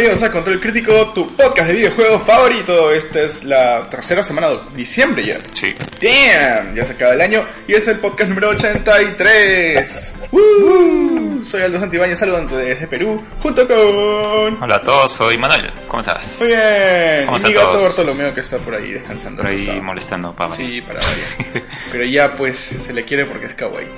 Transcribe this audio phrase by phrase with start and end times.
[0.00, 2.90] Bienvenidos a Control Crítico, tu podcast de videojuegos favorito.
[2.90, 5.38] Esta es la tercera semana de diciembre ya.
[5.52, 5.74] Sí.
[6.00, 10.14] Damn, ya se acaba el año y es el podcast número 83.
[10.32, 11.44] Woo.
[11.44, 14.62] Soy Aldo Santibáñez saludando desde Perú junto con...
[14.62, 15.70] Hola a todos, soy Manuel.
[15.86, 16.38] ¿Cómo estás?
[16.40, 17.26] Muy bien.
[17.26, 17.82] ¿Cómo y mi gato?
[17.82, 19.42] Bartolomeo que está por ahí descansando.
[19.42, 19.82] Por ahí acostado.
[19.82, 20.56] molestando, papá.
[20.56, 20.98] Sí, para
[21.44, 21.64] variar.
[21.92, 23.90] Pero ya pues se le quiere porque es kawaii.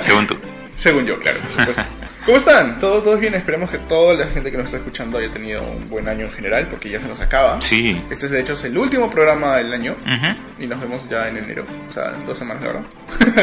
[0.00, 0.36] Según tú.
[0.74, 1.82] Según yo, claro, por supuesto.
[2.24, 2.78] ¿Cómo están?
[2.78, 3.34] ¿Todo, ¿Todos bien?
[3.34, 6.32] Esperemos que toda la gente que nos está escuchando haya tenido un buen año en
[6.32, 7.60] general, porque ya se nos acaba.
[7.60, 8.00] Sí.
[8.10, 10.62] Este es de hecho es el último programa del año Ujú.
[10.62, 11.66] y nos vemos ya en enero.
[11.88, 12.82] O sea, en dos semanas, verdad.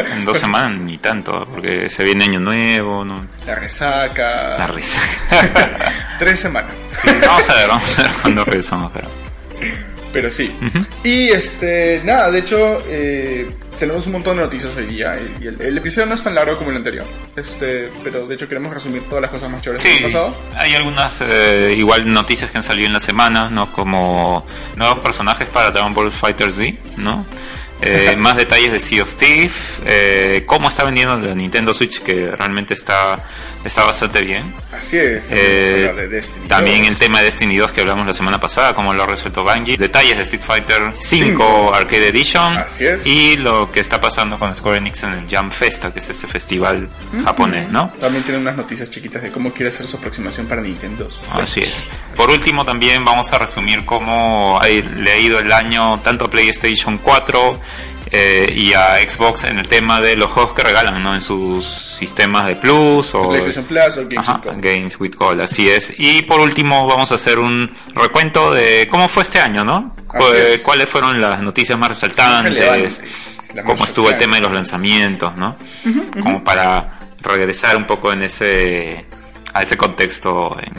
[0.16, 3.26] En dos semanas ni tanto, porque se viene año nuevo, ¿no?
[3.46, 4.56] La resaca.
[4.56, 5.02] La risa.
[6.18, 6.72] Tres semanas.
[6.88, 9.08] Sí, vamos a ver, vamos a ver cuándo regresamos, pero.
[10.12, 10.56] Pero sí.
[10.66, 10.86] Ujú.
[11.04, 13.46] Y este, nada, de hecho, eh,
[13.80, 15.18] tenemos un montón de noticias hoy día.
[15.40, 17.04] Y el, el episodio no es tan largo como el anterior.
[17.34, 20.36] Este, pero de hecho queremos resumir todas las cosas más chéveres que Sí, han pasado.
[20.56, 23.72] hay algunas eh, igual noticias que han salido en la semana, ¿no?
[23.72, 24.44] Como
[24.76, 27.24] nuevos personajes para Dragon Ball Fighter Z, ¿no?
[27.82, 32.30] Eh, más detalles de Sea of Thief, eh, cómo está vendiendo la Nintendo Switch, que
[32.36, 33.18] realmente está,
[33.64, 34.52] está bastante bien.
[34.72, 35.26] Así es.
[35.30, 36.88] Eh, de Destiny también 2.
[36.88, 39.76] el tema de Destiny 2 que hablamos la semana pasada, cómo lo ha resuelto Bungie.
[39.76, 41.74] Detalles de Street Fighter 5 Cinco.
[41.74, 42.56] Arcade Edition.
[42.58, 43.06] Así es.
[43.06, 46.26] Y lo que está pasando con Square Enix en el Jam Festa, que es este
[46.26, 46.88] festival
[47.24, 47.88] japonés, ¿no?
[48.00, 51.08] También tiene unas noticias chiquitas de cómo quiere hacer su aproximación para Nintendo.
[51.08, 51.84] Así es.
[52.16, 56.30] Por último, también vamos a resumir cómo ha- le ha ido el año tanto a
[56.30, 57.60] PlayStation 4
[58.12, 61.14] eh, y a Xbox en el tema de los juegos que regalan, ¿no?
[61.14, 64.64] En sus sistemas de Plus o PlayStation Plus o Games Ajá, with Gold.
[64.64, 65.94] Games with Gold, así es.
[65.98, 69.94] Y por último vamos a hacer un recuento de cómo fue este año, ¿no?
[70.08, 70.60] Así Cu- es.
[70.62, 73.00] ¿Cuáles fueron las noticias más resaltantes?
[73.66, 75.56] ¿Cómo estuvo el tema de los lanzamientos, ¿no?
[76.22, 79.06] Como para regresar un poco en ese
[79.52, 80.72] a ese contexto en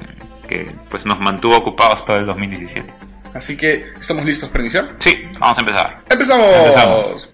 [0.47, 2.93] que pues nos mantuvo ocupados todo el 2017.
[3.33, 4.95] Así que, ¿estamos listos para iniciar?
[4.99, 6.03] Sí, vamos a empezar.
[6.09, 6.53] ¡Empezamos!
[6.55, 7.33] Empezamos.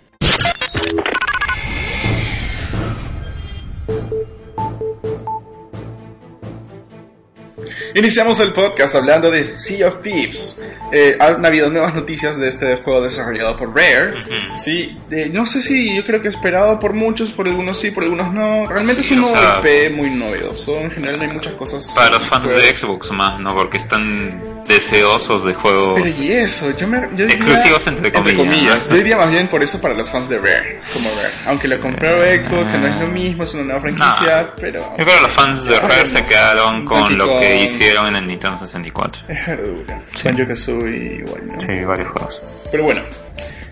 [7.96, 10.62] Iniciamos el podcast hablando de Sea of Thieves.
[10.92, 14.22] Eh, han habido nuevas noticias de este juego desarrollado por Rare.
[14.22, 14.58] Ujú.
[14.60, 18.04] Sí, eh, no sé si yo creo que esperado por muchos, por algunos sí, por
[18.04, 18.68] algunos no.
[18.68, 20.78] Realmente Sí, es un nuevo sea- IP muy novedoso.
[20.80, 21.92] En general no hay muchas cosas.
[21.96, 23.56] Para los fans de Xbox más, ¿no?
[23.56, 27.00] Porque están deseosos de juegos Pero y eso, yo me.
[27.02, 28.92] Yo diría- Exclusivos entre comillas, ¿no?
[28.92, 30.82] Yo diría más bien por eso para los fans de Rare.
[30.94, 31.34] Como Rare.
[31.48, 34.48] Aunque lo compró Xbox, que no es lo mismo, es una nueva franquicia, No.
[34.60, 34.80] pero.
[34.98, 37.64] Yo creo que los fans de Rare se quedaron con Donkey lo que Kong.
[37.64, 39.24] hicieron en el Nintendo 64.
[39.28, 40.02] Es verdura.
[40.14, 40.28] Sí.
[40.28, 41.60] Banjo Kazooie igual, ¿no?
[41.60, 42.42] Sí, varios juegos.
[42.72, 43.02] Pero bueno,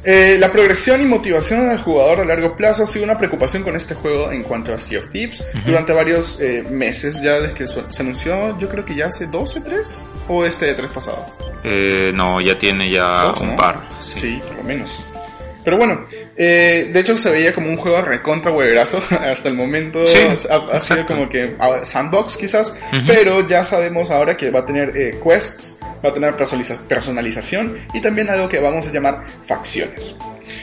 [0.03, 3.76] eh, la progresión y motivación del jugador a largo plazo ha sido una preocupación con
[3.76, 7.66] este juego en cuanto a Sea of Thieves durante varios eh, meses ya desde que
[7.68, 11.26] so- se anunció, yo creo que ya hace 12, 3 o este de 3 pasado.
[11.64, 13.56] Eh, no, ya tiene ya Dos, un ¿no?
[13.56, 13.88] par.
[14.00, 14.20] Sí.
[14.20, 14.40] Sí.
[14.48, 15.03] por lo menos.
[15.66, 16.06] Pero bueno,
[16.38, 20.06] eh, de hecho se veía como un juego recontra hueverazo hasta el momento.
[20.06, 24.59] Sí, ha, ha sido como que ah, sandbox quizás, pero ya sabemos ahora que va
[24.62, 28.92] a tener eh, quests, va a tener personaliza- personalización y también algo que vamos a
[28.92, 30.16] llamar facciones.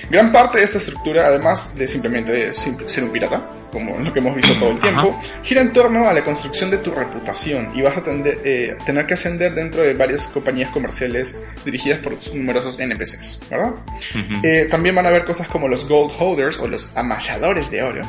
[0.08, 4.18] Gran parte de esta estructura, además de simplemente sim- ser un pirata, como lo que
[4.20, 4.82] hemos visto todo el Ajá.
[4.82, 8.76] tiempo, gira en torno a la construcción de tu reputación y vas a tender- eh,
[8.86, 13.70] tener que ascender dentro de varias compañías comerciales dirigidas por numerosos NPCs, ¿verdad?
[13.70, 14.40] Ujú.
[14.46, 18.02] Eh, también van a haber cosas como los Gold Holders o los amasadores de oro,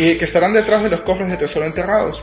[0.00, 2.20] eh, que estarán detrás de los cofres de tesoro enterrados.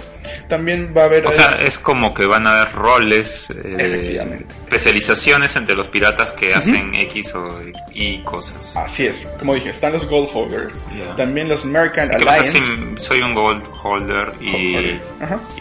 [0.50, 1.26] También va a haber...
[1.26, 4.20] O sea, es como que van a haber roles, eh,
[4.64, 7.62] especializaciones entre los piratas que hacen X o
[7.94, 8.76] Y cosas.
[8.76, 10.82] Así es, como dije, están los Gold Holders.
[10.98, 11.16] Ya.
[11.16, 12.60] También los American ¿Qué pasa Alliance.
[12.98, 14.98] Soy un gold holder y,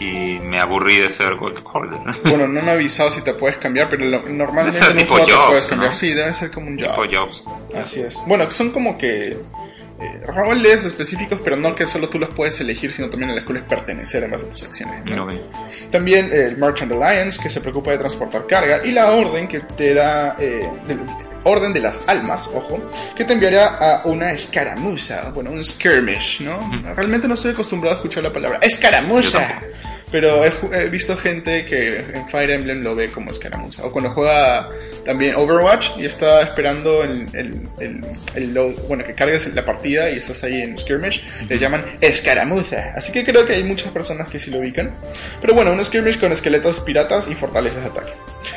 [0.03, 1.99] y me aburrí de ser gold holder?
[2.25, 5.13] Bueno, no me han avisado si te puedes cambiar, pero lo- normalmente Debe ser tipo
[5.15, 5.91] juego te jobs, puedes cambiar.
[5.91, 5.97] ¿no?
[5.97, 7.07] Sí, debe ser como un job.
[7.13, 7.45] jobs.
[7.75, 8.19] Así es.
[8.27, 9.37] Bueno, que son como que
[10.01, 13.43] eh, roles específicos, pero no que solo tú los puedes elegir, sino también a las
[13.43, 15.03] cuales pertenecer en base a tus acciones.
[15.91, 19.59] También eh, el Merchant Alliance, que se preocupa de transportar carga, y la Orden, que
[19.59, 20.35] te da...
[20.39, 20.67] eh,
[21.43, 22.79] Orden de las Almas, ojo,
[23.15, 26.59] que te enviará a una escaramuza, bueno, un skirmish, ¿no?
[26.95, 29.59] Realmente no estoy acostumbrado a escuchar la palabra escaramuza.
[30.11, 34.67] Pero he, visto gente que en Fire Emblem lo ve como escaramuza, o cuando juega
[35.05, 38.01] también Overwatch y está esperando el, el, el-
[38.35, 42.91] el load- bueno, que cargues la partida y estás ahí en skirmish, le llaman escaramuza,
[42.95, 44.93] así que creo que hay muchas personas que sí lo ubican,
[45.39, 48.11] pero bueno, un skirmish con esqueletos piratas y fortalezas de ataque.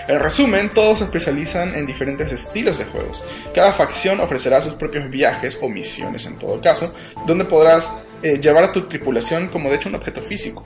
[0.08, 3.26] En resumen, todos se especializan en diferentes estilos de juegos.
[3.54, 6.94] Cada facción ofrecerá sus propios viajes o misiones en todo caso,
[7.26, 7.90] donde podrás
[8.24, 10.64] eh, llevar a tu tripulación como de hecho un objeto físico.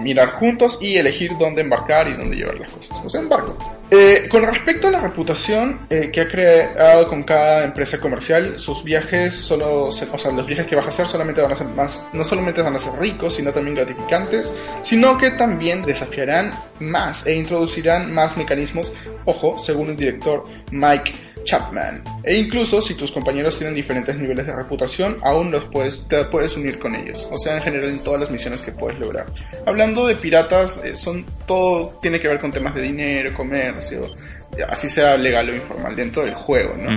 [0.00, 3.00] Mirar juntos y elegir dónde embarcar y dónde llevar las cosas.
[3.04, 3.56] O sea, embarco.
[3.90, 8.84] Eh, con respecto a la reputación eh, que ha creado con cada empresa comercial, sus
[8.84, 11.66] viajes solo, se- o sea, los viajes que vas a hacer solamente van a ser
[11.68, 14.52] más, no solamente van a ser ricos, sino también gratificantes,
[14.82, 21.12] sino que también desafiarán más e introducirán más mecanismos, ojo, según el director Mike
[21.44, 22.02] Chapman.
[22.24, 26.56] E incluso si tus compañeros tienen diferentes niveles de reputación, aún los puedes, te puedes
[26.56, 27.28] unir con ellos.
[27.30, 29.26] O sea, en general en todas las misiones que puedes lograr.
[29.66, 34.00] Hablando de piratas, eh, son todo tiene que ver con temas de dinero, comercio,
[34.68, 36.90] así sea legal o informal dentro del juego, ¿no?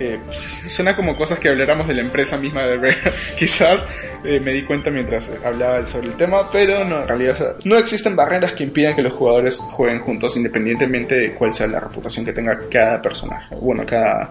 [0.00, 3.12] Eh, pues, suena como cosas que habláramos de la empresa misma de Rare.
[3.38, 3.80] Quizás
[4.24, 8.16] eh, me di cuenta mientras hablaba sobre el tema, pero no, en realidad no existen
[8.16, 12.32] barreras que impidan que los jugadores jueguen juntos independientemente de cuál sea la reputación que
[12.32, 14.30] tenga cada personaje, bueno, cada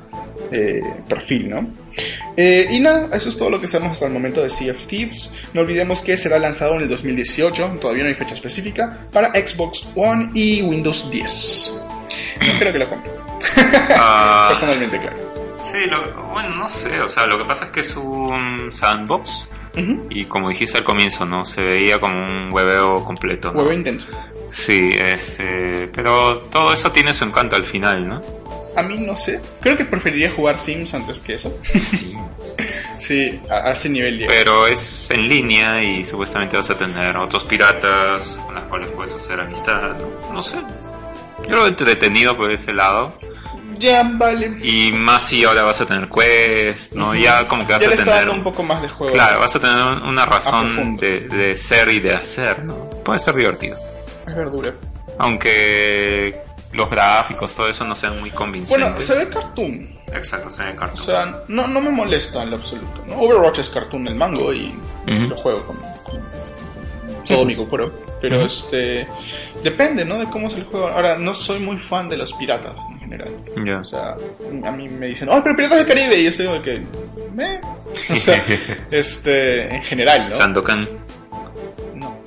[0.51, 1.69] eh, perfil, ¿no?
[2.35, 5.33] Y nada, eso es todo lo que sabemos hasta el momento de Sea of Thieves.
[5.53, 9.91] No olvidemos que será lanzado en el 2018, todavía no hay fecha específica, para Xbox
[9.95, 11.88] One y Windows 10.
[12.39, 13.11] Creo que lo compre,
[13.95, 15.17] Ah, personalmente, claro.
[15.63, 19.47] sí, lo- bueno, no sé, o sea, lo que pasa es que es un sandbox
[19.77, 20.07] Ujú.
[20.09, 21.45] y como dijiste al comienzo, ¿no?
[21.45, 23.59] Se veía como un hueveo completo, ¿no?
[23.59, 24.07] Huevo intenso.
[24.51, 28.21] Sí, este, pero todo eso tiene su encanto al final, ¿no?
[28.75, 29.41] A mí no sé.
[29.61, 31.55] Creo que preferiría jugar Sims antes que eso.
[31.75, 32.15] Sí.
[32.99, 34.25] Sí, a, a ese nivel de...
[34.27, 39.15] Pero es en línea y supuestamente vas a tener otros piratas con los cuales puedes
[39.15, 40.33] hacer amistad, ¿no?
[40.33, 40.57] No sé.
[41.47, 43.13] Yo lo he entretenido por ese lado.
[43.77, 44.57] Ya, vale.
[44.61, 47.15] Y más si ahora vas a tener quest, ¿no?
[47.15, 48.19] Ya como que vas ya a le está tener...
[48.27, 49.13] dando un poco más de juego.
[49.13, 52.75] Claro, vas a tener un- una razón de, de ser y de hacer, ¿no?
[53.05, 53.77] Puede ser divertido.
[54.27, 54.71] Es verdura.
[55.17, 56.41] Aunque
[56.73, 59.05] los gráficos, todo eso no sean muy Bueno, convincentes.
[59.05, 59.97] se ve cartoon.
[60.13, 61.05] Exacto, se ve en O cartoon.
[61.05, 63.01] sea, no, no me molesta en lo absoluto.
[63.07, 63.17] ¿no?
[63.19, 64.67] Overwatch es cartoon el mango y
[65.07, 65.13] Ujú.
[65.29, 66.21] lo juego con, con
[67.35, 67.91] todo mi cocoro.
[68.21, 69.07] Pero este...
[69.63, 70.17] Depende, ¿no?
[70.19, 70.87] De cómo es el juego.
[70.87, 73.29] Ahora, no soy muy fan de los piratas en general.
[73.65, 73.79] Ya.
[73.79, 74.15] O sea,
[74.65, 76.17] a mí me dicen, oh, pero Piratas del Caribe.
[76.17, 76.81] Y yo soy como que,
[77.35, 77.59] meh.
[78.11, 78.43] O sea,
[78.91, 80.33] este, en general, ¿no?
[80.33, 80.87] Sandokan.
[81.95, 82.17] No.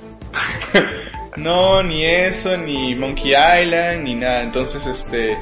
[1.37, 4.41] no, ni eso, ni Monkey Island, ni nada.
[4.43, 5.37] Entonces, este,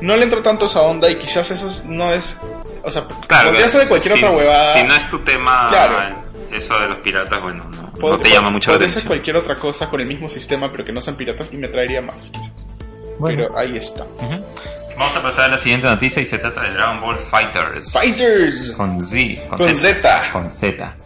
[0.00, 2.36] no le entro tanto a esa onda y quizás eso es- no es,
[2.82, 4.74] o sea, Claro, podría ser de cualquier si, otra huevada.
[4.74, 6.24] Si no es tu tema, Claro.
[6.52, 9.04] eso de los piratas, bueno, no, no te llama mucho la atención.
[9.06, 12.00] cualquier otra cosa con el mismo sistema, pero que no sean piratas y me traería
[12.00, 12.30] más.
[12.32, 12.50] quizás.
[13.24, 14.04] Pero ahí está.
[14.04, 14.44] Ujú.
[14.98, 17.92] Vamos a pasar a la siguiente noticia y se trata de Dragon Ball Fighters.
[17.92, 18.72] Fighters.
[18.76, 19.46] Con Z.
[19.48, 20.30] Con, Con Z.
[20.32, 20.96] Con Z.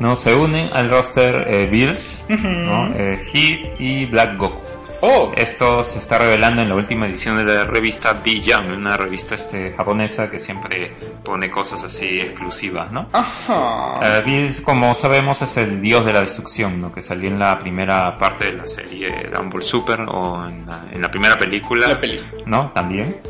[0.00, 2.88] No, se unen al roster eh, Bills, ¿no?
[2.94, 4.60] Eh, Hit y Black Goku.
[5.00, 9.36] Oh, Esto se está revelando en la última edición de la revista B-Jam, una revista
[9.36, 10.92] este, japonesa que siempre
[11.24, 13.08] pone cosas así exclusivas, ¿no?
[13.12, 14.22] ajá.
[14.26, 16.92] Eh, como sabemos, es el dios de la destrucción, ¿no?
[16.92, 21.00] Que salió en la primera parte de la serie Ball Super o en la, en
[21.00, 21.86] la primera película.
[21.86, 22.00] La.
[22.46, 22.72] ¿No?
[22.72, 23.20] También.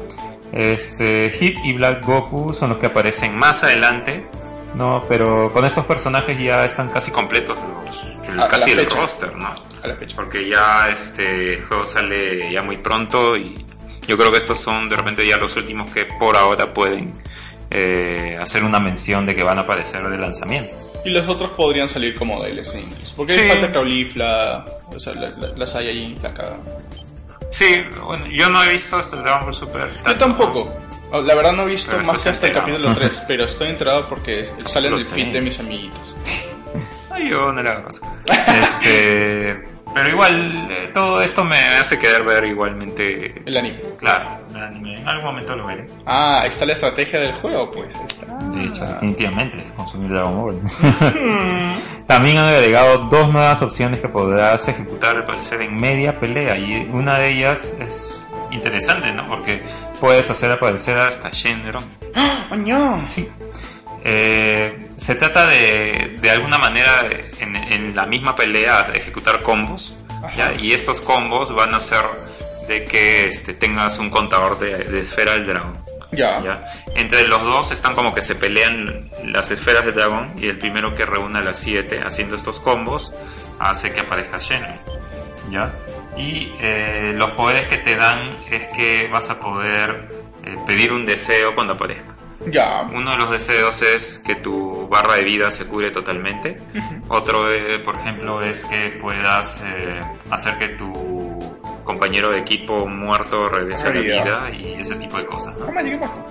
[0.52, 4.26] Este, Hit y Black Goku son los que aparecen más adelante,
[4.78, 5.02] ¿no?
[5.08, 9.00] Pero con estos personajes ya están casi completos los, el- casi la el fecha.
[9.02, 9.48] roster, ¿no?
[9.82, 10.16] A la fecha.
[10.16, 13.64] Porque ya este el juego sale ya muy pronto y
[14.06, 17.12] yo creo que estos son de repente ya los últimos que por ahora pueden
[17.70, 20.74] eh, hacer una mención de que van a aparecer de lanzamiento.
[21.04, 23.14] Y los otros podrían salir como DLC incluso.
[23.16, 23.40] Porque Sí.
[23.48, 26.56] falta Caulifla, o sea, la- la- las hay ahí, la caga.
[27.50, 27.66] Sí,
[28.04, 29.90] bueno, yo no he visto hasta el Dragon Ball Super.
[30.06, 30.74] Yo tampoco.
[31.10, 32.78] Oh, La verdad no he visto Pero más que hasta el enterado.
[32.78, 36.14] capítulo 3, pero estoy enterado porque sale en el feed de mis amiguitos.
[37.10, 38.06] Ay, yo no le hago caso.
[38.62, 43.42] Este, pero igual, eh, todo esto me hace querer ver igualmente.
[43.44, 43.80] El anime.
[43.98, 45.00] Claro, el anime.
[45.00, 45.88] En algún momento lo veré.
[46.06, 47.88] Ah, ahí está la estrategia del juego, pues.
[48.54, 50.60] De hecho, definitivamente, consumir Dragon Ball.
[52.06, 56.56] También han agregado dos nuevas opciones que podrás ejecutar al parecer en media pelea.
[56.58, 59.28] Y una de ellas es interesante, ¿no?
[59.28, 59.62] Porque
[60.00, 61.84] puedes hacer aparecer hasta Shenron.
[62.14, 63.08] ¡Ah, ¡Oño!
[63.08, 63.28] Sí.
[64.04, 69.94] Eh, se trata de, de alguna manera, en, en la misma pelea, ejecutar combos.
[70.58, 72.04] Y estos combos van a hacer
[72.68, 75.78] de que este, tengas un contador de, de esfera del dragón.
[76.12, 76.42] Ya.
[76.42, 76.60] ¿ya?
[76.94, 80.94] Entre los dos están como que se pelean las esferas del dragón y el primero
[80.94, 83.14] que reúna las siete haciendo estos combos
[83.58, 84.78] hace que aparezca Shenron.
[85.50, 85.72] ¿ya?
[86.18, 90.08] Y eh, los poderes que te dan es que vas a poder
[90.44, 92.18] eh, pedir un deseo cuando aparezca.
[92.46, 92.82] Ya.
[92.92, 96.60] Uno de los deseos es que tu barra de vida se cure totalmente.
[97.08, 101.17] Otro, eh, por ejemplo, es que puedas eh, hacer que tu
[101.88, 105.68] compañero de equipo muerto regrese a la vida y ese tipo de cosas, ¿no?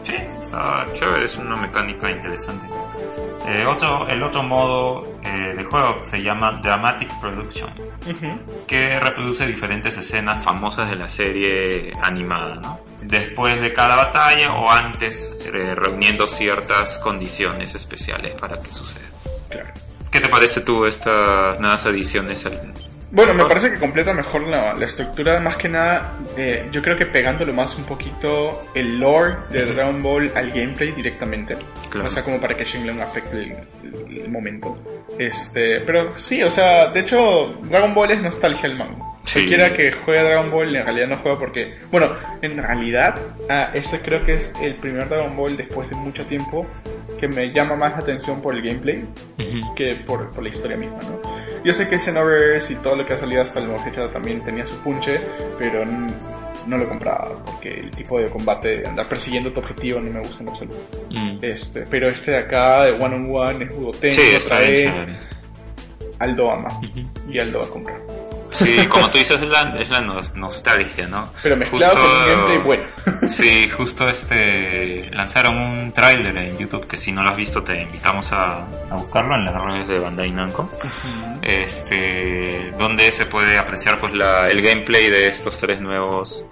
[0.02, 2.68] Sí, está chévere, es una mecánica interesante.
[3.48, 7.72] Eh, otro, el otro modo eh, de juego se llama Dramatic Production,
[8.08, 8.66] Ujú.
[8.68, 12.80] que reproduce diferentes escenas famosas de la serie animada, ¿no?
[13.02, 19.08] Después de cada batalla o antes, eh, reuniendo ciertas condiciones especiales para que suceda.
[19.50, 19.70] Claro.
[20.12, 22.74] ¿Qué te parece tú estas nuevas adiciones al,
[23.10, 26.98] Bueno, me parece que completa mejor la, la estructura, más que nada, eh, yo creo
[26.98, 29.66] que pegándolo más un poquito el lore de.
[29.66, 31.58] Dragon Ball al gameplay directamente.
[31.90, 32.08] Claro.
[32.08, 33.52] O sea, como para que Shenlong afecte el,
[34.12, 34.78] el- el momento.
[35.18, 39.16] Este, pero sí, o sea, de hecho, Dragon Ball es nostalgia el mango.
[39.24, 39.40] Sí.
[39.40, 44.00] Cualquiera que juegue Dragon Ball en realidad no juega porque, bueno, en realidad, ah, este
[44.02, 46.66] creo que es el primer Dragon Ball después de mucho tiempo
[47.20, 49.04] que me llama más la atención por el gameplay
[49.76, 51.37] que por, por la historia misma, ¿no?
[51.64, 54.66] Yo sé que Xenoverse y todo lo que ha salido hasta la fecha también tenía
[54.66, 55.20] su punche,
[55.58, 60.12] pero no lo compraba porque el tipo de combate de andar persiguiendo tu objetivo no
[60.12, 61.08] me gusta en absoluto.
[61.10, 61.38] Mm.
[61.42, 64.92] Este, pero este de acá, de One on One, es Budotenko Sí, otra vez.
[66.20, 66.70] Aldo ama
[67.30, 68.17] y Aldo va a comprar.
[68.58, 71.30] Sí, como tú dices, es la, es la nos- nostalgia, ¿no?
[71.44, 72.84] Pero mezclado con un gameplay bueno.
[73.30, 77.82] Sí, justo este lanzaron un tráiler en YouTube que si no lo has visto te
[77.84, 78.60] invitamos a,
[78.90, 80.70] a buscarlo en las redes de Bandai Namco.
[81.42, 86.46] Este, donde se puede apreciar pues la, el gameplay de estos tres nuevos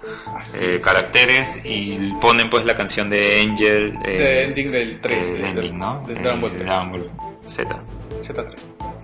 [0.60, 0.84] eh, es.
[0.84, 5.48] caracteres y ponen pues la canción de Angel eh, de ending del 3, eh, de,
[5.48, 6.04] ending, ¿no?
[6.06, 6.64] de Eh, Dragon Ball 3.
[6.64, 7.04] Dragon Ball
[7.44, 7.78] Z.
[8.22, 8.54] Z3.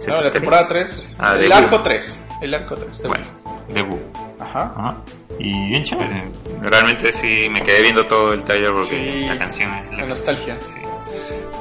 [0.03, 0.09] Z3.
[0.09, 1.17] No, la temporada 3.
[1.19, 1.83] Ah, el arco Buu.
[1.85, 2.25] 3.
[2.43, 3.03] El arco 3.
[3.05, 3.25] Bueno,
[3.69, 4.01] debut.
[4.41, 4.73] Ajá.
[4.77, 4.97] Ajá.
[5.39, 6.25] Y bien chévere.
[6.61, 10.59] Realmente sí me quedé viendo todo el trailer porque Sí, la canción es la nostalgia.
[10.63, 10.79] Sí.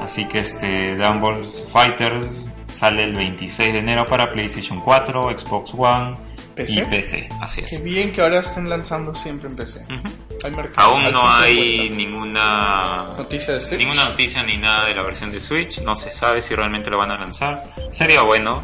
[0.01, 6.17] Así que este Ball Fighters sale el 26 de enero para PlayStation 4, Xbox One
[6.65, 6.79] ¿PC?
[6.79, 7.29] y PC.
[7.41, 7.83] Así Qué es.
[7.83, 9.79] bien que ahora estén lanzando siempre en PC.
[9.83, 10.13] Ujú.
[10.43, 10.89] Hay mercado.
[10.91, 13.79] Aún no hay ninguna noticia de Switch.
[13.79, 15.81] ninguna noticia ni nada de la versión de Switch.
[15.81, 17.63] No se sabe si realmente lo van a lanzar.
[17.91, 18.61] Sería bueno.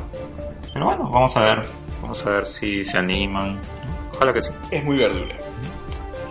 [0.74, 1.62] Pero bueno, vamos a ver.
[2.01, 3.60] Vamos a ver si se animan.
[4.16, 4.51] Ojalá que sí.
[4.72, 5.36] Es muy verdura.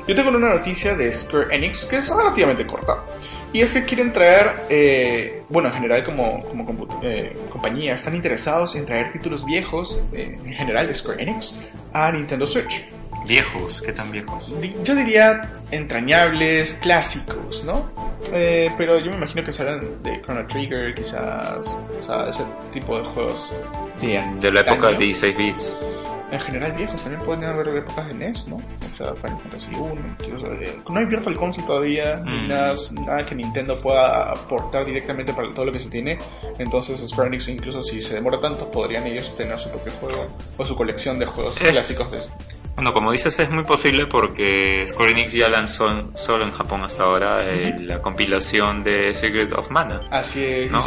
[0.09, 3.05] Yo tengo una noticia de Square Enix que es relativamente corta.
[3.53, 8.77] Y es que quieren traer, eh, bueno, en general como, como eh, compañía, están interesados
[8.77, 11.59] en traer títulos viejos, eh, en general de Square Enix,
[11.93, 12.85] a Nintendo Switch.
[13.27, 14.55] Viejos, ¿qué tan viejos?
[14.85, 15.43] Yo diría
[15.73, 17.91] entrañables, clásicos, ¿no?
[18.33, 22.99] Eh, pero yo me imagino que serán de Chrono Trigger, quizás, o sea, ese tipo
[22.99, 23.53] de juegos
[24.01, 24.99] de, De la época de antaño.
[24.99, 25.77] 16 bits.
[26.31, 28.57] En general viejos, también pueden haber épocas de NES, ¿no?
[28.57, 30.53] O sea, Final Fantasy 1, incluso...
[30.55, 32.49] eh, no hay Virtual Console todavía, ni Mm.
[32.49, 32.75] nada,
[33.07, 36.19] nada que Nintendo pueda aportar directamente para todo lo que se tiene.
[36.59, 40.67] Entonces Square Enix, incluso si se demora tanto, podrían ellos tener su propio juego o
[40.67, 41.69] su colección de juegos Eh.
[41.71, 42.19] clásicos de
[42.77, 47.05] Bueno, como dices, es muy posible porque Square Enix ya lanzó solo en Japón hasta
[47.05, 50.03] ahora eh, la compilación de Secret of Mana.
[50.11, 50.83] Así es, ¿no?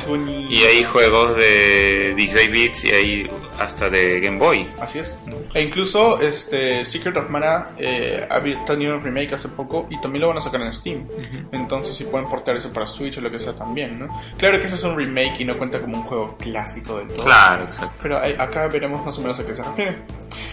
[0.49, 4.67] Y hay juegos de 16 bits y hay hasta de Game Boy.
[4.79, 5.17] Así es.
[5.55, 10.21] E incluso este Secret of Mana eh, ha tenido un remake hace poco y también
[10.21, 11.07] lo van a sacar en Steam.
[11.51, 14.07] Entonces si pueden portar eso para Switch o lo que sea también, ¿no?
[14.37, 17.25] Claro que ese es un remake y no cuenta como un juego clásico del todo.
[17.25, 17.97] Claro, exacto.
[18.03, 19.95] Pero acá veremos más o menos a qué se refiere.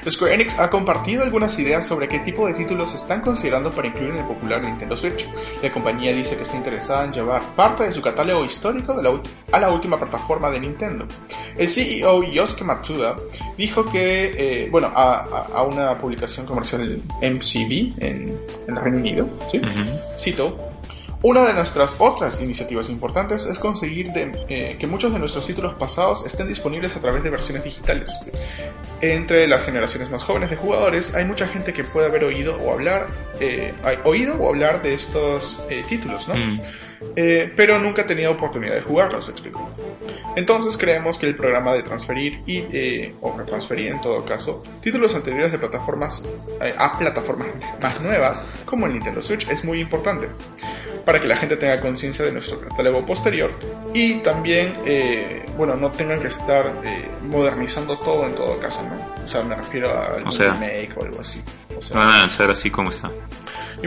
[0.09, 4.11] Square Enix ha compartido algunas ideas sobre qué tipo de títulos están considerando para incluir
[4.11, 5.27] en el popular Nintendo Switch.
[5.63, 9.11] La compañía dice que está interesada en llevar parte de su catálogo histórico de la
[9.11, 11.07] ulti- a la última plataforma de Nintendo.
[11.57, 13.17] El CEO Yosuke Matsuda
[13.57, 14.31] dijo que,
[14.65, 19.61] eh, bueno, a, una publicación comercial MCB en, en el Reino Unido, ¿sí?
[20.19, 20.57] Cito,
[21.23, 26.27] una de nuestras otras iniciativas importantes es conseguir eh, que muchos de nuestros títulos pasados
[26.27, 28.19] estén disponibles a través de versiones digitales.
[29.01, 32.73] Entre las generaciones más jóvenes de jugadores hay mucha gente que puede haber oído o
[32.73, 33.09] hablar,
[33.41, 36.35] eh, oído o hablar de estos eh, títulos, ¿no?
[36.35, 36.61] Mm.
[37.15, 39.71] Eh, pero nunca ha tenido oportunidad de jugarlos, explicó.
[40.35, 45.15] Entonces creemos que el programa de transferir y, eh, o retransferir en todo caso, títulos
[45.15, 46.23] anteriores de plataformas
[46.61, 47.49] eh, a plataformas
[47.83, 50.29] más nuevas, como el Nintendo Switch, es muy importante,
[51.05, 53.51] para que la gente tenga conciencia de nuestro catálogo posterior
[53.95, 59.25] y también, eh, bueno, no tengan que estar eh, modernizando todo en todo caso, ¿no?
[59.25, 60.53] O sea, me refiero a algún O sea.
[60.53, 61.43] remake o algo así.
[61.77, 63.11] O sea, Van a lanzar así como está.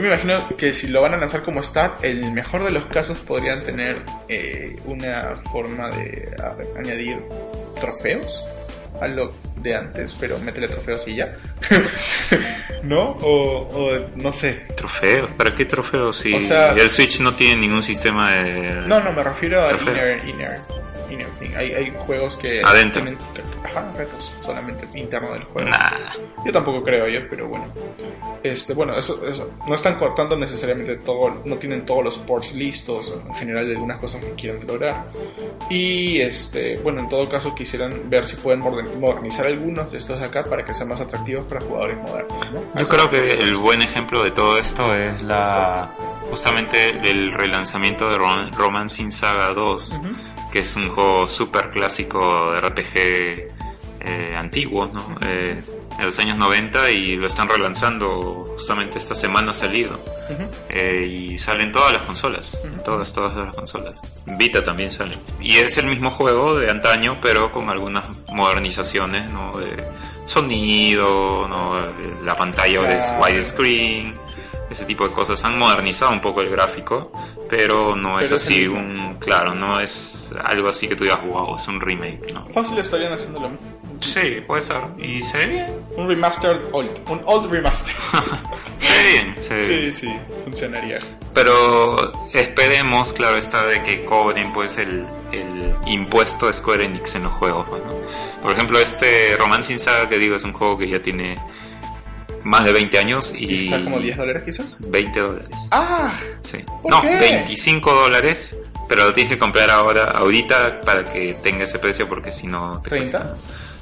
[0.00, 2.86] Yo me imagino que si lo van a lanzar como está, el mejor de los
[2.86, 7.18] casos podrían tener eh, una forma de a- añadir
[7.80, 8.42] trofeos
[9.00, 11.34] a lo de antes, pero métele trofeos y ya.
[12.82, 13.10] ¿No?
[13.20, 14.62] O, o no sé.
[14.76, 15.30] ¿Trofeos?
[15.32, 16.16] ¿Para qué trofeos?
[16.16, 18.74] Si O sea- el Switch no tiene ningún sistema de...
[18.86, 20.60] No, no, me refiero a inner, inner.
[21.18, 23.02] En fin, hay, hay juegos que Adentro.
[23.02, 23.18] tienen
[23.64, 25.70] ajá, retos solamente interno del juego.
[25.70, 26.12] Nah.
[26.44, 27.64] Yo tampoco creo yo, pero bueno.
[28.42, 29.50] Este, bueno, eso, eso.
[29.66, 33.98] No están cortando necesariamente todo, no tienen todos los ports listos, en general de algunas
[33.98, 35.06] cosas que quieren lograr.
[35.68, 40.18] Y este, bueno, en todo caso quisieran ver si pueden moder- modernizar algunos de estos
[40.20, 42.80] de acá para que sean más atractivos para jugadores modernos, ¿no?
[42.80, 45.90] Yo creo que el buen ejemplo de todo esto es la
[46.30, 50.08] justamente el relanzamiento de Rom- Romancing Saga 2, Ujú.
[50.52, 53.50] que es un juego súper clásico de RPG
[54.02, 55.16] eh, antiguo, ¿no?
[55.22, 55.62] Eh,
[55.98, 60.00] de los años 90 y lo están relanzando justamente esta semana ha salido.
[60.70, 63.94] Eh, y salen todas las consolas, todas, todas las consolas.
[64.38, 65.18] Vita también sale.
[65.40, 69.58] Y es el mismo juego de antaño, pero con algunas modernizaciones, ¿no?
[69.58, 69.76] De
[70.24, 71.78] sonido, ¿no?
[72.24, 74.14] La pantalla es widescreen,
[74.70, 75.42] ese tipo de cosas.
[75.44, 77.12] Han modernizado un poco el gráfico,
[77.48, 78.78] pero no es Pero es el así mismo.
[78.78, 82.46] un, claro, no es algo así que tú digas, wow, es un remake, ¿no?
[82.54, 83.66] Fácil estarían haciendo lo mismo.
[84.00, 84.82] Sí, puede ser.
[84.98, 85.66] Y se ve bien.
[85.96, 87.94] Un remastered old, un old remaster.
[88.78, 89.94] Se ve bien, se ve bien.
[89.94, 90.98] sí, sí, funcionaría.
[91.34, 97.24] Pero esperemos, claro está, de que cobren pues el, el impuesto de Square Enix en
[97.24, 97.66] los juegos.
[97.68, 98.42] ¿no?
[98.42, 101.36] Por ejemplo, este Romancing Saga que digo es un juego que ya tiene
[102.44, 104.76] más de 20 años Y y está como 10 dólares quizás.
[104.80, 105.48] 20 dólares.
[105.70, 106.58] Ah, Sí.
[106.82, 107.14] ¿Por No, qué?
[107.16, 108.56] 25 dólares,
[108.88, 112.80] pero lo tienes que comprar ahora, ahorita, para que tenga ese precio porque si no
[112.82, 113.18] te 30.
[113.20, 113.36] cuesta.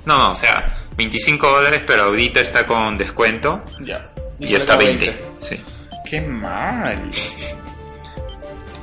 [0.05, 0.65] No, no, o sea,
[0.97, 4.11] 25 dólares, pero ahorita está con descuento ya.
[4.39, 5.17] y sale está como 20.
[5.41, 5.63] Sí.
[6.09, 7.11] Qué mal.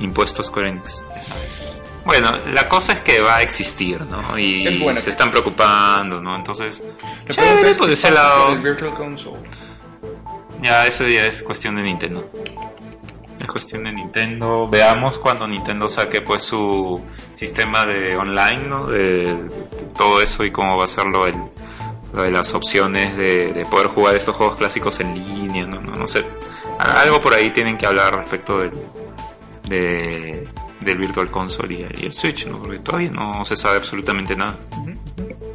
[0.00, 0.50] impuestos
[1.22, 1.64] sabes.
[2.04, 4.38] Bueno, la cosa es que va a existir, ¿no?
[4.38, 6.36] Y Es bueno se que- están preocupando, ¿no?
[6.36, 6.82] Entonces,
[7.26, 9.38] La chévere, es por qué ese lado, con el Virtual Console.
[10.62, 12.30] ya eso ya es cuestión de Nintendo.
[13.40, 14.66] Es cuestión de Nintendo.
[14.68, 17.00] Veamos cuando Nintendo saque pues su
[17.34, 18.86] sistema de online, ¿no?
[18.86, 19.36] De
[19.96, 23.88] todo eso y cómo va a ser lo, lo de las opciones de, de poder
[23.88, 25.80] jugar estos juegos clásicos en línea, ¿no?
[25.82, 26.24] No, no sé.
[26.78, 28.70] Algo por ahí tienen que hablar respecto del,
[29.68, 30.48] de,
[30.80, 32.58] del Virtual Console y, el Switch, ¿no?
[32.58, 34.58] Porque todavía no se sabe absolutamente nada.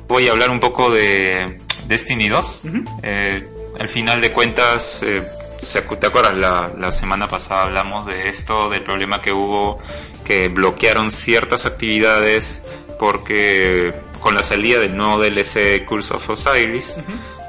[0.08, 2.64] Voy a hablar un poco de Destiny 2.
[2.66, 3.00] Ujú.
[3.04, 3.48] Eh,
[3.80, 5.24] al final de cuentas, eh,
[5.62, 6.36] ¿se acu- ¿te acuerdas?
[6.36, 9.80] La, la semana pasada hablamos de esto, del problema que hubo,
[10.26, 12.62] que bloquearon ciertas actividades
[13.00, 16.98] porque con la salida del nuevo DLC Curse of Osiris,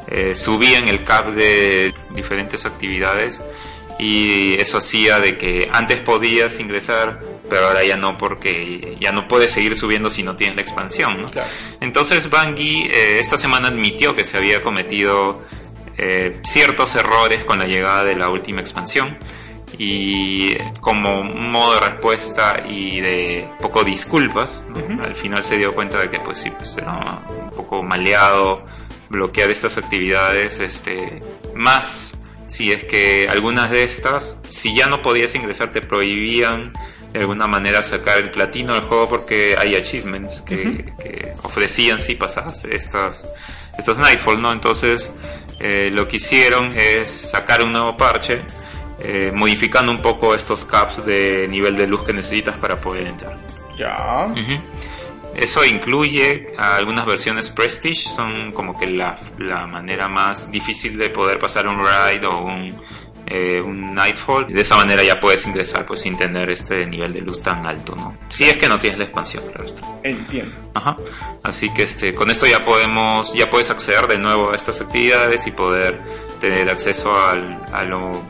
[0.09, 3.42] eh, subían el cap de diferentes actividades
[3.99, 9.29] y eso hacía de que antes podías ingresar, pero ahora ya no porque ya no
[9.29, 11.29] puedes seguir subiendo si no tienes la expansión, ¿no?
[11.29, 11.49] Claro.
[11.81, 15.39] Entonces Bungie eh, esta semana admitió que se había cometido
[15.99, 19.17] eh, ciertos errores con la llegada de la última expansión
[19.79, 24.65] y como modo de respuesta y de poco disculpas,
[25.03, 28.65] al final se dio cuenta de que pues sí, pues era un poco maleado
[29.09, 31.23] bloquear estas actividades, este,
[31.55, 32.15] más
[32.53, 36.75] si es que algunas de estas, si ya no podías ingresar, te prohibían
[37.11, 40.93] de alguna manera sacar el platino del juego porque hay achievements que,
[41.45, 43.27] ofrecían si pasabas estas,
[43.79, 44.53] estos Nightfall, ¿no?
[44.53, 45.15] Entonces,
[45.61, 48.43] eh, lo que hicieron es sacar un nuevo parche,
[49.01, 53.38] eh, modificando un poco estos caps de nivel de luz que necesitas para poder entrar.
[53.79, 54.31] Ya.
[55.35, 61.38] Eso incluye algunas versiones Prestige, son como que la, la manera más difícil de poder
[61.38, 62.77] pasar un ride o un,
[63.27, 64.47] eh, un Nightfall.
[64.53, 67.95] De esa manera ya puedes ingresar pues sin tener este nivel de luz tan alto,
[67.97, 68.16] ¿no?
[68.29, 69.87] Si es que no tienes la expansión, claro está.
[70.05, 70.55] Entiendo.
[70.75, 70.97] Ajá.
[71.42, 75.47] Así que este, con esto ya podemos, ya puedes acceder de nuevo a estas actividades
[75.47, 76.01] y poder
[76.40, 78.23] tener acceso al, a lo,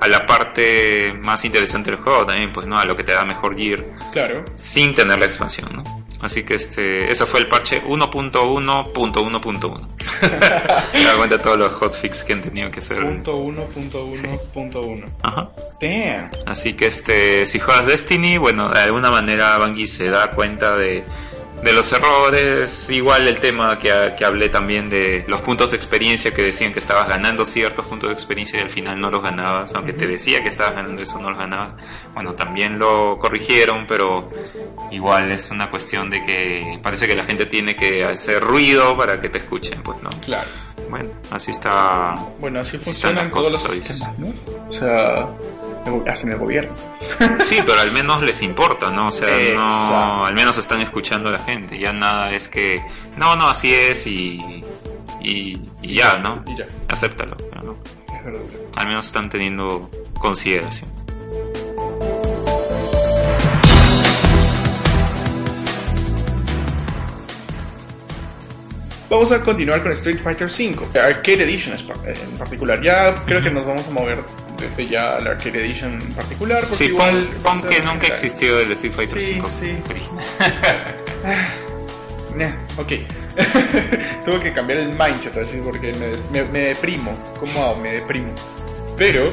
[0.00, 2.78] a la parte más interesante del juego también, pues, ¿no?
[2.78, 4.44] A lo que te da mejor gear Claro.
[4.54, 5.97] sin tener la expansión, ¿no?
[6.20, 9.86] Así que este, eso fue el parche 1.1.1.1.
[10.92, 13.00] Me da cuenta todos los hotfix que han tenido que hacer.
[13.00, 15.06] Punto uno, punto uno, punto uno.
[15.22, 15.48] Ajá.
[15.80, 16.30] Damn.
[16.46, 21.04] Así que este, si juegas Destiny, bueno, de alguna manera Bungie se da cuenta de,
[21.62, 22.88] de los errores.
[22.90, 26.78] Igual el tema que, que hablé también de los puntos de experiencia que decían que
[26.78, 30.42] estabas ganando ciertos puntos de experiencia y al final no los ganabas, aunque te decía
[30.42, 31.74] que estabas ganando eso, no los ganabas.
[32.14, 34.30] Bueno, también lo corrigieron, pero
[34.90, 39.20] igual es una cuestión de que parece que la gente tiene que hacer ruido para
[39.20, 40.10] que te escuchen, pues no.
[40.20, 40.48] Claro.
[40.88, 42.14] Bueno, así está.
[42.40, 44.32] Bueno, así Así funcionan todos los sistemas, ¿no?
[44.68, 45.28] O sea,
[46.06, 46.72] hacen el gobierno.
[47.44, 49.08] Sí, pero al menos les importa, ¿no?
[49.08, 51.78] O sea, no, al menos están escuchando a la gente.
[51.78, 52.82] Ya nada es que,
[53.16, 54.62] no, no, así es y,
[55.20, 56.44] y, y ya, ¿no?
[56.46, 56.66] Y ya.
[56.88, 57.76] Acéptalo, no.
[58.14, 58.40] Es verdad.
[58.76, 60.90] Al menos están teniendo consideración.
[69.10, 72.82] Vamos a continuar con Street Fighter V, Arcade Edition en particular.
[72.82, 74.18] Ya creo que nos vamos a mover
[74.58, 76.60] desde ya la Arcade Edition en particular.
[76.60, 79.48] Porque sí, igual pon, que nunca existió el Street Fighter sí, V.
[79.60, 79.76] Sí,
[82.76, 82.92] ok.
[84.24, 85.92] Tuve que cambiar el mindset así porque
[86.32, 87.16] me, me, deprimo.
[87.38, 87.76] ¿Cómo hago?
[87.76, 88.34] Me deprimo.
[88.96, 89.32] Pero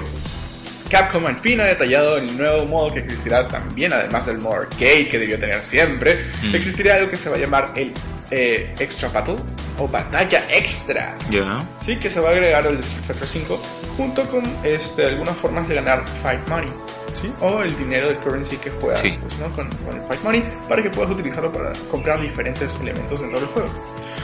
[0.90, 5.08] Capcom al fin ha detallado el nuevo modo que existirá también, además del modo arcade
[5.10, 6.26] que debió tener siempre.
[6.44, 6.56] Mm.
[6.56, 7.94] Existirá algo que se va a llamar el
[8.32, 9.38] eh, Extra Battle
[9.80, 11.18] o Batalla Extra.
[11.30, 11.64] Ya.
[11.84, 13.62] Sí, que se va a agregar al Street Fighter 5
[13.98, 16.70] junto con este, algunas formas de ganar Fight Money.
[17.14, 17.32] ¿sí?
[17.42, 19.50] O el dinero de currency que juegas pues, ¿no?
[19.56, 23.50] con, con, el Fight Money para que puedas utilizarlo para comprar diferentes elementos dentro del
[23.50, 23.70] juego.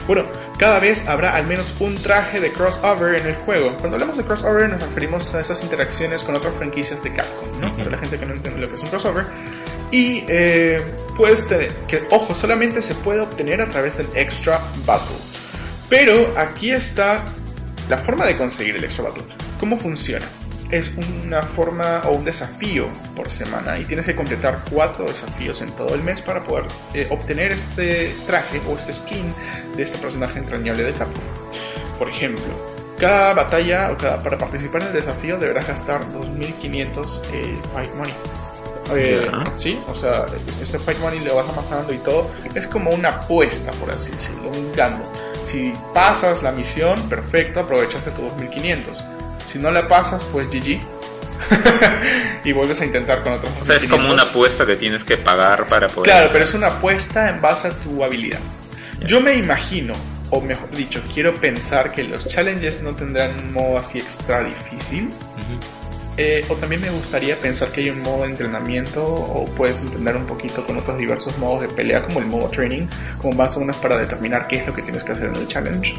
[0.07, 0.23] Bueno,
[0.57, 3.73] cada vez habrá al menos un traje de crossover en el juego.
[3.77, 7.73] Cuando hablamos de crossover nos referimos a esas interacciones con otras franquicias de Capcom, ¿no?
[7.73, 9.25] Para la gente que no entiende lo que es un crossover.
[9.91, 10.81] Y eh,
[11.21, 11.45] puedes
[11.87, 15.17] que ojo, solamente se puede obtener a través del Extra Battle.
[15.87, 17.23] Pero aquí está
[17.89, 19.23] la forma de conseguir el Extra Battle.
[19.59, 20.25] ¿Cómo funciona?
[20.71, 25.69] es una forma o un desafío por semana y tienes que completar cuatro desafíos en
[25.71, 29.33] todo el mes para poder eh, obtener este traje o este skin
[29.75, 31.21] de este personaje entrañable de Capcom.
[31.99, 32.45] Por ejemplo,
[32.97, 38.13] cada batalla o cada, para participar en el desafío deberás gastar 2500 eh, Fight Money.
[38.93, 40.25] Eh, sí, o sea,
[40.61, 42.29] este Fight Money lo vas amasando y todo.
[42.55, 45.05] Es como una apuesta, por así decirlo, un gamble.
[45.45, 49.03] Si pasas la misión, perfecto, aprovechaste tus 2500
[49.51, 50.79] si no la pasas, pues GG.
[52.43, 53.51] y vuelves a intentar con otros.
[53.59, 56.09] O sea, es como una apuesta que tienes que pagar para poder.
[56.09, 58.39] Claro, pero es una apuesta en base a tu habilidad.
[59.05, 59.93] Yo me imagino,
[60.29, 65.09] o mejor dicho, quiero pensar que los challenges no tendrán un modo así extra difícil.
[66.17, 70.15] Eh, o también me gustaría pensar que hay un modo de entrenamiento o puedes entender
[70.15, 72.87] un poquito con otros diversos modos de pelea como el modo training,
[73.21, 75.47] como más o menos para determinar qué es lo que tienes que hacer en el
[75.47, 75.95] challenge.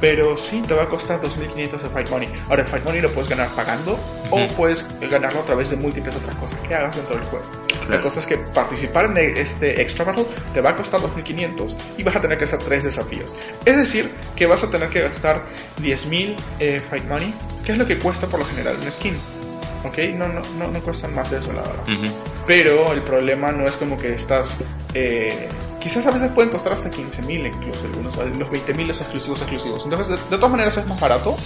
[0.00, 2.28] Pero sí, te va a costar 2.500 de Fight Money.
[2.48, 3.98] Ahora, el Fight Money lo puedes ganar pagando
[4.30, 7.44] o puedes ganarlo a través de múltiples otras cosas que hagas dentro del juego.
[7.88, 12.02] La cosa es que participar en este Extra Battle te va a costar 2.500 y
[12.02, 13.34] vas a tener que hacer tres desafíos.
[13.64, 15.42] Es decir, que vas a tener que gastar
[15.80, 19.16] 10.000 eh, Fight Money, que es lo que cuesta por lo general un skin.
[19.84, 19.98] ¿Ok?
[20.14, 22.12] No, no, no, no cuestan más de eso, la verdad.
[22.46, 24.58] Pero el problema no es como que estás...
[24.94, 25.48] Eh,
[25.80, 29.84] quizás a veces pueden costar hasta 15.000 incluso algunos, los 20.000 los exclusivos exclusivos.
[29.84, 31.36] Entonces, de, todas maneras es más barato,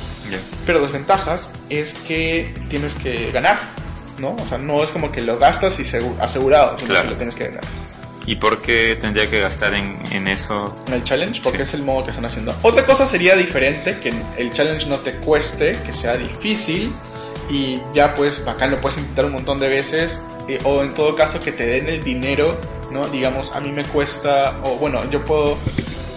[0.67, 3.59] pero desventajas es que tienes que ganar,
[4.19, 4.37] ¿no?
[4.37, 5.83] O sea, no es como que lo gastas y
[6.21, 7.65] asegurado, sino que lo tienes que ganar.
[8.25, 10.77] ¿Y por qué tendría que gastar en, en eso?
[10.87, 12.55] En el challenge, porque es el modo que están haciendo.
[12.63, 16.93] Otra cosa sería diferente, que el challenge no te cueste, que sea difícil,
[17.53, 21.15] y ya pues acá lo puedes intentar un montón de veces eh, o en todo
[21.15, 22.57] caso que te den el dinero,
[22.91, 23.07] ¿no?
[23.09, 25.59] Digamos, a mí me cuesta, o bueno, yo puedo,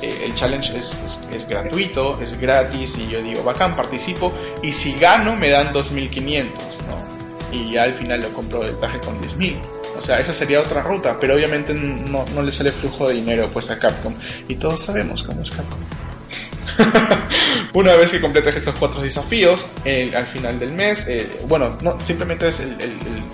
[0.01, 0.95] eh, el challenge es,
[1.33, 6.45] es, gratuito, es gratis y yo digo, bacán, participo y si gano me dan 2.500,
[6.87, 7.55] ¿no?
[7.55, 9.57] Y ya al final lo compro el traje con 10.000.
[9.97, 13.49] O sea, esa sería otra ruta, pero obviamente no, no le sale flujo de dinero
[13.51, 14.13] pues a Capcom.
[14.47, 15.79] Y todos sabemos cómo es Capcom.
[17.73, 22.47] Una vez que completes estos cuatro desafíos, al final del mes, eh, bueno, no, simplemente
[22.47, 22.77] es el,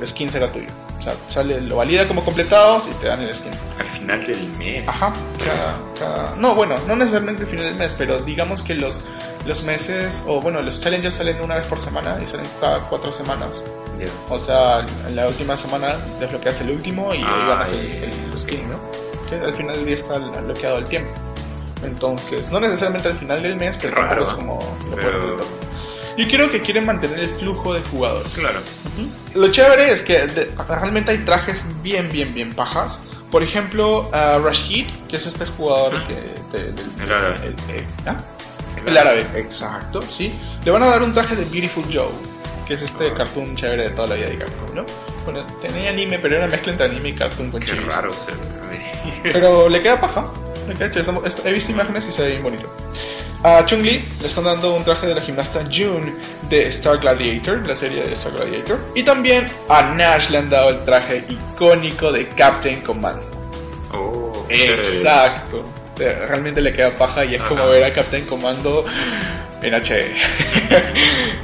[0.06, 0.68] skin será tuyo.
[0.98, 3.52] O sea, sale, lo valida como completados y te dan el skin.
[3.80, 4.88] Al final del mes.
[4.88, 5.14] Ajá,
[6.38, 9.02] No, bueno, no necesariamente al final del mes, pero digamos que los,
[9.46, 13.12] los meses, o bueno, los challenges salen una vez por semana y salen cada cuatro
[13.12, 13.64] semanas.
[14.30, 18.68] O sea, en la última semana desbloqueas el último y ah, ganas el, el, skin,
[18.70, 18.80] ¿no?
[19.30, 21.12] Que al final del día está bloqueado el tiempo.
[21.84, 24.60] Entonces, no necesariamente al final del mes, pero es como
[26.18, 28.32] Y creo que quieren mantener el flujo de jugadores.
[28.34, 28.60] Claro.
[29.36, 30.28] Lo chévere es que
[30.68, 33.00] realmente hay trajes bien, bien, bien pajas.
[33.32, 36.16] Por ejemplo, Rashid, que es este jugador que,
[37.04, 37.56] el árabe.
[38.06, 38.18] ¿ah?
[38.86, 40.34] El, árabe, exacto, sí.
[40.66, 42.12] Le van a dar un traje de Beautiful Joe,
[42.68, 44.86] que es este cartoon chévere de toda la vida de Capcom, ¿no?
[45.24, 48.12] Bueno, tenía anime, pero era una mezcla entre anime y cartoon con Qué raro
[49.24, 50.26] Pero le queda paja.
[50.80, 52.70] He visto imágenes y se ve bien bonito.
[53.44, 56.14] A Chung-Li le están dando un traje de la gimnasta June
[56.48, 58.80] de Star Gladiator, la serie de Star Gladiator.
[58.94, 63.24] Y también a Nash le han dado el traje icónico de Captain Commando.
[63.94, 65.66] Oh, Exacto.
[65.98, 68.86] Realmente le queda paja y es como ver a Captain Commando
[69.62, 70.06] en HD.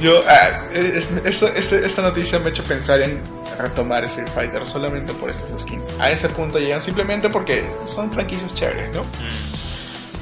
[0.00, 3.20] Yo, ah, esta noticia me ha hecho pensar en
[3.58, 5.88] retomar Street Fighter solamente por estos skins.
[5.98, 9.02] A ese punto llegan simplemente porque son franquicias chéveres, ¿no?
[9.02, 9.58] Mm.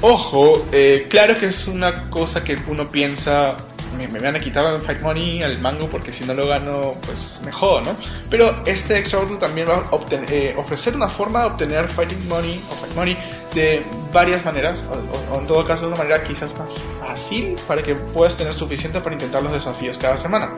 [0.01, 3.57] Ojo, eh, claro que es una cosa que uno piensa,
[3.97, 7.39] me, van a quitar el Fight Money al mango porque si no lo gano, pues
[7.43, 7.95] mejor, ¿no?
[8.29, 12.75] Pero este Extra también va a eh, ofrecer una forma de obtener Fighting Money o
[12.75, 13.17] Fight Money
[13.55, 16.69] de varias maneras, o, o en todo caso de una manera quizás más
[16.99, 20.49] fácil para que puedas tener suficiente para intentar los desafíos cada semana.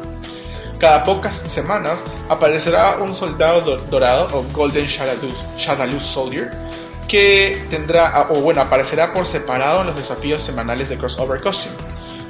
[0.79, 6.51] Cada pocas semanas aparecerá un soldado do- dorado o Golden Shadaloo, Soldier
[7.07, 11.75] que tendrá, o bueno, aparecerá por separado en los desafíos semanales de Crossover Costume,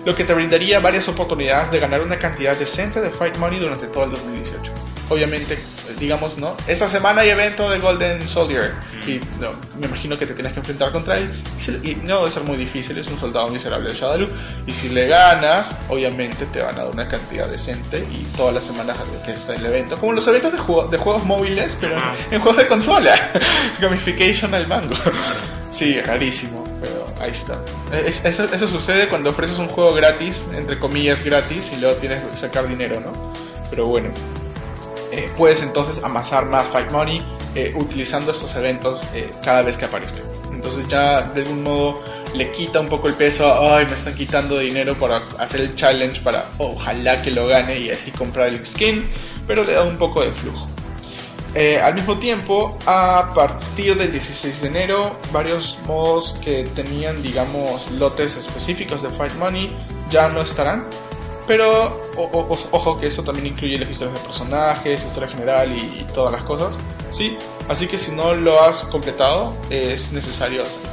[0.05, 3.88] lo que te brindaría varias oportunidades de ganar una cantidad decente de Fight Money durante
[3.88, 4.71] todo el 2018.
[5.10, 5.58] Obviamente,
[6.00, 6.56] digamos, ¿no?
[6.67, 8.74] Esta semana hay evento de Golden Soldier
[9.08, 11.43] y no, me imagino que te tienes que enfrentar contra él
[11.84, 14.28] y, no debe ser muy difícil, es un soldado miserable de Shadaloo
[14.67, 18.63] y si le ganas, obviamente te van a dar una cantidad decente y todas las
[18.65, 22.36] semanas que está el evento, como los eventos de, juego- de juegos móviles, pero en,
[22.36, 23.32] en juegos de consola,
[23.82, 24.93] gamification al mango.
[25.72, 27.60] Sí, rarísimo, pero ahí está.
[27.93, 32.22] Es- Eso, eso sucede cuando ofreces un juego gratis, entre comillas gratis, y luego tienes
[32.28, 33.12] que sacar dinero, ¿no?
[33.72, 34.10] Pero bueno,
[35.12, 37.22] eh, puedes entonces amasar más Fight Money
[37.56, 40.24] eh, utilizando estos eventos eh, cada vez que aparezcan.
[40.54, 42.04] Entonces ya de algún modo
[42.36, 46.22] le quita un poco el peso, ay, me están quitando dinero para hacer el challenge,
[46.22, 49.06] para ojalá que lo gane y así comprar el skin,
[49.48, 50.67] pero le da un poco de flujo.
[51.84, 58.38] Al mismo tiempo, a partir del 16 de enero, varios modos que tenían, digamos, lotes
[58.38, 59.76] específicos de Fight Money
[60.12, 60.86] ya no estarán.
[61.49, 65.79] Pero o- o- ojo que eso también incluye las historias de personajes, historia general y,
[65.81, 66.77] y todas las cosas.
[67.12, 67.35] Sí,
[67.67, 70.89] así que si no lo has completado, es necesario hacerlo.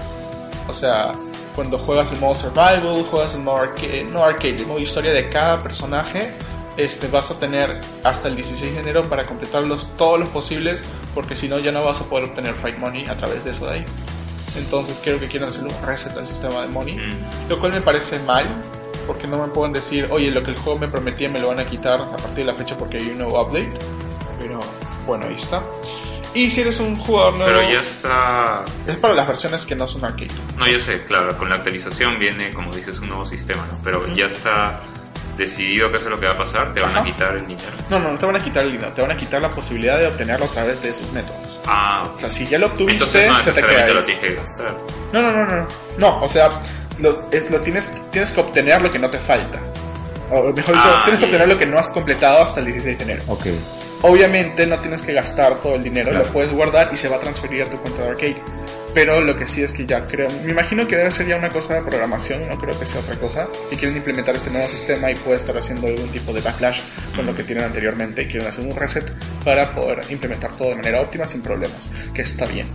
[0.67, 1.13] O sea,
[1.55, 5.29] cuando juegas el modo survival, juegas el modo arcade, no arcade, el modo historia de
[5.29, 6.31] cada personaje,
[6.79, 10.83] este, vas a tener hasta el 16 de enero para completarlos todos los posibles,
[11.15, 13.67] porque si no ya no vas a poder obtener Fight Money a través de eso
[13.67, 13.85] de ahí.
[14.57, 16.99] Entonces creo que quieren hacer un reset al sistema de Money,
[17.51, 18.47] lo cual me parece mal,
[19.07, 21.61] porque no me pueden decir, oye, lo que el juego me prometía me lo van
[21.61, 23.73] a quitar a partir de la fecha porque hay un nuevo update.
[24.41, 24.61] Pero
[25.07, 25.63] bueno, ahí está.
[26.35, 28.65] Y si eres un jugador nuevo, Pero ya está.
[28.87, 30.29] es para las versiones que no son arcade.
[30.59, 33.79] No, yo sé, claro, con la actualización viene, como dices, un nuevo sistema, ¿no?
[33.83, 34.81] Pero ya está
[35.39, 37.01] decidido qué es lo que va a pasar, te van Ajá.
[37.01, 37.69] a quitar el dinero.
[37.91, 39.99] No, no, no te van a quitar el dinero, te van a quitar la posibilidad
[39.99, 41.59] de obtenerlo a través de esos métodos.
[41.67, 43.95] Ah, O sea, si ya lo obtuviste, entonces no se te queda ahí.
[43.95, 44.77] lo tienes que gastar.
[45.13, 45.67] No, no, no, no.
[45.99, 46.51] No, o sea,
[46.99, 49.59] lo, es, lo tienes, tienes que obtener lo que no te falta.
[50.31, 51.33] O mejor dicho, Ah, tienes que ya.
[51.33, 53.23] obtener lo que no has completado hasta el 16 de enero.
[53.29, 53.47] Ok.
[54.03, 56.25] Obviamente no tienes que gastar todo el dinero, Claro.
[56.27, 58.37] lo puedes guardar y se va a transferir a tu cuenta de arcade.
[58.93, 61.51] Pero lo que sí es que ya creo, me imagino que debe ser ya una
[61.51, 65.11] cosa de programación, no creo que sea otra cosa, y quieren implementar este nuevo sistema
[65.11, 66.81] y puede estar haciendo algún tipo de backlash
[67.15, 69.05] con lo que tienen anteriormente y quieren hacer un reset
[69.45, 72.67] para poder implementar todo de manera óptima sin problemas, que está bien.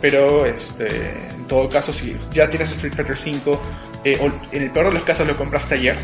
[0.00, 0.86] Pero este,
[1.30, 3.58] en todo caso, si ya tienes Street Fighter V,
[4.04, 5.96] eh, o en el peor de los casos lo compraste ayer,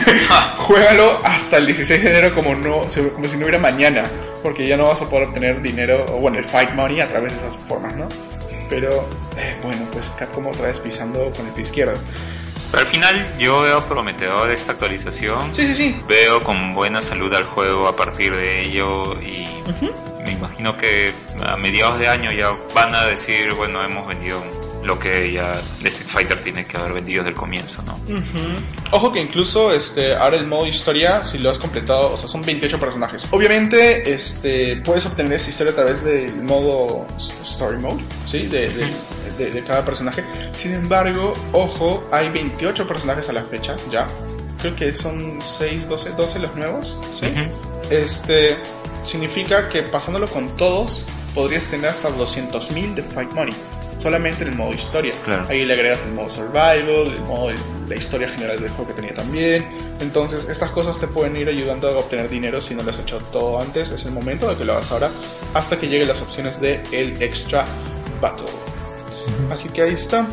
[0.58, 2.82] juégalo hasta el 16 de enero como, no,
[3.14, 4.04] como si no hubiera mañana,
[4.42, 7.32] porque ya no vas a poder obtener dinero, o bueno, el fight money a través
[7.32, 8.08] de esas formas, ¿no?
[8.68, 11.94] Pero, eh, bueno, pues Capcom otra vez pisando con el pie izquierdo.
[12.70, 15.54] Pero al final yo veo prometedor esta actualización.
[15.54, 15.96] Sí, sí, sí.
[16.08, 19.46] Veo con buena salud al juego a partir de ello y
[20.24, 24.40] me imagino que a mediados de año ya van a decir, bueno, hemos vendido
[24.84, 27.98] lo que ya Street Fighter tiene que haber vendido desde el comienzo, ¿no?
[28.92, 32.42] Ojo que incluso este, ahora el modo historia, si lo has completado, o sea, son
[32.42, 33.26] 28 personajes.
[33.30, 37.06] Obviamente, este, puedes obtener esa historia a través del modo
[37.42, 38.46] Story Mode, ¿sí?
[38.46, 38.90] De, de,
[39.44, 40.22] de- de cada personaje.
[40.54, 44.06] Sin embargo, ojo, hay 28 personajes a la fecha, ya.
[44.60, 47.26] Creo que son 6, 12, 12 los nuevos, ¿sí?
[47.90, 48.56] Este,
[49.04, 51.02] significa que pasándolo con todos,
[51.34, 53.54] podrías tener hasta 200.000 de Fight Money.
[53.98, 55.12] Solamente en el modo historia.
[55.26, 55.44] Claro.
[55.50, 56.78] Ahí le agregas el modo survival,
[57.12, 57.50] el modo,
[57.86, 59.66] la historia general del juego que tenía también.
[60.00, 63.18] Entonces, estas cosas te pueden ir ayudando a obtener dinero si no lo has hecho
[63.30, 63.90] todo antes.
[63.90, 65.10] Es el momento de que lo hagas ahora,
[65.52, 67.66] hasta que lleguen las opciones de el Extra
[68.22, 68.46] Battle.
[69.50, 70.26] Así que ahí está,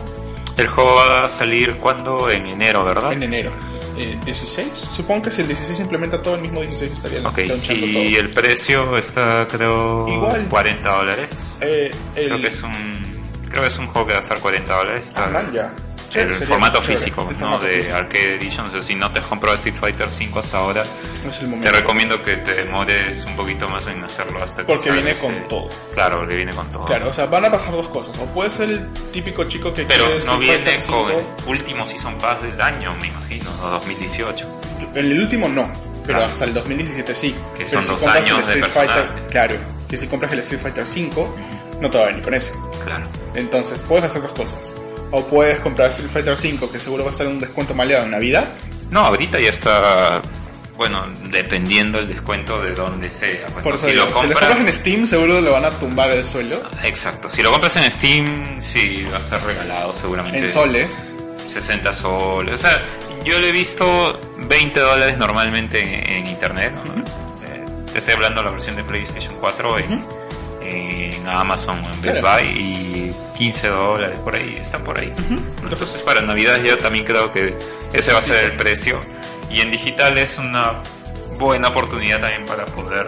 [0.58, 2.30] El juego va a salir cuando?
[2.30, 3.14] En enero, ¿verdad?
[3.14, 3.52] en enero.
[3.98, 7.40] Eh, 16, supongo que si el 16 se implementa todo, el mismo 16 estaría Ok,
[7.48, 8.20] launchando y todo.
[8.22, 10.48] el precio está creo Igual.
[10.50, 11.60] 40 dólares.
[11.64, 12.72] Eh, el, Creo que es un
[13.50, 15.06] creo que es un juego que va a estar 40 dólares.
[15.08, 15.74] Está Ah, man, ya.
[16.08, 17.40] El Chévere, sería formato chévere, físico, el ¿no?
[17.40, 17.96] formato De físico.
[17.96, 18.66] Arcade Edition.
[18.68, 20.84] O sea, si no te has comprado Street Fighter 5 hasta ahora,
[21.26, 24.92] No el te recomiendo que te demores un poquito más en hacerlo hasta que Porque
[24.92, 25.70] viene ese- con todo.
[25.94, 26.86] Claro, porque viene con todo.
[26.86, 28.18] Claro, o sea, van a pasar dos cosas.
[28.20, 31.36] O puedes ser el típico chico que Pero quiere no Street viene con el 5.
[31.48, 34.48] último Season Pass del año, me imagino, o 2018.
[34.96, 35.64] En el último no,
[36.06, 36.26] pero Claro.
[36.32, 37.36] hasta el 2017 sí.
[37.58, 39.56] Que Pero son si dos años el de Street Fighter, claro,
[39.90, 41.36] que si compras el Street Fighter 5,
[41.82, 42.52] no te va a venir con ese.
[42.84, 43.06] Claro.
[43.36, 44.74] Entonces, puedes hacer dos cosas.
[45.12, 48.06] O puedes comprar Street Fighter 5, que seguro va a estar en un descuento maleado
[48.06, 48.46] en Navidad.
[48.92, 50.22] No, ahorita ya está
[50.78, 53.48] bueno, dependiendo el descuento de donde sea.
[53.64, 56.62] Por si lo si lo compras en Steam seguro le van a tumbar el suelo.
[56.84, 60.40] Exacto, si lo compras en Steam, sí, va a estar regalado seguramente.
[60.40, 61.04] En soles.
[61.48, 62.56] 60 soles.
[62.56, 62.82] O sea,
[63.26, 66.74] yo lo he visto 20 dólares normalmente en, en internet.
[66.86, 67.02] ¿no?
[67.02, 70.06] Eh, te estoy hablando de la versión de PlayStation 4 en,
[71.32, 72.44] en Amazon o en Best Claro.
[72.44, 75.14] Buy y 15 dólares por ahí, está por ahí.
[75.62, 77.56] Entonces para Navidad yo también creo que
[77.94, 79.00] ese va a ser el precio.
[79.50, 80.82] Y en digital es una
[81.38, 83.08] buena oportunidad también para poder,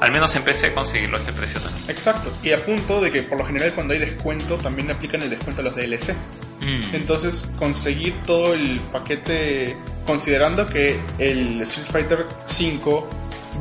[0.00, 1.84] al menos en PC, conseguirlo a ese precio también.
[1.88, 2.30] Exacto.
[2.42, 5.60] Y a punto de que por lo general cuando hay descuento también aplican el descuento
[5.62, 6.14] a los DLC.
[6.60, 6.94] Mm.
[6.94, 13.08] Entonces conseguir todo el paquete considerando que el Street Fighter 5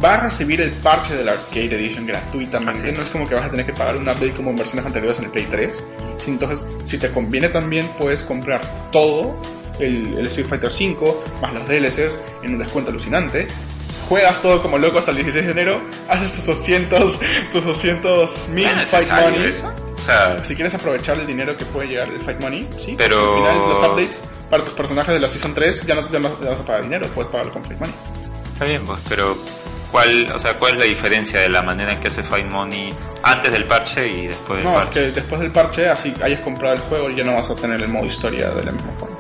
[0.04, 2.90] va a recibir el parche de la Arcade Edition gratuitamente.
[2.92, 2.98] Es.
[2.98, 5.18] No es como que vas a tener que pagar un update como en versiones anteriores
[5.20, 5.84] en el Play 3.
[6.24, 9.36] Sí, Entonces, si te conviene también, puedes comprar todo
[9.80, 13.48] el, el Street Fighter 5 más los DLCs en un descuento alucinante.
[14.10, 17.20] Juegas todo como loco hasta el 16 de enero, haces tus 200,
[17.54, 19.46] tus 200 mil ¿Es Fight Money.
[19.48, 19.72] eso?
[19.96, 22.96] O sea, Si quieres aprovechar el dinero que puede llegar del Fight Money, sí.
[22.98, 26.20] Pero- Al final, los updates para tus personajes de la Season 3 ya no, ya
[26.20, 27.96] no- ya vas a pagar dinero, puedes pagarlo con Fight Money.
[28.54, 29.38] Está bien, pues, pero
[29.92, 32.94] ¿cuál, o sea, ¿cuál es la diferencia de la manera en que hace Find Money
[33.24, 35.00] antes del parche y después del No, es parche?
[35.02, 37.88] que después del parche, así hayas comprado el juego, ya no vas a tener el
[37.90, 39.16] modo historia de la misma forma.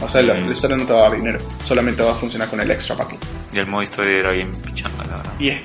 [0.00, 0.46] O sea, la, Mm.
[0.46, 2.94] la historia no te va a dar dinero, solamente va a funcionar con el extra
[2.96, 3.16] pack.
[3.52, 5.32] Y el modo historia era bien pichando, la verdad.
[5.40, 5.60] Y es,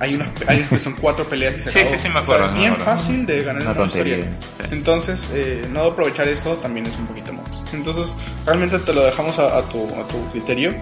[0.00, 1.96] hay unos, hay unos que son cuatro peleas y se Sí, acabó.
[1.96, 2.92] sí, sí, me O sea, acuerdo, me bien acuerdo.
[2.92, 4.16] fácil de ganar Una el modo historia.
[4.16, 4.66] sí.
[4.72, 7.44] Entonces, eh, no aprovechar eso también es un poquito más.
[7.72, 8.14] Entonces,
[8.44, 10.74] realmente te lo dejamos a, a tu, a tu criterio.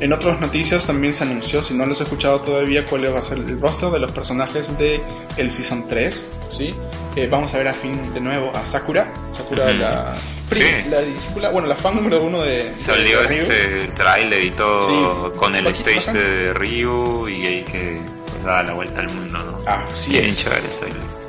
[0.00, 3.22] En otras noticias también se anunció, si no los he escuchado todavía, cuál va a
[3.22, 5.00] ser el roster de los personajes de
[5.36, 6.24] el Season 3.
[6.50, 6.74] ¿sí?
[7.16, 9.12] Eh, vamos a ver a fin de nuevo a Sakura.
[9.36, 9.74] Sakura, Ujú.
[9.74, 10.16] la,
[10.52, 10.62] Sí.
[10.90, 12.72] la discípula, bueno, la fan número uno de.
[12.76, 15.38] Salió de este el trailer y todo Sí.
[15.38, 19.58] con el stage de Ryu y ahí que pues, da la vuelta al mundo, ¿no?
[19.66, 20.38] Ah, sí bien es.
[20.42, 20.62] chévere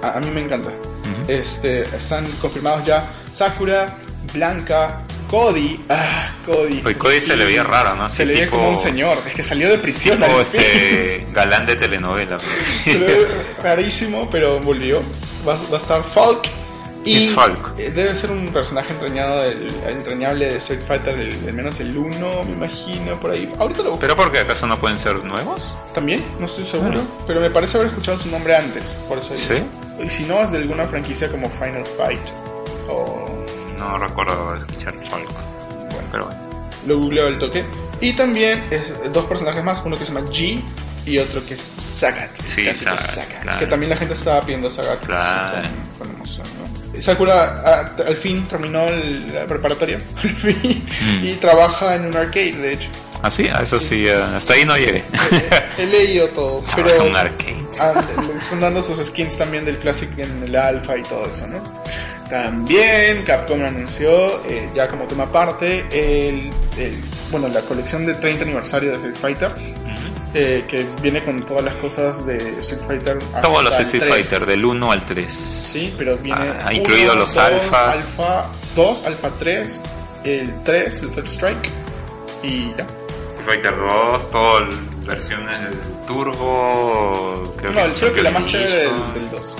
[0.01, 0.69] a mí me encanta.
[1.27, 3.95] este, están confirmados ya Sakura,
[4.33, 5.01] Blanca,
[5.31, 5.79] Cody.
[5.89, 6.81] Ah, Cody.
[6.85, 8.07] Oye, Cody se le veía raro, ¿no?
[8.09, 9.17] Se le veía tipo- como un señor.
[9.25, 10.19] Es que salió de prisión.
[10.19, 12.37] Tipo este galán de telenovela.
[12.37, 12.51] pues.
[12.83, 13.27] Se le ve
[13.63, 15.01] rarísimo, pero volvió.
[15.47, 16.47] Va, va a estar Falk.
[17.03, 17.79] Y Es Falk.
[17.79, 21.97] eh, debe ser un personaje entrañado del- entrañable de Street Fighter, el- al menos el
[21.97, 23.51] 1, me imagino, por ahí.
[23.57, 24.39] Ahorita lo busco ¿Pero por qué?
[24.39, 25.73] ¿Acaso no pueden ser nuevos?
[25.95, 27.01] también, no estoy seguro.
[27.25, 29.47] Pero me parece haber escuchado su nombre antes, por eso digo.
[29.47, 30.05] ¿Sí?
[30.05, 32.21] Y si no, es de alguna franquicia como Final Fight
[32.87, 33.40] o
[33.81, 35.27] No recuerdo escuchar Falk.
[35.29, 36.07] Bueno.
[36.11, 36.39] Pero bueno.
[36.87, 37.63] lo googleo al toque.
[37.99, 38.81] Y también es
[39.13, 40.59] dos personajes más, uno que se llama G
[41.05, 42.29] y otro que es Sagat.
[42.45, 43.59] Sí, Clásico Sagat, claro.
[43.59, 45.67] Que también la gente estaba pidiendo Sagat Claro.
[45.97, 47.01] con, con emoción, ¿no?
[47.01, 51.25] Sakura ah, al fin terminó el- la preparatoria al fin, Mm.
[51.25, 52.89] y trabaja en un arcade, de hecho.
[53.23, 55.03] Ah, sí, Ah, eso sí, eh, hasta ahí no llegué.
[55.77, 57.81] He leído todo, Trabaja pero en arcades.
[57.81, 58.03] ah,
[58.59, 61.61] dando sus skins también del Classic en el Alpha y todo eso, ¿no?
[62.31, 66.95] También Capcom anunció, eh, ya como tema aparte, el, el-
[67.29, 69.51] bueno, la colección de 30 aniversario de Street Fighter,
[70.33, 73.19] eh, que viene con todas las cosas de Street Fighter.
[73.41, 74.09] Todos los Street 3.
[74.27, 75.33] Fighter, del 1 al 3.
[75.33, 76.39] Sí, pero viene.
[76.41, 77.95] Ah, ha incluido los alfas.
[77.97, 78.45] Alfa
[78.77, 79.81] 2, Alfa 3,
[80.23, 81.69] el 3, el Third Strike,
[82.43, 82.85] y ya.
[83.27, 87.53] Street Fighter 2, todas las versiones del Turbo.
[87.57, 89.55] Creo No, que, creo que la más chévere del, del 2.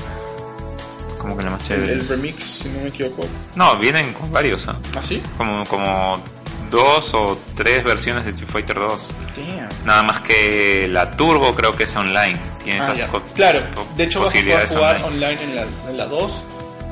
[1.22, 1.94] Como que la más El, chévere.
[1.94, 3.24] el remix, si no me equivoco.
[3.56, 4.76] No, vienen con varios, ¿ah?
[4.98, 5.22] ¿Ah, sí?
[5.38, 6.18] como, como
[6.72, 9.08] dos o tres versiones de Street Fighter 2.
[9.38, 9.70] Damn.
[9.86, 12.40] Nada más que la Turbo creo que es online.
[12.64, 13.62] Tiene Ah, esas Claro,
[13.96, 15.06] de hecho vas a poder jugar online.
[15.28, 16.44] online, en, la, en la 2.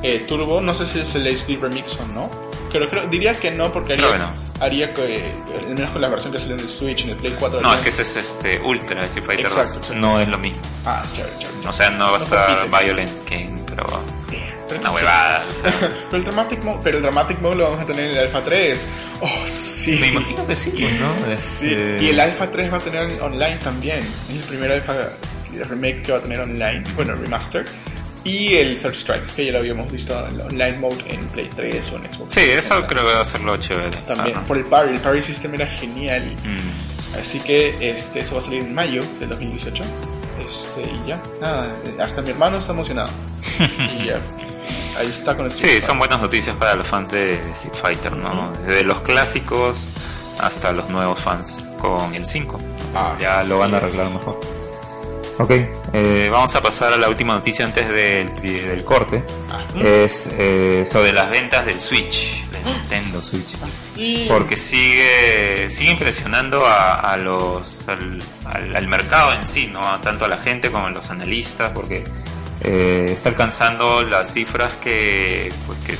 [0.02, 2.30] Eh, Turbo, no sé si es el HD Remix o no.
[2.72, 4.24] Pero creo, diría que no, porque haría, Creo que
[4.58, 4.64] no.
[4.64, 5.32] haría que, eh,
[5.66, 7.60] al menos con la versión que salió en el Switch, en el Play 4.
[7.60, 9.76] No, es que ese es este Ultra Street Fighter Exacto, 2.
[9.80, 9.94] exacto.
[10.00, 10.60] No es lo mismo.
[10.86, 11.68] Ah, chévere, chévere.
[11.68, 12.84] O sea, no va a No estar compite.
[12.84, 13.84] Violent King, pero
[14.70, 15.46] Pero una huevada.
[15.50, 18.10] O sea, Pero el Dramatic Mode, pero el Dramatic Mode lo vamos a tener en
[18.12, 18.86] el Alpha 3.
[19.20, 19.98] Oh, sí.
[20.00, 21.32] me imagino que sí, ¿no?
[21.32, 23.98] Es, Sí, eh, Y el Alpha 3 va a tener online también.
[24.30, 24.94] Es el primer Alpha
[25.68, 27.64] remake que va a tener online, bueno, remaster.
[28.22, 31.92] Y el Search Strike, que ya lo habíamos visto en online mode en Play 3
[31.92, 32.34] o en Xbox.
[32.34, 32.86] Sí, eso 360.
[32.86, 33.96] creo que va a ser lo chévere.
[34.06, 34.94] También, por el parry.
[34.94, 36.26] El parry system era genial.
[36.44, 37.18] Mm.
[37.18, 39.82] Así que este, eso va a salir en mayo del 2018.
[40.48, 43.10] Este, y ya, nada, hasta mi hermano está emocionado.
[43.98, 44.20] y ya,
[44.96, 48.52] ahí está con el Sí, son buenas noticias para los fans de Street Fighter, ¿no?
[48.66, 49.88] Desde los clásicos
[50.38, 52.60] hasta los nuevos fans con el 5.
[52.94, 53.84] Ah, ya lo van a sí.
[53.86, 54.40] arreglar mejor.
[55.38, 55.50] Ok,
[55.94, 59.24] eh, vamos a pasar a la última noticia antes del, del corte.
[59.50, 62.44] Ah, Es eh, sobre las ventas del Switch.
[62.50, 63.56] De Nintendo Switch.
[63.96, 69.80] Y- Porque sigue, sigue impresionando a, a los, al, al- al mercado en sí, ¿no?
[70.00, 72.04] Tanto a la gente como a los analistas, porque
[72.62, 75.96] eh, está alcanzando las cifras que, pues, que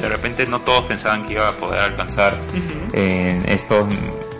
[0.00, 2.36] de repente no todos pensaban que iba a poder alcanzar
[2.92, 3.86] en estos,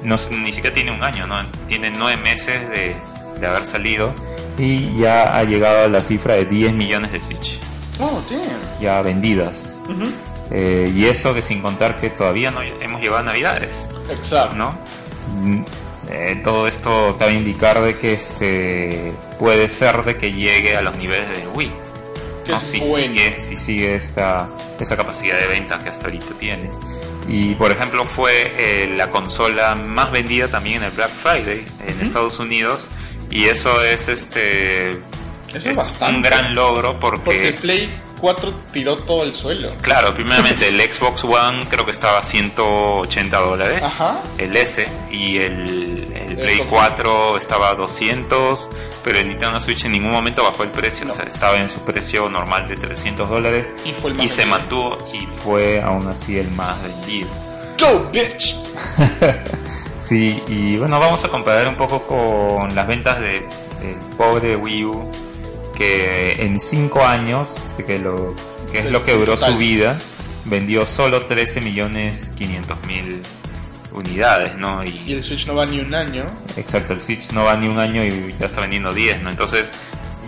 [0.03, 1.37] no, ni siquiera tiene un año, ¿no?
[1.69, 2.95] Tiene nueve meses de,
[3.41, 4.13] de haber salido
[4.59, 7.59] y ya ha llegado a la cifra de 10 millones de Switch
[8.01, 8.81] Oh, damn.
[8.81, 9.81] ya vendidas.
[10.51, 13.71] Eh, y eso que sin contar que todavía no hemos llegado a Navidades,
[14.11, 14.55] Exacto.
[14.57, 14.75] ¿no?
[16.11, 20.97] Eh, todo esto cabe indicar de que este puede ser de que llegue a los
[20.97, 21.73] niveles de Wii.
[22.49, 22.61] ¿no?
[22.61, 22.97] si bueno.
[22.97, 24.49] sigue, si sigue esta,
[24.79, 26.71] esta capacidad de venta que hasta ahorita tiene.
[27.27, 32.01] Y por ejemplo fue eh, la consola más vendida también en el Black Friday en.
[32.01, 32.87] Estados Unidos
[33.31, 34.91] y eso es este
[35.55, 37.89] Eso es un gran logro Porque el Play
[38.21, 39.71] 4 tiró todo el suelo.
[39.83, 44.21] Claro, primeramente el Xbox One creo que estaba a 180 dólares, Ajá.
[44.39, 48.69] el S, y el, el Play Xbox 4 estaba a 200,
[49.03, 51.13] pero el Nintendo Switch en ningún momento bajó el precio, No.
[51.13, 54.29] o sea, estaba en su precio normal de 300 dólares Y fue el más y
[54.29, 57.29] se mantuvo y fue aún así el más vendido.
[57.79, 58.57] Go, bitch.
[59.99, 63.41] Sí, y bueno, vamos a comparar un poco con las ventas de,
[63.81, 65.11] del pobre Wii U,
[65.77, 67.57] que en 5 años,
[67.87, 68.35] que, lo,
[68.71, 69.53] que es lo que duró total.
[69.53, 69.99] su vida,
[70.45, 73.23] vendió solo 13 millones 500 mil
[73.93, 74.85] unidades, ¿no?
[74.85, 76.25] Y Y el Switch no va ni un año.
[76.57, 79.31] exacto, el Switch no va ni un año y ya está vendiendo 10, ¿no?
[79.31, 79.71] Entonces,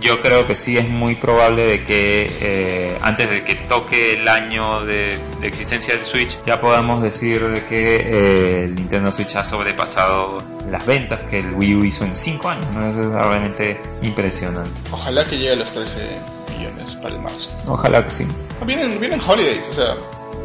[0.01, 4.28] yo creo que sí es muy probable de que eh, antes de que toque el
[4.28, 9.34] año de, de existencia del Switch, ya podamos decir de que eh, el Nintendo Switch
[9.36, 12.90] ha sobrepasado las ventas que el Wii U hizo en 5 años, ¿no?
[12.90, 14.70] Eso es realmente impresionante.
[14.90, 16.18] Ojalá que llegue a los 13
[16.57, 17.49] millones para el marzo.
[17.66, 18.26] Ojalá que sí.
[18.64, 19.94] Vienen, vienen holidays, o sea,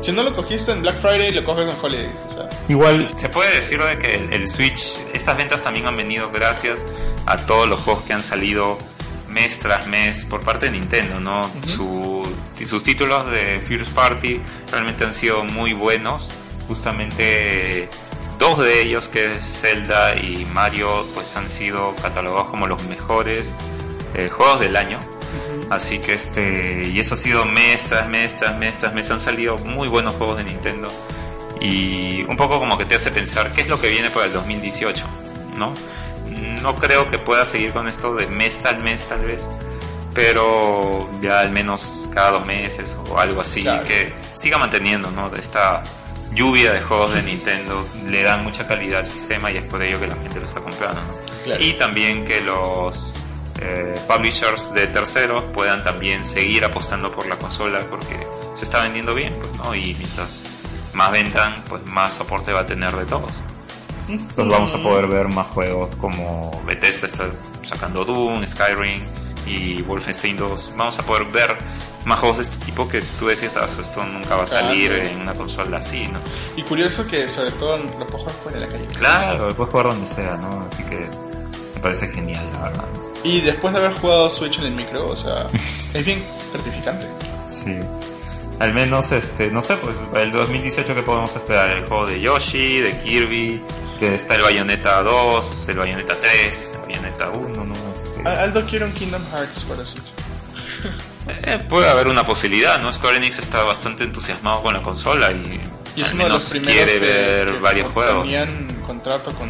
[0.01, 1.75] si no lo cogiste en Black Friday, lo coges en.
[1.75, 6.31] O sea, Igual se puede decir de que el Switch, estas ventas también han venido
[6.31, 6.83] gracias
[7.25, 8.79] a todos los juegos que han salido
[9.31, 11.49] mes tras mes por parte de Nintendo, ¿no?
[11.65, 12.21] Su-
[12.65, 14.39] sus títulos de First Party
[14.71, 16.29] realmente han sido muy buenos.
[16.67, 17.89] Justamente
[18.39, 23.55] dos de ellos, que es Zelda y Mario, pues han sido catalogados como los mejores
[24.15, 24.99] eh, juegos del año.
[25.69, 29.19] Así que este, y eso ha sido mes tras mes tras mes tras mes, han
[29.19, 30.89] salido muy buenos juegos de Nintendo.
[31.59, 34.33] Y un poco como que te hace pensar qué es lo que viene para el
[34.33, 35.05] 2018,
[35.57, 35.73] ¿no?
[36.61, 39.49] No creo que pueda seguir con esto de mes tal mes tal vez,
[40.13, 43.85] pero ya al menos cada dos meses o algo así, Claro.
[43.85, 45.33] que siga manteniendo, ¿no?
[45.35, 45.83] Esta
[46.33, 49.99] lluvia de juegos de Nintendo le dan mucha calidad al sistema y es por ello
[49.99, 51.07] que la gente lo está comprando, ¿no?
[51.43, 51.61] Claro.
[51.63, 53.13] Y también que los
[53.59, 58.19] eh, publishers de terceros puedan también seguir apostando por la consola porque
[58.55, 59.73] se está vendiendo bien, pues, ¿no?
[59.75, 60.43] Y mientras
[60.93, 63.31] más vendan, pues más soporte va a tener de todos.
[64.13, 67.25] Entonces vamos a poder ver más juegos como Bethesda está
[67.63, 69.01] sacando Doom, Skyrim
[69.47, 70.73] y Wolfenstein 2.
[70.77, 71.55] Vamos a poder ver
[72.05, 75.07] más juegos de este tipo que tú decías, "Ah, esto nunca va a salir Claro.
[75.09, 76.19] en una consola así, ¿no?
[76.55, 78.85] Y curioso que sobre todo lo puedes jugar fuera de la calle.
[78.97, 80.65] Claro, puedes jugar donde sea, ¿no?
[80.71, 81.07] Así que
[81.75, 82.85] me parece genial, la verdad.
[83.23, 85.47] Y después de haber jugado Switch en el micro, o sea,
[85.93, 87.05] es bien gratificante.
[87.49, 87.75] Sí.
[88.59, 92.79] Al menos, este, no sé, pues el 2018 que podemos esperar el juego de Yoshi,
[92.79, 93.61] de Kirby,
[94.01, 97.73] que está el Bayonetta 2, el Bayonetta 3, el Bayonetta 1, ¿no?
[97.95, 100.03] Este, Aldo quiere un Kingdom Hearts para Switch.
[101.43, 102.91] eh, puede haber una posibilidad, ¿no?
[102.91, 105.61] Square Enix está bastante entusiasmado con la consola y,
[105.95, 108.23] Y es al uno de los menos quiere que- ver que varios juegos.
[108.23, 109.49] tenían contrato con,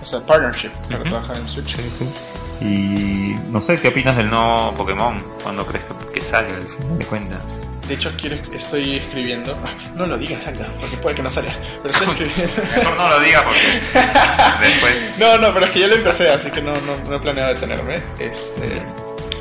[0.00, 1.10] o sea, partnership para Ujú.
[1.10, 1.76] trabajar en Switch.
[1.76, 2.64] Sí, sí.
[2.64, 5.20] Y no sé, ¿qué opinas del nuevo Pokémon?
[5.42, 7.66] ¿Cuándo crees que, que salga al final de cuentas?
[7.92, 9.54] De hecho, quiero, estoy escribiendo.
[9.62, 11.54] Ah, No lo digas, Aldo, porque puede que no salga.
[11.82, 12.62] Pero estoy escribiendo.
[12.74, 15.16] Mejor no lo diga porque después...
[15.20, 17.96] No, no, pero si ya lo empecé, así que no, no, no he planeado detenerme.
[18.18, 18.82] Este,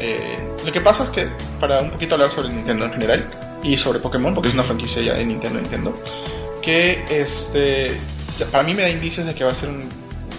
[0.02, 1.30] eh, lo que pasa es que,
[1.62, 3.32] para un poquito hablar sobre Nintendo en general,
[3.64, 5.98] y sobre Pokémon, porque es una franquicia ya de Nintendo, Nintendo,
[6.62, 7.98] que este,
[8.52, 9.88] para mí me da indicios de que va a ser un,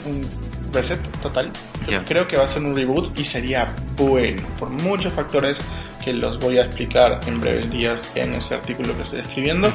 [0.05, 0.29] un
[0.71, 1.51] reset total.
[1.89, 2.05] Ya.
[2.05, 5.63] Creo que va a ser un reboot y sería bueno, por muchos factores
[6.05, 9.71] que los voy a explicar en breves días en ese artículo que estoy escribiendo.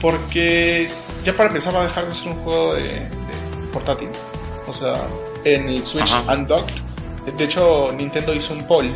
[0.00, 0.88] Porque
[1.24, 3.08] ya para empezar va a dejar de ser un juego de, de
[3.72, 4.08] portátil.
[4.66, 4.94] O sea,
[5.44, 6.34] en el Switch Ajá.
[6.34, 6.74] Undocked,
[7.36, 8.90] de hecho Nintendo hizo un poll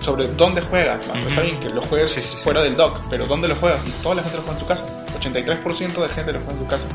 [0.00, 1.06] sobre dónde juegas.
[1.08, 1.16] más.
[1.18, 1.28] Ujú.
[1.28, 2.36] Está bien que lo juegues Sí, sí, sí.
[2.42, 3.80] fuera del dock, pero ¿dónde lo juegas?
[3.86, 4.86] Y toda la gente lo juega en su casa.
[5.18, 6.86] 83% de gente lo juega en su casa.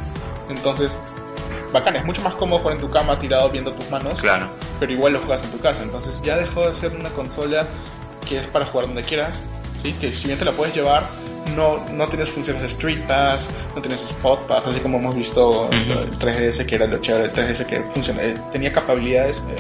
[0.50, 0.92] Entonces,
[1.74, 4.48] bacán, es mucho más cómodo jugar en tu cama tirado viendo tus manos Claro.
[4.80, 5.82] pero igual lo juegas en tu casa.
[5.82, 7.66] Entonces ya dejó de ser una consola
[8.30, 9.42] que es para jugar donde quieras,
[9.82, 9.92] ¿sí?
[9.94, 11.04] que si bien te la puedes llevar,
[11.56, 16.12] no, no tienes funciones Street Pass, no tienes Spot Pass, así como hemos visto el
[16.20, 19.56] 3DS que era lo chévere, el 3DS que funciona, eh, tenía capacidades, eh,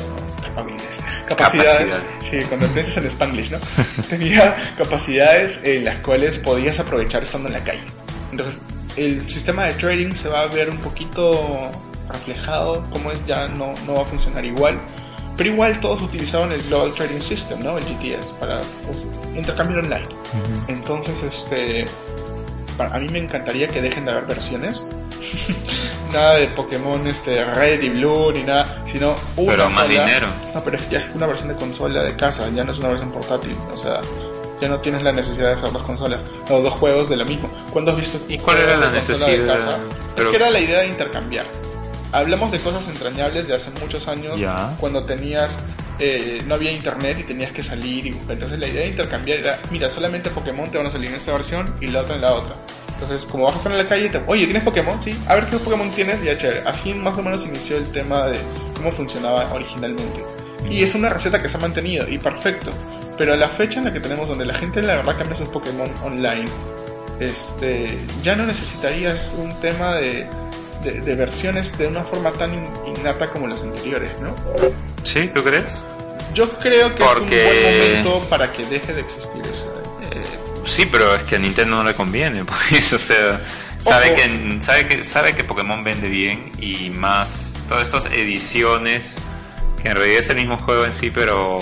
[0.53, 3.59] capacidades, capacidades, sí, cuando piensas en Spanglish, ¿no?
[4.09, 7.83] tenía capacidades en las cuales podías aprovechar estando en la calle.
[8.31, 8.61] Entonces,
[8.95, 11.71] el sistema de trading se va a ver un poquito
[12.09, 14.77] reflejado, como es ya no, no va a funcionar igual.
[15.39, 17.77] Pero igual todos utilizaban el Global Trading System, ¿no?
[17.77, 18.97] El GTS, para pues,
[19.37, 20.05] intercambio online.
[20.67, 21.85] Entonces, este,
[22.77, 24.85] a mí me encantaría que dejen de haber versiones.
[26.13, 30.27] nada de Pokémon este, Red y Blue ni nada, sino una Pero más dinero.
[30.53, 32.89] No, pero es ya es una versión de consola de casa, ya no es una
[32.89, 33.55] versión portátil.
[33.73, 34.01] O sea,
[34.59, 37.47] ya no tienes la necesidad de hacer dos consolas o dos juegos de la misma.
[37.71, 38.19] ¿Cuándo has visto?
[38.27, 39.27] ¿Y cuál era la necesidad?
[39.29, 39.79] De casa?
[40.17, 40.27] Pero...
[40.27, 41.45] Es que era la idea de intercambiar
[42.11, 44.39] hablamos de cosas entrañables de hace muchos años,
[44.79, 45.57] cuando tenías,
[45.99, 48.33] eh, no había internet y tenías que salir y buscar.
[48.33, 51.33] Entonces la idea de intercambiar era, mira, solamente Pokémon te van a salir en esta
[51.33, 52.55] versión y la otra en la otra.
[52.93, 55.01] Entonces, como vas a estar en la calle, te, oye, ¿tienes Pokémon?
[55.01, 56.63] Sí, a ver qué Pokémon tienes, ya chévere.
[56.67, 58.37] Así más o menos inició el tema de
[58.75, 60.21] cómo funcionaba originalmente.
[60.69, 62.71] Y es una receta que se ha mantenido y perfecto.
[63.17, 65.47] Pero a la fecha en la que tenemos, donde la gente la verdad cambia sus
[65.47, 66.49] Pokémon online,
[67.21, 70.27] este, ya no necesitarías un tema de
[70.83, 72.51] de, versiones de una forma tan
[72.85, 74.35] innata como las anteriores, ¿no?
[75.03, 75.83] Sí, ¿tú crees?
[76.33, 79.73] Yo creo que es un buen momento para que deje de existir eso.
[80.11, 80.23] Eh,
[80.65, 83.41] sí, pero es que a Nintendo no le conviene, porque o sea,
[83.79, 89.17] sabe que, sabe que sabe que Pokémon vende bien y más todas estas ediciones
[89.81, 91.59] que en realidad es el mismo juego en sí, pero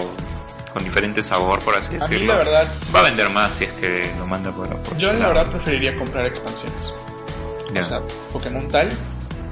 [0.74, 2.34] con diferente sabor, por así decirlo.
[2.34, 5.30] la verdad, va a vender más si es que lo manda por, por Yo la
[5.30, 6.94] verdad preferiría comprar expansiones.
[7.82, 8.02] O sea,
[8.32, 8.90] Pokémon tal.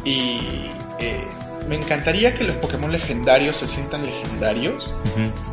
[0.04, 0.70] Y
[1.00, 1.24] eh,
[1.68, 4.94] me encantaría que los Pokémon legendarios se sientan legendarios.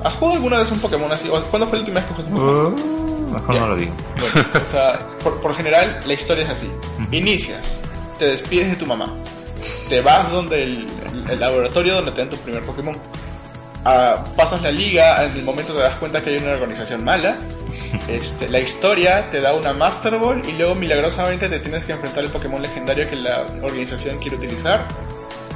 [0.05, 1.29] ¿Has jugado alguna vez un Pokémon así?
[1.29, 2.75] ¿Cuándo fue la última vez que jugaste un Pokémon?
[2.75, 3.93] Uh, mejor no lo digo.
[4.55, 6.70] o sea, por, general, la historia es así:
[7.11, 7.79] inicias,
[8.18, 9.07] te despides de tu mamá,
[9.89, 10.87] te vas donde el,
[11.31, 12.97] el laboratorio donde te dan tu primer Pokémon
[13.83, 17.37] pasas la liga, en el momento te das cuenta que hay una organización mala.
[18.09, 22.24] Este, la historia te da una Master Ball y luego milagrosamente te tienes que enfrentar
[22.24, 24.87] el Pokémon legendario que la organización quiere utilizar.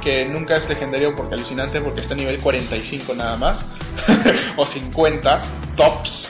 [0.01, 3.65] Que nunca es legendario porque alucinante porque está a nivel 45 nada más.
[4.55, 5.41] o 50
[5.75, 6.29] tops.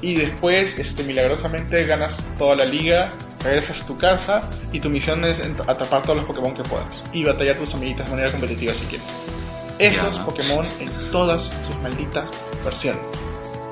[0.00, 3.10] Y después, este, milagrosamente ganas toda la liga,
[3.42, 7.02] regresas a tu casa y tu misión es atrapar todos los Pokémon que puedas.
[7.12, 9.37] Y batallar tus amiguitas de manera competitiva si quieres
[9.78, 12.24] esos Pokémon en todas sus malditas
[12.64, 13.02] versiones.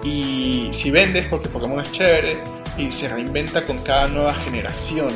[0.02, 2.38] Y si vendes porque Pokémon es chévere
[2.78, 5.08] y se reinventa con cada nueva generación,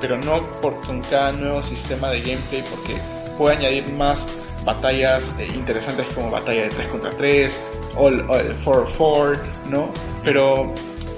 [0.00, 2.96] pero no por, con cada nuevo sistema de gameplay porque
[3.36, 4.26] puede añadir más
[4.64, 7.56] batallas eh, interesantes como batalla de 3 contra 3
[7.96, 9.38] o el 4-4,
[9.70, 9.90] ¿no?
[10.22, 10.74] Pero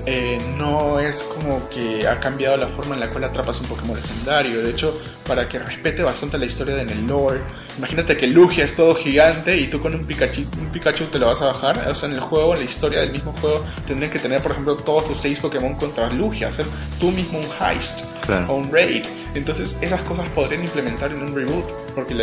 [0.07, 3.97] eh, no es como que ha cambiado la forma en la cual atrapas un Pokémon
[3.97, 4.63] legendario.
[4.63, 7.41] De hecho, para que respete bastante la historia de el lore,
[7.79, 11.27] imagínate que Lugia es todo gigante y tú con un Pikachu, un Pikachu te lo
[11.27, 11.89] vas a bajar.
[11.89, 14.53] O sea, en el juego, en la historia del mismo juego, tendrías que tener, por
[14.53, 16.67] ejemplo, todos tus 6 Pokémon contra Lugia, hacer
[16.99, 18.01] tú mismo un heist
[18.49, 19.05] o un raid.
[19.35, 22.15] Entonces, esas cosas podrían implementar en un reboot, porque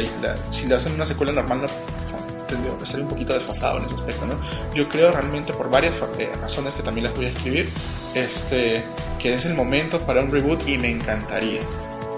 [0.51, 1.67] si le hacen una secuela normal, no
[2.47, 4.35] tendría que ser un poquito desfasado en ese aspecto, ¿no?
[4.73, 7.69] Yo creo realmente por varias eh, razones que también las voy a escribir,
[8.13, 8.83] este,
[9.19, 11.61] que es el momento para un reboot y me encantaría.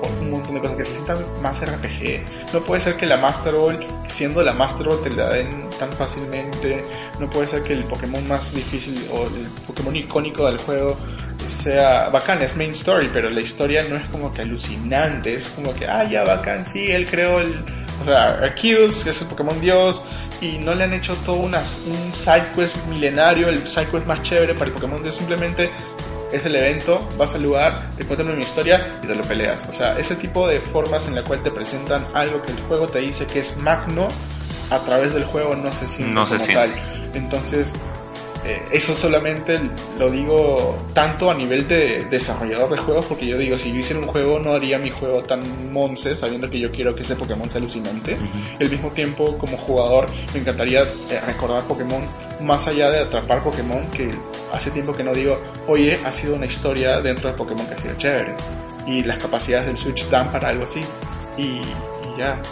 [0.02, 2.54] Por un montón de cosas que se sientan más RPG.
[2.54, 5.92] No puede ser que la Master Ball, siendo la Master Ball, te la den tan
[5.92, 6.86] fácilmente.
[7.20, 10.96] No puede ser que el Pokémon más difícil o el Pokémon icónico del juego
[11.50, 15.74] sea bacán, es main story, pero la historia no es como que alucinante, es como
[15.74, 17.56] que, ah, ya bacán, sí, él creó el,
[18.02, 20.02] o sea, Arceus, que es el Pokémon Dios,
[20.42, 24.66] y no le han hecho todo una, un sidequest milenario, el sidequest más chévere para
[24.68, 25.70] el Pokémon Dios, simplemente
[26.32, 29.68] es el evento, vas al lugar, te cuentan una historia y te lo peleas.
[29.70, 32.88] O sea, ese tipo de formas en la cual te presentan algo que el juego
[32.88, 34.08] te dice que es magno,
[34.70, 36.72] a través del juego no se siente no como tal.
[37.14, 37.74] Entonces,
[38.46, 39.60] eh, eso solamente
[39.98, 44.00] lo digo tanto a nivel de desarrollador de juegos, porque yo digo, si yo hiciera
[44.00, 47.50] un juego no haría mi juego tan monce, sabiendo que yo quiero que ese Pokémon
[47.50, 48.18] sea alucinante.
[48.60, 52.04] Al mismo tiempo, como jugador, me encantaría eh, recordar Pokémon
[52.42, 54.12] más allá de atrapar Pokémon, que
[54.54, 55.38] hace tiempo que no digo,
[55.68, 58.36] oye, ha sido una historia dentro de Pokémon que ha sido chévere.
[58.88, 60.82] Y las capacidades del Switch dan para algo así.
[61.38, 61.62] Y,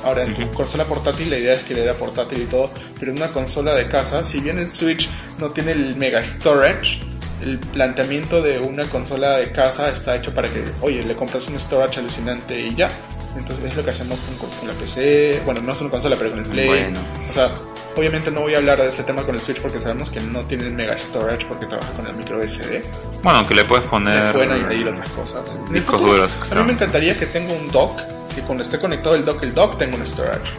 [0.04, 3.12] Ahora, en tu consola portátil, la idea es que le dé portátil y todo, pero
[3.12, 5.10] en una consola de casa, si bien el Switch
[5.40, 7.00] no tiene el mega storage,
[7.42, 11.60] el planteamiento de una consola de casa está hecho para que, oye, le compras un
[11.60, 12.90] storage alucinante y ya.
[13.38, 16.40] Entonces es lo que hacemos con, la PC, bueno, no es una consola, pero con
[16.40, 16.94] el Play.
[17.30, 17.52] O sea,
[17.98, 20.42] Obviamente no voy a hablar de ese tema con el Switch porque sabemos que no
[20.42, 22.84] tiene el mega storage porque trabaja con el micro SD.
[23.24, 24.28] Bueno, que le puedes poner.
[24.28, 25.42] Le pueden añadir otras cosas.
[25.56, 28.00] En el discos futuro, duros A mí me encantaría que tenga un dock,
[28.38, 30.54] que cuando esté conectado el dock, el dock tenga un storage.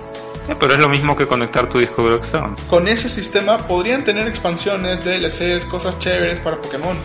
[0.48, 2.56] Eh, Pero es lo mismo que conectar tu disco externo.
[2.68, 6.96] Con ese sistema podrían tener expansiones, DLCs, cosas chéveres para Pokémon.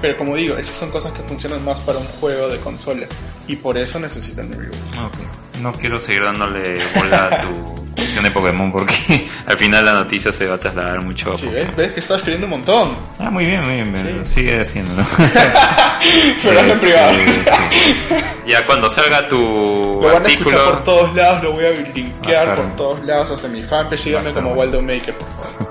[0.00, 3.06] Pero como digo, esas son cosas que funcionan más para un juego de consola.
[3.46, 4.76] Y por eso necesitan un reboot.
[5.60, 10.32] No quiero seguir dándole bola a tu cuestión de Pokémon porque al final la noticia
[10.32, 11.46] se va a trasladar mucho a Sí.
[11.48, 11.76] ¿ves?
[11.76, 12.96] ¿Ves que estaba escribiendo un montón?
[13.18, 13.92] Ah, muy bien, muy bien.
[13.92, 14.26] bien.
[14.26, 15.04] Sigue haciéndolo.
[16.42, 17.12] Pero ando en Sí, privado.
[17.14, 18.14] sí.
[18.46, 21.70] Ya cuando salga tu Lo van a escuchar por artículo, todos lados, lo voy a
[21.72, 24.72] linkear por todos lados, hasta mi fanpage, síganme como bueno.
[24.72, 25.69] Waldo Maker, por favor.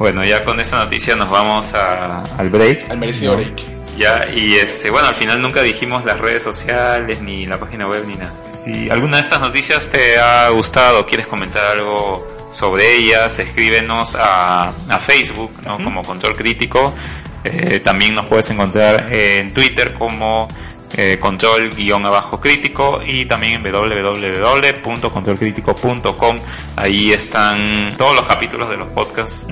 [0.00, 2.90] Bueno, ya con esa noticia nos vamos a- al break.
[2.90, 3.38] Al merecido ¿no?
[3.38, 3.60] break.
[3.98, 8.04] Ya, y este, bueno, al final nunca dijimos las redes sociales, ni la página web,
[8.06, 8.32] ni nada.
[8.46, 14.72] Si alguna de estas noticias te ha gustado, quieres comentar algo sobre ellas, escríbenos a,
[14.88, 15.76] a Facebook, ¿no?
[15.84, 16.94] Como Control Crítico.
[17.44, 20.48] Eh, también nos puedes encontrar en Twitter como
[20.92, 26.38] eh, control guion abajo crítico y también en www.controlcrítico.com
[26.76, 29.46] ahí están todos los capítulos de los podcasts.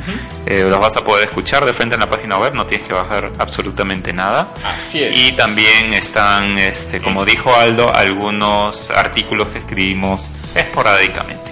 [0.47, 2.95] Eh, los vas a poder escuchar de frente en la página web no tienes que
[2.95, 4.53] bajar absolutamente nada.
[4.65, 5.17] Así es.
[5.17, 11.48] y también están este como dijo Aldo algunos artículos que escribimos esporádicamente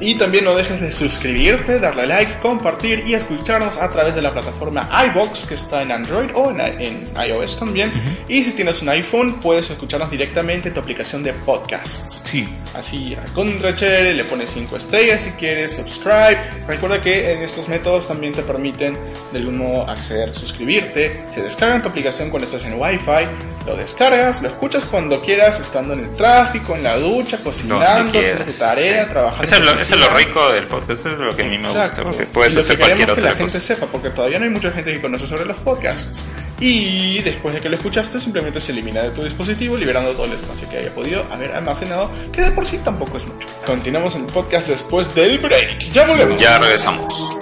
[0.00, 4.32] Y también no dejes de suscribirte, darle like, compartir y escucharnos a través de la
[4.32, 7.92] plataforma iBox que está en Android o en, en iOS también.
[8.28, 12.20] Y si tienes un iPhone, puedes escucharnos directamente en tu aplicación de podcasts.
[12.24, 16.38] sí Así, a contra chévere, le pones 5 estrellas si quieres, subscribe.
[16.66, 18.96] Recuerda que en estos métodos también te permiten
[19.32, 21.24] de algún modo acceder, suscribirte.
[21.34, 23.26] Se descarga tu aplicación cuando estás en Wi-Fi,
[23.66, 28.52] lo descargas, lo escuchas cuando quieras, estando en el tráfico, en la ducha, cocinando, haciendo
[28.58, 29.46] tarea, trabajando.
[29.48, 31.46] Eso es, lo, en eso es lo rico del podcast, eso es lo que a
[31.46, 32.02] mí me gusta, Exacto.
[32.04, 33.60] porque puedes hacer que cualquier que la otra gente cosa.
[33.60, 36.22] sepa, porque todavía no hay mucha gente que conoce sobre los podcasts.
[36.60, 40.32] Y después de que lo escuchaste, simplemente se elimina de tu dispositivo, liberando todo el
[40.32, 43.46] espacio que haya podido haber almacenado, que de por sí tampoco es mucho.
[43.64, 45.90] Continuamos el podcast después del break.
[45.92, 46.40] Ya volvemos.
[46.40, 47.38] Ya regresamos.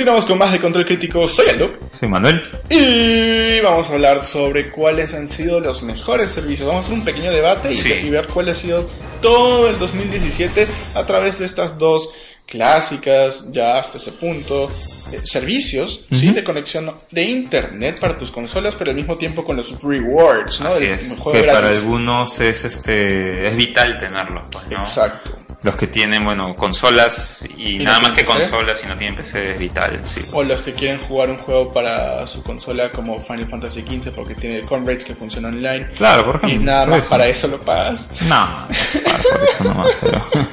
[0.00, 1.28] Continuamos con más de Control Crítico.
[1.28, 1.70] Soy Aldo.
[1.92, 2.40] Soy Manuel.
[2.70, 6.66] Y vamos a hablar sobre cuáles han sido los mejores servicios.
[6.66, 7.92] Vamos a hacer un pequeño debate y, Sí.
[7.92, 8.88] y ver cuál ha sido
[9.20, 12.14] todo el 2017 a través de estas dos
[12.46, 14.72] clásicas, ya hasta ese punto,
[15.12, 16.30] eh, servicios ¿sí?
[16.32, 20.68] de conexión de internet para tus consolas, pero al mismo tiempo con los rewards, ¿no?
[20.68, 21.14] Así es.
[21.30, 24.78] Que para algunos es este es vital tenerlos, pues, ¿no?
[24.80, 25.30] Exacto.
[25.62, 28.32] Los que tienen, bueno, consolas y, ¿Y nada no más que PC?
[28.32, 30.22] consolas y no tienen PC es vital, sí.
[30.32, 34.34] O los que quieren jugar un juego para su consola como Final Fantasy XV porque
[34.34, 35.88] tiene Conrads que funciona online.
[35.88, 36.60] Claro, por ejemplo.
[36.62, 37.10] Y nada más eso.
[37.10, 38.08] para eso lo pagas.
[38.22, 38.66] No, no
[39.04, 40.20] para- por eso nomás, pero...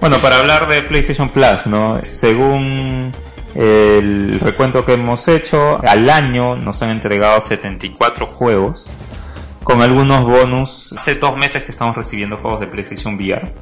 [0.00, 2.00] Bueno, para hablar de PlayStation Plus, ¿no?
[2.02, 3.12] Según
[3.54, 8.90] el recuento que hemos hecho, al año nos han entregado 74 juegos
[9.64, 10.92] con algunos bonus.
[10.96, 13.52] Hace dos meses que estamos recibiendo juegos de PlayStation VR.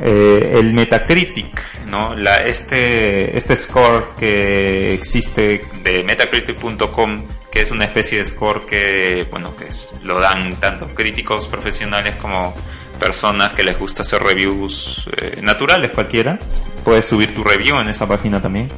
[0.00, 2.14] Eh, el Metacritic, ¿no?
[2.14, 9.26] La, este, este score que existe de Metacritic.com, que es una especie de score que,
[9.30, 12.54] bueno, que es- lo dan tanto críticos profesionales como
[12.98, 16.38] personas que les gusta hacer reviews eh, naturales cualquiera.
[16.84, 18.68] Puedes subir tu review en esa página también.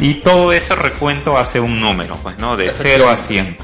[0.00, 2.56] Y todo ese recuento hace un número, pues, ¿no?
[2.56, 3.56] De 0 a 100.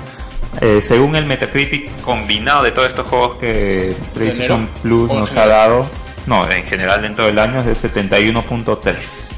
[0.61, 4.69] Eh, según el Metacritic combinado de todos estos juegos que PlayStation?
[4.83, 5.87] Plus ¿O en nos ha dado,
[6.27, 9.31] no, en general dentro del año es de 71.3.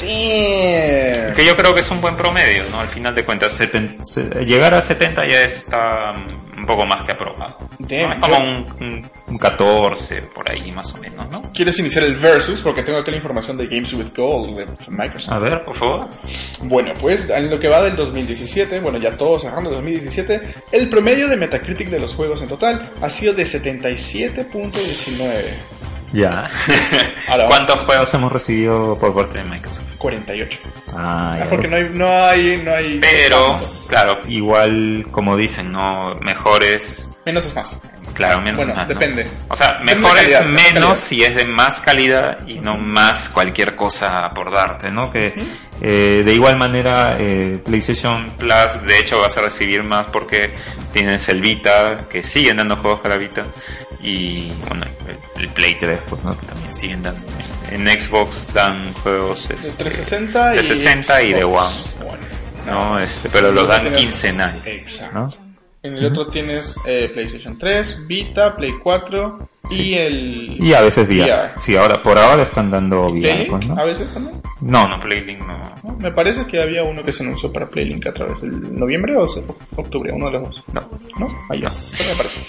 [0.00, 1.34] Damn.
[1.34, 2.80] Que yo creo que es un buen promedio, ¿no?
[2.80, 6.14] Al final de cuentas, seten- se- llegar a 70 ya está
[6.56, 7.56] un poco más que aprobado.
[7.78, 7.86] ¿no?
[7.88, 11.42] Damn, Es como un, un- un 14 por ahí más o menos, ¿no?
[11.52, 12.60] ¿Quieres iniciar el versus?
[12.60, 15.32] Porque tengo aquí la información de Games with Gold de Microsoft.
[15.32, 16.08] A ver, por favor.
[16.60, 20.40] Bueno, pues en lo que va del 2017, bueno, ya todo cerrando el 2017,
[20.72, 25.79] el promedio de Metacritic de los juegos en total ha sido de 77.19.
[26.12, 26.50] Ya.
[27.48, 29.84] ¿Cuántos juegos hemos recibido por parte de Microsoft?
[29.98, 30.60] 48.
[30.92, 32.98] Ah, Ah, ya porque no hay, no hay, no hay.
[33.00, 33.70] Pero, tanto.
[33.88, 36.14] claro, igual como dicen, ¿no?
[36.16, 37.80] Mejores Menos es más.
[38.14, 38.94] Claro, menos Bueno, más, ¿no?
[38.94, 39.26] depende.
[39.48, 44.30] O sea, mejor es menos si es de más calidad y no más cualquier cosa
[44.34, 45.10] por darte, ¿no?
[45.10, 45.34] Que
[45.80, 50.52] eh, de igual manera eh, PlayStation Plus de hecho vas a recibir más porque
[50.92, 53.46] tienes el Vita, que siguen dando juegos para Vita
[54.02, 54.86] y bueno,
[55.36, 56.38] el, el Play 3, pues, ¿no?
[56.38, 57.20] Que también siguen dando.
[57.70, 60.54] En Xbox dan juegos De este, 360 y...
[60.54, 61.76] 360 y de One.
[61.98, 62.18] Bueno,
[62.66, 62.90] ¿no?
[62.90, 63.02] más.
[63.04, 65.18] Este, pero lo dan quincenal, Exacto.
[65.18, 65.49] ¿no?
[65.82, 70.56] En el otro tienes eh, PlayStation 3, Vita, Play 4 y el...
[70.60, 71.22] Y a veces VR.
[71.24, 71.52] VR.
[71.56, 73.80] Sí, ahora, por ahora están dando VR, Playlink, pues, ¿no?
[73.80, 74.42] a veces también.
[74.60, 75.00] No, No, no.
[75.02, 75.74] Playlink no.
[75.82, 75.96] ¿no?
[75.96, 79.26] Me parece que había uno que se anunció para Playlink a través del noviembre o
[79.26, 79.42] se-
[79.76, 80.62] octubre, uno de los dos.
[80.74, 80.82] No.
[81.18, 81.38] ¿No?
[81.48, 81.68] Allá.
[81.68, 82.40] Eso me parece.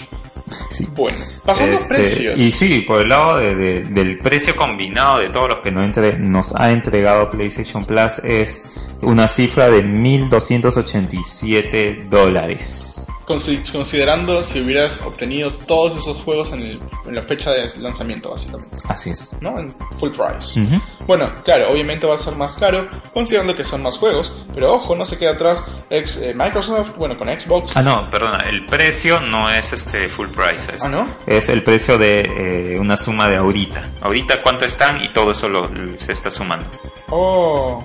[0.68, 0.86] Sí.
[0.94, 1.16] Bueno,
[1.46, 2.38] pasando a Este, precios.
[2.38, 5.84] Y sí, por el lado de- de- del precio combinado de todos los que nos,
[5.84, 8.62] entre- nos ha entregado PlayStation Plus es
[9.00, 13.06] una cifra de 1.287 dólares.
[13.26, 18.30] Consi- Considerando si hubieras obtenido todos esos juegos en, el- en la fecha de lanzamiento,
[18.30, 18.76] básicamente.
[18.88, 19.36] Así es.
[19.40, 19.58] ¿no?
[19.58, 20.60] En full price.
[21.06, 24.94] Bueno, claro, obviamente va a ser más caro, considerando que son más juegos, pero ojo,
[24.96, 27.76] no se queda atrás ex- eh, Microsoft, bueno, con Xbox.
[27.76, 30.74] Ah, no, perdona, el precio no es este full price.
[30.74, 31.06] Es, Ah, ¿no?
[31.26, 33.88] Es el precio de eh, una suma de ahorita.
[34.00, 36.66] Ahorita cuánto están y todo eso lo, se está sumando.
[37.10, 37.84] Oh,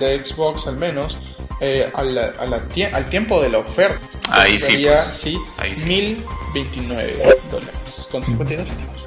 [0.00, 1.18] de Xbox al menos,
[1.60, 3.98] eh, a la- a la tie- al tiempo de la oferta.
[4.30, 5.04] Ahí sí, sería, pues.
[5.06, 5.88] sí, Ahí sí.
[5.88, 7.14] 1029
[7.50, 9.06] dólares, con 52 centavos.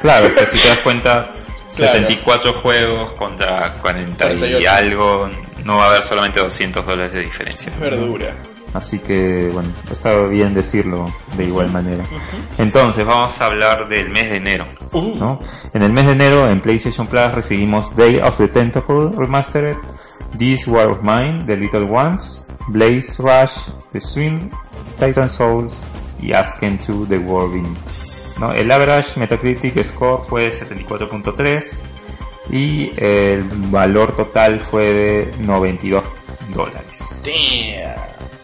[0.00, 1.30] Claro, que si te das cuenta,
[1.68, 4.70] 74 juegos contra 40 y 48.
[4.70, 5.30] algo.
[5.64, 7.72] No va a haber solamente 200 dólares de diferencia.
[7.72, 8.36] Es verdura.
[8.74, 12.04] así que bueno, está bien decirlo de igual manera.
[12.58, 14.66] Entonces vamos a hablar del mes de enero.
[14.92, 15.38] Uh, ¿no?
[15.72, 19.76] En el mes de enero en PlayStation Plus recibimos Day of the Tentacle Remastered,
[20.38, 24.50] This War of Mine, The Little Ones, Blaze Rush, The Swim,
[24.98, 25.82] Titan Souls
[26.20, 28.34] y Asken to The Begins.
[28.38, 28.52] ¿no?
[28.52, 31.82] El average Metacritic score fue 74.3
[32.50, 36.04] y el valor total fue de 92
[36.52, 37.24] dólares.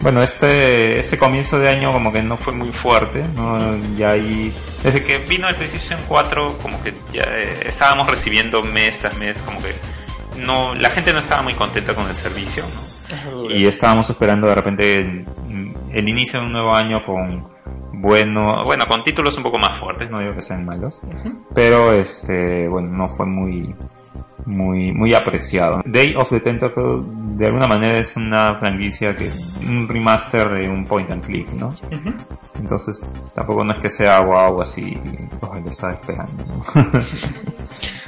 [0.01, 3.77] Bueno, este, este comienzo de año como que no fue muy fuerte, ¿no?
[3.97, 4.51] Ya ahí...
[4.83, 9.43] Desde que vino el PlayStation 4, como que ya eh, estábamos recibiendo mes tras mes,
[9.43, 9.75] como que
[10.45, 13.51] no, la gente no estaba muy contenta con el servicio, ¿no?
[13.51, 15.27] Y estábamos esperando de repente el,
[15.93, 17.51] el inicio de un nuevo año con
[18.01, 21.01] bueno, Bueno, con títulos un poco más fuertes, no digo que sean malos,
[21.55, 23.75] pero este, bueno, no fue muy,
[24.47, 25.83] muy, muy apreciado.
[25.85, 27.01] Day of the Tentacle
[27.37, 29.31] de alguna manera es una franquicia que,
[29.61, 31.75] un remaster de un point and click, ¿no?
[32.59, 34.99] Entonces, tampoco no es que sea wow así,
[35.41, 36.63] lo estaba esperando, ¿no?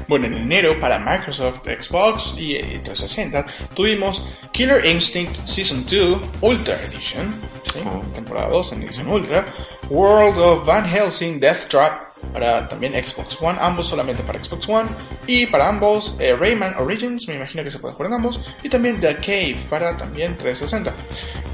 [0.09, 6.75] Bueno, en enero para Microsoft, Xbox y eh, 360 tuvimos Killer Instinct Season 2 Ultra
[6.83, 7.35] Edition,
[7.73, 7.81] ¿sí?
[8.15, 9.45] temporada 2 en edición Ultra,
[9.89, 14.89] World of Van Helsing Death Trap para también Xbox One, ambos solamente para Xbox One,
[15.27, 18.69] y para ambos eh, Rayman Origins, me imagino que se puede jugar en ambos, y
[18.69, 20.93] también The Cave para también 360.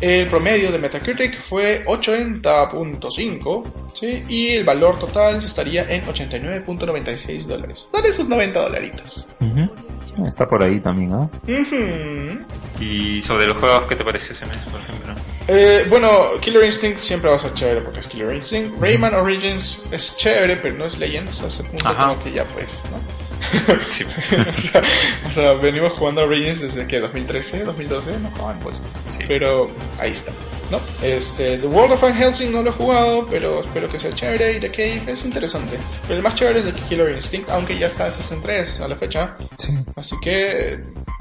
[0.01, 3.64] El promedio de Metacritic fue 80.5,
[3.95, 4.25] ¿sí?
[4.29, 7.89] y el valor total estaría en 89.96 dólares.
[7.93, 9.27] Dale esos 90 dolaritos.
[9.41, 9.98] Ujú.
[10.27, 11.31] Está por ahí también, ¿no?
[11.43, 12.45] Ujú.
[12.81, 15.14] Y sobre los juegos, ¿qué te pareció ese mes, por ejemplo?
[15.49, 16.09] Eh, bueno,
[16.41, 18.81] Killer Instinct siempre va a ser chévere porque es Killer Instinct.
[18.81, 21.41] Rayman Origins es chévere, pero no es Legends.
[21.43, 22.09] A ese punto Ajá.
[22.09, 23.29] como que ya pues, ¿no?
[23.89, 24.05] Sí.
[24.49, 24.83] o, sea,
[25.27, 28.81] o sea, venimos jugando a Origins desde que 2013, 2012, no jugaban pues.
[29.09, 29.25] Sí.
[29.27, 30.33] Pero ahí está,
[30.71, 30.81] ¿no?
[31.03, 34.55] Este, The World of Van Helsing no lo he jugado, pero espero que sea chévere
[34.55, 35.79] y The Cave es interesante.
[36.03, 38.97] Pero el más chévere es The Killer Instinct, aunque ya está en 63 a la
[38.97, 39.37] fecha.
[39.59, 39.77] Sí.
[39.97, 40.81] Así que,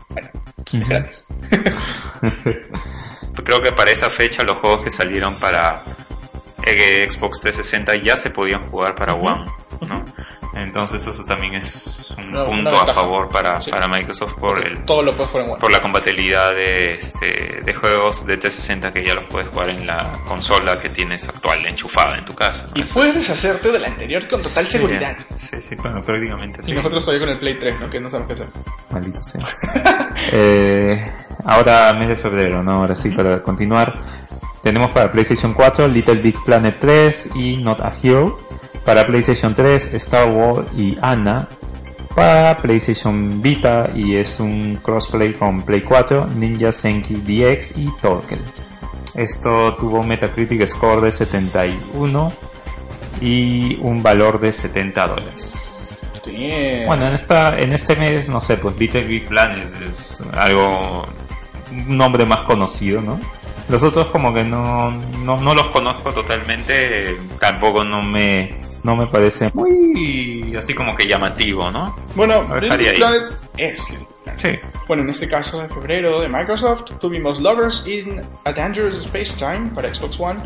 [0.10, 0.30] bueno,
[0.74, 1.26] es gratis.
[3.44, 5.82] Creo que para esa fecha los juegos que salieron para
[6.66, 9.46] eh, Xbox 360 ya se podían jugar para One,
[9.88, 10.04] ¿no?
[10.54, 13.70] Entonces eso también es un punto a favor para, Sí.
[13.72, 17.74] para Microsoft por el Todo lo puedes jugar en por la compatibilidad de este de
[17.74, 22.18] juegos de 360 que ya los puedes jugar en la consola que tienes actual enchufada
[22.18, 22.66] en tu casa.
[22.68, 22.72] ¿no?
[22.76, 25.18] Y Eso- puedes deshacerte de la anterior con total Sí, seguridad.
[25.36, 26.74] Sí, sí, bueno, prácticamente Y sí.
[26.74, 27.90] nosotros todavía con el Play 3, ¿no?
[27.90, 28.54] Que no sabemos qué hacer.
[28.90, 29.42] Maldito sea.
[30.32, 31.12] Eh,
[31.46, 32.74] ahora, mes de febrero, ¿no?
[32.76, 33.94] Ahora sí, para continuar.
[34.64, 38.38] Tenemos para PlayStation 4 Little Big Planet 3 y Not a Hero.
[38.88, 41.50] Para PlayStation 3 Star Wars y Anna.
[42.16, 48.40] Para PlayStation Vita y es un crossplay con Play 4 Ninja Senki DX y Torkel.
[49.14, 52.32] Esto tuvo un Metacritic score de 71
[53.20, 56.06] y un valor de 70 dólares.
[56.26, 56.88] Damn.
[56.88, 61.04] Bueno, en esta, en este mes, no sé, pues Little Big Planet es algo,
[61.72, 63.20] un nombre más conocido, ¿no?
[63.68, 69.08] Los otros como que no, no, no los conozco totalmente, tampoco no me, no me
[69.08, 71.96] parece muy así como que llamativo, ¿no?
[72.16, 72.98] Bueno, Lo Little dejaría Big ahí.
[72.98, 74.40] Planet es Little Big Planet.
[74.40, 74.70] Sí.
[74.88, 79.72] Bueno, en este caso de febrero de Microsoft tuvimos Lovers in a Dangerous Space Time
[79.74, 80.40] para Xbox One,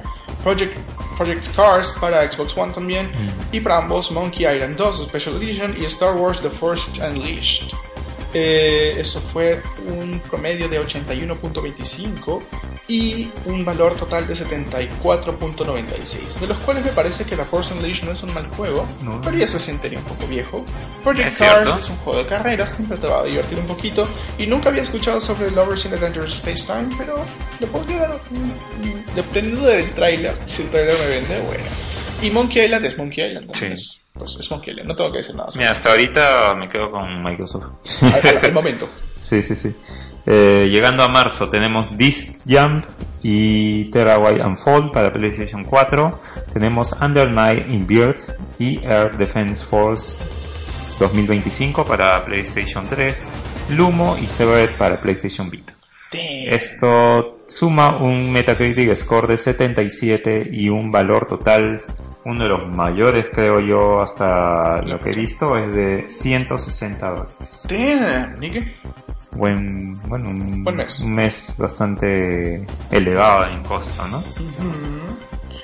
[0.44, 0.78] Project,
[1.18, 3.12] Project Cars para Xbox One también,
[3.52, 7.72] y para ambos Monkey Island 2 Special Edition y Star Wars The First Unleashed.
[8.34, 12.42] Eh, eso fue un promedio de 81.25
[12.88, 18.04] y un valor total de 74.96, de los cuales me parece que The Force Unleashed
[18.06, 19.20] no es un mal juego, No.
[19.22, 20.66] pero ya se siente un poco viejo.
[21.04, 21.80] Project Es Cars cierto.
[21.80, 24.08] es un juego de carreras, siempre te va a divertir un poquito.
[24.38, 27.24] Y nunca había escuchado sobre Lovers in a Dangerous Space Time, pero
[27.60, 28.56] le podría dar un-
[28.90, 31.64] un- Dependiendo del trailer, si el trailer me vende, bueno.
[32.22, 33.46] Y Monkey Island es Monkey Island.
[33.48, 34.01] entonces, Sí.
[34.14, 35.50] Pues es Island, no tengo que decir nada.
[35.56, 37.68] Mira, hasta ahorita me quedo con Microsoft.
[38.04, 38.88] Al, al- al momento.
[39.22, 39.72] Sí, sí, sí.
[40.26, 42.86] Eh, llegando a marzo tenemos Disc Jump
[43.22, 46.20] y Terabyte Unfold para PlayStation 4.
[46.54, 50.24] Tenemos Under Night in Birth y Air Defense Force
[51.00, 53.28] 2025 para PlayStation 3.
[53.70, 55.74] Lumo y Severed para PlayStation Vita.
[56.12, 56.22] Damn.
[56.54, 61.82] Esto suma un Metacritic score de 77 y un valor total,
[62.26, 67.68] uno de los mayores creo yo hasta lo que he visto, es de 160 dólares.
[67.68, 68.66] Damn, nigga.
[69.32, 71.00] Buen, bueno, un, Buen mes.
[71.00, 74.22] un mes bastante elevado en costo, ¿no?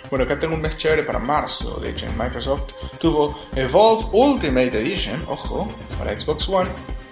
[0.09, 1.79] Bueno, acá tengo un mes chévere para marzo.
[1.81, 5.67] De hecho, en Microsoft tuvo Evolve Ultimate Edition, ojo,
[5.99, 6.69] para Xbox One.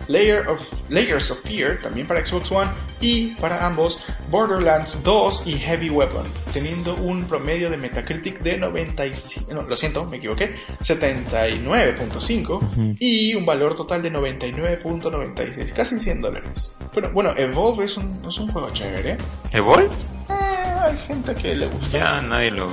[0.07, 2.69] Layer of, Layers of Fear, también para Xbox One.
[3.01, 9.53] Y para ambos, Borderlands 2 y Heavy Weapon, teniendo un promedio de Metacritic de 95.
[9.53, 10.55] No, lo siento, me equivoqué.
[10.79, 16.71] 79.5 y un valor total de 99.96, casi 100 dólares.
[16.93, 19.17] Pero bueno, Evolve es un, es un juego chévere.
[19.51, 19.83] ¿Evol?
[19.83, 19.89] Eh,
[20.29, 21.97] hay gente que le gusta.
[21.97, 22.69] Ya nadie lo...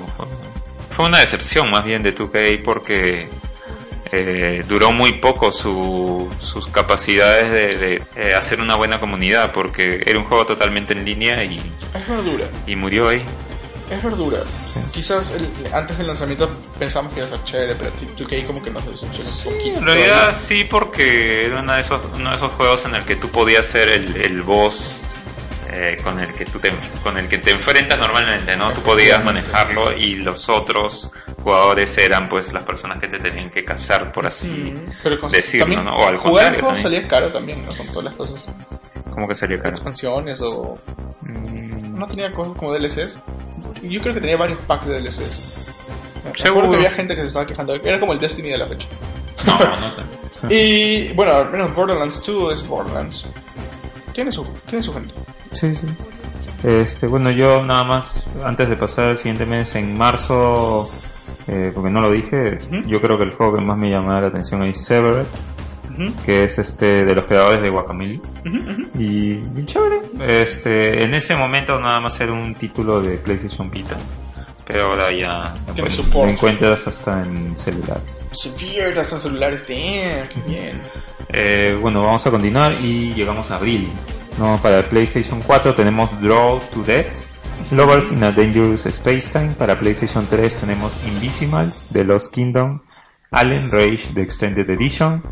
[0.91, 3.29] Fue una decepción más bien de 2K porque
[4.11, 10.03] eh, duró muy poco su- sus capacidades de, de, eh, hacer una buena comunidad porque
[10.07, 11.59] era un juego totalmente en línea y,
[11.95, 12.47] Es verdura.
[12.67, 13.25] y murió ahí.
[13.91, 14.39] Es verdura.
[14.91, 18.71] Quizás el- antes del lanzamiento pensamos que iba a ser chévere, pero 2K como que
[18.71, 19.79] nos decepcionó un poquito.
[19.79, 23.17] En realidad sí porque era uno de esos, uno de esos juegos en el que
[23.17, 25.03] tú podías ser el, el boss
[25.71, 28.73] eh, con el que tú te, con el que te enfrentas normalmente, ¿no?
[28.73, 31.11] Tú podías manejarlo y los otros
[31.43, 35.31] jugadores eran pues las personas que te tenían que cazar por así Mm, pero con-
[35.33, 35.97] decirlo, también ¿no?
[35.97, 36.83] O al jugar el contrario juego también.
[36.83, 37.69] salía caro también, ¿no?
[37.77, 38.47] Con todas las cosas.
[39.13, 39.71] ¿Cómo que salió caro?
[39.71, 40.79] Expansiones o...
[41.23, 43.19] Mm, No tenía cosas como DLCs.
[43.83, 45.59] Yo creo que tenía varios packs de DLCs.
[46.35, 46.71] Seguro.
[46.71, 47.75] que había gente que se estaba quejando.
[47.75, 48.87] Era como el Destiny de la fecha.
[49.47, 50.19] No, no tanto.
[50.51, 53.27] Y bueno, al menos Borderlands 2 es Borderlands.
[54.13, 55.11] Tiene su, tiene su gente.
[55.53, 55.87] Sí, sí.
[56.63, 60.89] Este, bueno, yo nada más, antes de pasar al siguiente mes, en marzo,
[61.49, 64.27] eh, porque no lo dije, yo creo que el juego que más me llamaba la
[64.29, 65.27] atención es Severed,
[66.25, 68.21] que es este de los creadores de Guacamole.
[68.47, 69.01] ujú.
[69.01, 70.03] Y chévere.
[70.21, 73.97] Este, en ese momento nada más era un título de PlayStation Vita.
[74.65, 76.19] Pero ahora ya lo soporte.
[76.27, 78.25] lo encuentras hasta en celulares.
[78.33, 79.65] Severe, hasta en celulares.
[79.69, 80.81] Damn, qué bien.
[81.33, 83.91] Eh, bueno, vamos a continuar y llegamos a abril.
[84.39, 87.27] No, para el PlayStation 4 tenemos Draw to Death,
[87.71, 89.53] Lovers in a Dangerous Space Time.
[89.53, 92.83] Para PlayStation 3 tenemos Invisimals, The Lost Kingdom,
[93.31, 95.23] Alien Rage, The Extended Edition.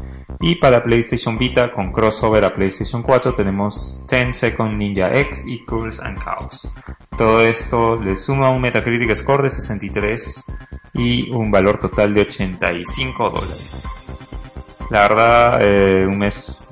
[0.43, 5.65] Y para PlayStation Vita, con crossover a PlayStation 4, tenemos 10 Second Ninja X y
[5.67, 6.69] Curse and Chaos.
[7.19, 10.45] Todo esto le suma un Metacritic score de 63
[10.95, 14.00] y un valor total de 85 dólares.
[14.91, 16.63] La verdad, eh, un mes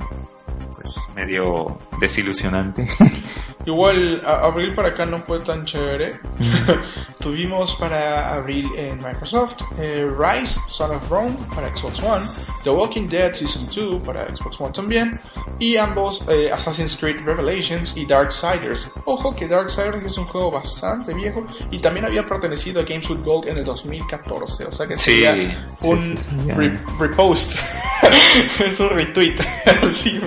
[0.94, 2.86] pues medio desilusionante.
[3.66, 6.18] Igual, a- abril para acá no fue tan chévere.
[7.18, 12.24] Tuvimos para abril en Microsoft eh, Rise, Son of Rome para Xbox One,
[12.64, 15.20] The Walking Dead Season 2 para Xbox One también,
[15.58, 18.88] y ambos eh, Assassin's Creed Revelations y Darksiders.
[19.04, 23.22] Ojo que Darksiders es un juego bastante viejo y también había pertenecido a Games with
[23.24, 27.54] Gold en el 2014, o sea que Sí, sería sí, un sí, re- repost,
[28.64, 29.34] es un retweet,
[29.82, 30.20] así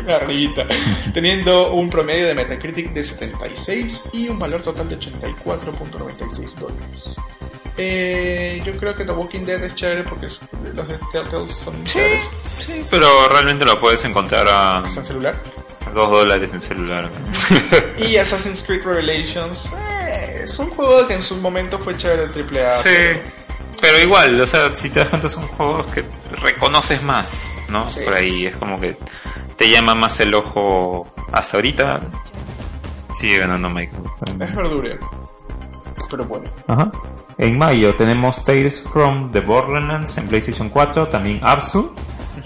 [1.14, 7.16] teniendo un promedio de Metacritic de 76 y un valor total de 84.96 dólares.
[7.78, 10.28] Eh, yo creo que The Walking Dead es chévere porque
[10.76, 12.26] los de Telltale son Sí, chéveres.
[12.60, 15.36] sí, pero realmente lo puedes encontrar a en celular.
[15.94, 17.10] 2 dólares en celular.
[17.98, 22.62] Y Assassin's Creed Revelations eh, es un juego que en su momento fue chévere de
[22.62, 22.72] AAA.
[22.78, 23.20] Sí, pero-
[23.80, 26.04] pero igual, o sea, si te das cuenta son juegos que
[26.42, 27.90] reconoces más, ¿no?
[27.90, 28.02] Sí.
[28.04, 28.96] Por ahí es como que
[29.62, 32.02] te llama más el ojo hasta ahorita.
[33.14, 34.02] Sigue ganando Michael.
[34.26, 34.98] Es verdura.
[36.10, 36.50] pero bueno.
[36.66, 36.92] Ajá.
[37.38, 41.94] En mayo tenemos Tales from the Borderlands en PlayStation 4, también Absu.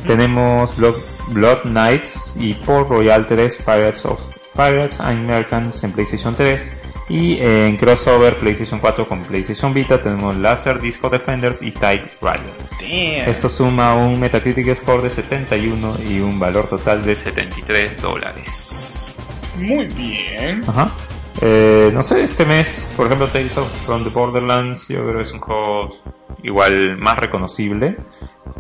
[0.06, 0.96] Tenemos Blood,
[1.30, 4.22] Blood Knights y Port Royal 3 Pirates of
[4.54, 6.70] Pirates and Americans en PlayStation 3.
[7.08, 12.54] Y en crossover PlayStation 4 con PlayStation Vita tenemos Laser Disco Defenders y Type Rider.
[12.80, 13.30] Damn.
[13.30, 19.16] Esto suma un Metacritic score de 71 y un valor total de 73 dólares.
[19.58, 20.64] Muy bien.
[20.68, 20.92] Ajá.
[21.42, 25.22] Eh, no sé, este mes, por ejemplo, Tales of from the Borderlands, yo creo que
[25.22, 25.98] es un juego
[26.44, 27.98] igual más reconocible.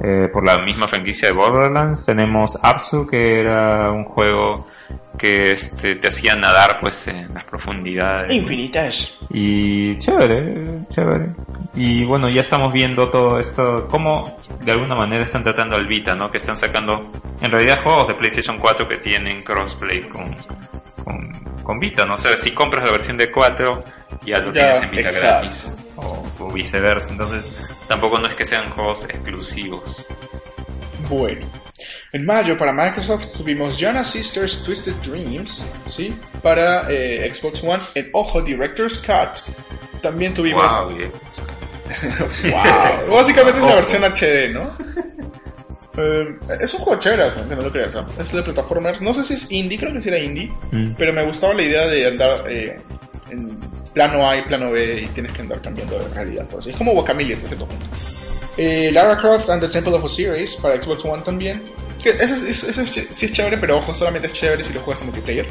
[0.03, 4.66] Eh, por la misma franquicia de Borderlands tenemos Absu, que era un juego
[5.18, 8.34] que este, te hacía nadar pues en las profundidades.
[8.34, 9.18] Infinitas.
[9.30, 11.30] Y chévere, chévere.
[11.76, 16.16] Y bueno, ya estamos viendo todo esto, cómo de alguna manera están tratando al Vita,
[16.16, 16.32] ¿no?
[16.32, 17.11] Que están sacando
[17.41, 20.36] en realidad juegos de PlayStation 4 que tienen crossplay con,
[21.03, 22.16] con, con Vita, ¿no?
[22.16, 23.84] O sea, si compras la versión de 4
[24.26, 25.28] ya lo Ya, tienes en Vita exacto.
[25.28, 25.74] gratis.
[25.97, 27.12] O, o viceversa.
[27.12, 30.08] Entonces, tampoco no es que sean juegos exclusivos.
[31.10, 31.45] Bueno.
[32.14, 36.18] En mayo para Microsoft tuvimos Jonas Sisters Twisted Dreams, ¿sí?
[36.41, 37.84] Para eh, Xbox One.
[37.95, 39.53] En Ojo Director's Cut.
[40.01, 40.72] También tuvimos...
[40.72, 41.10] Wow, y-
[42.51, 43.16] Wow.
[43.16, 43.76] Básicamente es Ojo.
[43.76, 44.70] versión HD, ¿no?
[45.97, 47.93] Eh, es un juego chévere, no lo creas.
[47.95, 48.06] ¿no?
[48.20, 48.99] Es de plataformas.
[49.01, 50.49] No sé si es indie, creo que sí era indie.
[50.72, 50.93] Mm.
[50.97, 52.80] Pero me gustaba la idea de andar eh,
[53.30, 53.58] en
[53.96, 56.46] plano A y plano B y tienes que andar cambiando de realidad.
[56.52, 56.68] Pues.
[56.68, 57.68] Es como Guacamole, ese punto.
[58.58, 61.64] Eh, Lara Croft and the Temple of Osiris para Xbox One también.
[62.04, 64.74] Que eso, es- eso es ch- sí es chévere, pero ojo, solamente es chévere si
[64.74, 65.48] lo juegas en multiplayer.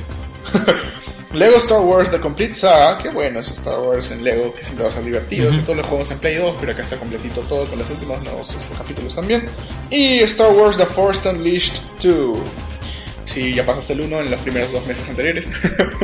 [1.33, 4.85] Lego Star Wars The Complete Saga, que bueno, es Star Wars en Lego, que siempre
[4.85, 7.41] va a ser divertido, que todos los juegos en Play 2, pero acá está completito
[7.49, 9.45] todo con los últimos nuevos este, capítulos también.
[9.91, 12.39] Y Star Wars The Force Unleashed 2.
[13.27, 15.49] Si ya pasaste el 1 en los primeros dos meses anteriores.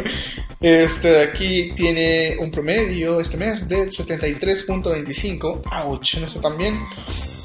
[0.60, 5.62] este aquí tiene un promedio este mes de 73.25.
[5.84, 6.80] Ouch, no está tan bien.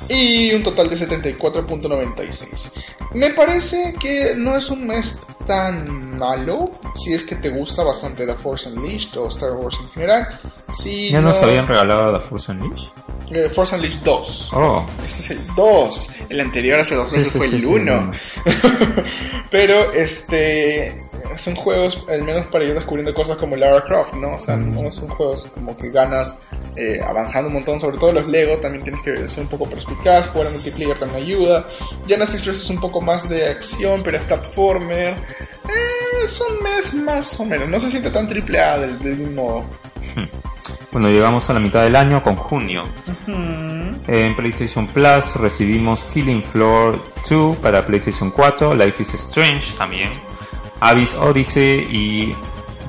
[0.10, 2.72] Y un total de 74.96.
[3.14, 6.72] Me parece que no es un mes tan malo.
[6.96, 10.40] Si es que te gusta bastante The Force Unleashed o Star Wars en general.
[10.74, 12.90] Si ¿Ya no, nos habían regalado The Force Unleashed?
[13.32, 14.52] eh, Force Unleashed 2.
[14.54, 16.10] Oh, Este es el 2.
[16.30, 18.12] El anterior hace dos meses fue el sí, 1.
[19.52, 21.05] Pero este
[21.36, 24.36] son juegos, al menos para ir descubriendo cosas como Lara Croft, ¿no?
[24.36, 24.82] O sea, Mm.
[24.84, 26.40] no son juegos como que ganas
[26.76, 30.28] eh, avanzando un montón, sobre todo los Lego, también tienes que ser un poco perspicaz,
[30.30, 31.66] jugar en multiplayer también ayuda.
[32.08, 35.14] Genesis 3 es un poco más de acción, pero es platformer.
[35.14, 39.18] Eh, es un mes más o menos, no se siente tan triple A del, del
[39.18, 39.66] mismo...
[40.92, 42.84] Bueno, llegamos a la mitad del año con junio.
[44.08, 50.12] En PlayStation Plus recibimos Killing Floor 2 para PlayStation 4, Life is Strange también,
[50.86, 52.36] Abyss Odyssey y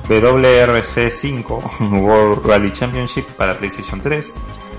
[0.07, 4.35] WRC 5 World Rally Championship para PlayStation 3,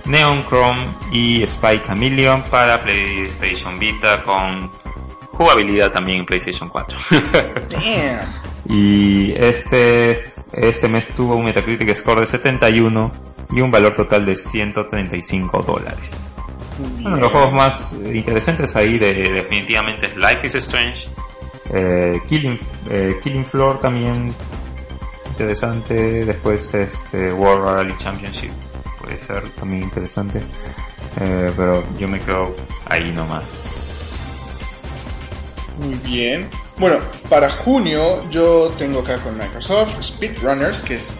[0.06, 4.70] Neon Chrome y Spy Chameleon para PlayStation Vita con
[5.32, 6.98] jugabilidad también en PlayStation 4.
[7.70, 8.48] Damn.
[8.68, 13.12] Y este, este mes tuvo un Metacritic score de 71
[13.50, 16.42] y un valor total de 135 dólares.
[17.00, 21.08] Bueno, los juegos más interesantes ahí de, definitivamente es Life is Strange,
[21.72, 22.58] eh, Killing,
[22.90, 24.34] eh, Killing Floor también
[25.28, 28.50] interesante, después este World Rally Championship
[29.00, 30.42] puede ser también interesante,
[31.20, 32.54] Eh, pero yo me quedo
[32.84, 34.14] ahí nomás.
[35.80, 36.48] Muy bien.
[36.76, 36.98] Bueno,
[37.28, 41.10] para junio yo tengo acá con Microsoft Speedrunners, que es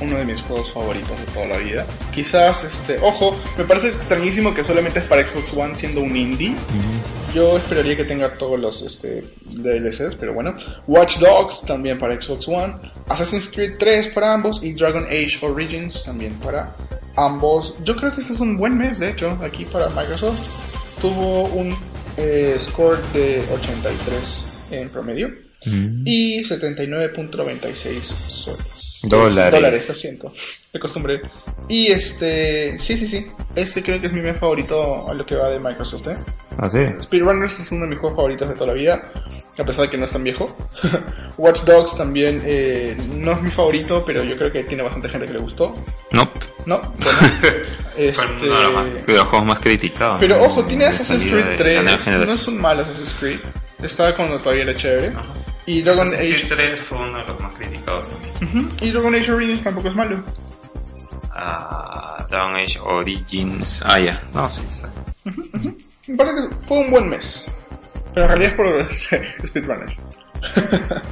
[0.00, 1.86] uno de mis juegos favoritos de toda la vida.
[2.14, 6.54] Quizás, este, ojo, me parece extrañísimo que solamente es para Xbox One siendo un indie.
[7.34, 10.56] Yo esperaría que tenga todos los este, DLCs, pero bueno.
[10.86, 12.74] Watch Dogs también para Xbox One.
[13.08, 16.76] Assassin's Creed 3 para ambos y Dragon Age Origins también para
[17.16, 17.76] ambos.
[17.82, 21.00] Yo creo que este es un buen mes, de hecho, aquí para Microsoft.
[21.00, 21.74] Tuvo un
[22.16, 25.30] eh, score de 83 en promedio
[25.64, 28.75] y 79.96 soles.
[29.02, 29.50] Dólares.
[29.52, 30.32] Dólares, lo siento.
[30.72, 31.20] Me acostumbré.
[31.68, 33.26] Y este, sí, sí, sí.
[33.54, 36.16] Este creo que es mi mes favorito a lo que va de Microsoft, ¿eh?
[36.58, 36.78] ¿Ah, sí?
[37.02, 39.12] Speedrunners es uno de mis juegos favoritos de toda la vida,
[39.58, 40.54] a pesar de que no es tan viejo.
[41.38, 45.26] Watch Dogs también eh, no es mi favorito, pero yo creo que tiene bastante gente
[45.26, 45.74] que le gustó.
[46.12, 46.30] No,
[46.64, 46.80] ¿No?
[46.98, 47.18] Bueno,
[47.96, 50.16] este, uno de los, más- de los juegos más criticados.
[50.20, 50.44] pero ¿no?
[50.44, 53.38] ojo, tiene Assassin's Creed de 3, la nueva no es un mal Assassin's Creed.
[53.82, 55.12] Estaba cuando todavía era chévere.
[55.66, 58.34] Y Dragon Age, Creed 3 fue uno de los más criticados también.
[58.64, 60.22] Ujú, y Dragon Age Origins tampoco es malo.
[61.34, 63.82] Ah, Dragon Age Origins.
[63.84, 64.22] Ah, ya.
[64.32, 64.84] No, sí, sí.
[66.06, 67.46] Me parece que fue un buen mes.
[68.14, 68.56] Pero en realidad es
[69.08, 69.96] por Speedrunners.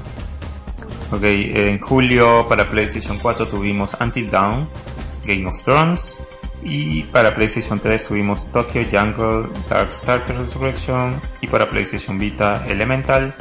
[1.10, 4.68] Ok, en julio para PlayStation 4 tuvimos Until Dawn,
[5.24, 6.20] Game of Thrones.
[6.64, 11.20] Y para PlayStation 3 tuvimos Tokyo Jungle Darkstalker Resurrection.
[11.40, 13.32] Y para PlayStation Vita Elemental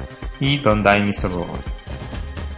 [0.44, 1.32] y Don't Die Mr.
[1.32, 1.62] Robot.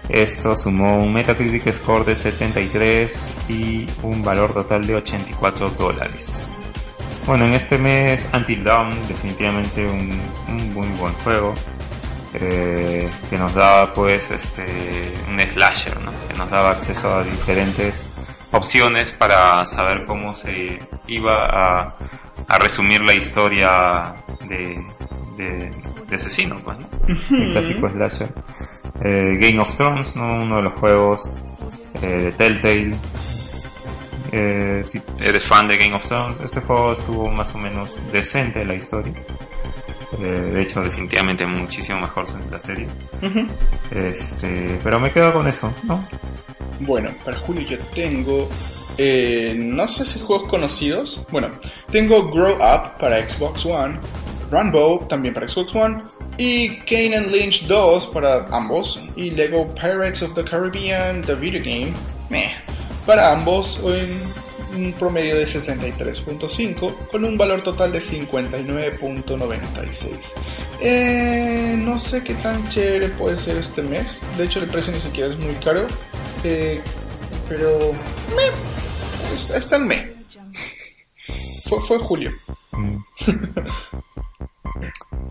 [0.09, 6.61] Esto sumó un Metacritic score de 73 y un valor total de 84 dólares.
[7.27, 10.19] Bueno, en este mes Until Dawn, definitivamente un,
[10.73, 11.53] muy buen juego.
[12.33, 14.65] eh, que nos daba pues este
[15.29, 18.09] un slasher, que nos daba acceso a diferentes
[18.51, 21.95] opciones para saber cómo se iba
[22.47, 24.15] a resumir la historia
[24.49, 24.83] de,
[25.36, 25.71] de,
[26.07, 26.88] de asesino, pues, ¿no?
[27.38, 28.33] el clásico slasher.
[29.01, 30.43] Eh, Game of Thrones, ¿no?
[30.43, 31.41] uno de los juegos
[32.01, 32.95] eh, de Telltale.
[34.31, 38.65] Eh, si eres fan de Game of Thrones, este juego estuvo más o menos decente
[38.65, 39.13] la historia.
[40.19, 40.23] Eh,
[40.53, 42.88] de hecho, definitivamente muchísimo mejor que la serie.
[43.91, 46.03] Este, pero me quedo con eso, ¿no?
[46.79, 48.49] Bueno, para julio yo tengo.
[48.97, 51.25] eh, no sé si juegos conocidos.
[51.31, 51.51] Bueno,
[51.91, 53.99] tengo Grow Up para Xbox One,
[54.52, 56.04] Runbow también para Xbox One,
[56.38, 61.62] y Kane and Lynch 2 para ambos, y Lego Pirates of the Caribbean, the video
[61.62, 61.93] game,
[62.30, 62.52] meh,
[63.06, 70.34] para ambos en un promedio de 73.5 con un valor total de 59.96.
[70.82, 74.20] Eh, no sé qué tan chévere puede ser este mes.
[74.38, 75.88] De hecho, el precio ni siquiera es muy caro.
[76.43, 76.80] Eh,
[77.48, 77.93] pero...
[78.36, 78.52] meh,
[79.56, 80.06] está, en me.
[81.70, 82.32] Fue, fue julio.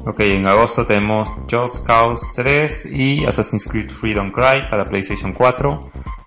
[0.07, 5.81] Ok, en agosto tenemos Just Cause 3 y Assassin's Creed Freedom Cry para PlayStation 4.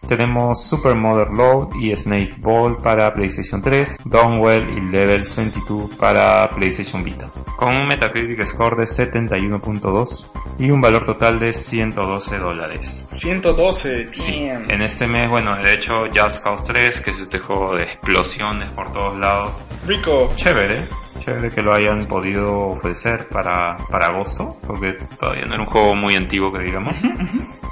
[0.07, 6.49] Tenemos Super Mother Load y Snake Ball para PlayStation 3, Dawnwell y Level 22 para
[6.49, 7.29] PlayStation Vita.
[7.57, 10.27] Con un Metacritic score de 71.2
[10.59, 13.05] y un valor total de 112 dólares.
[13.11, 14.09] 112.
[14.11, 17.83] Sí, en este mes, bueno, de hecho Just Cause 3, que es este juego de
[17.83, 20.31] explosiones por todos lados, Rico.
[20.35, 20.79] chévere,
[21.19, 25.95] chévere que lo hayan podido ofrecer para, para agosto, porque todavía no era un juego
[25.95, 26.95] muy antiguo que digamos.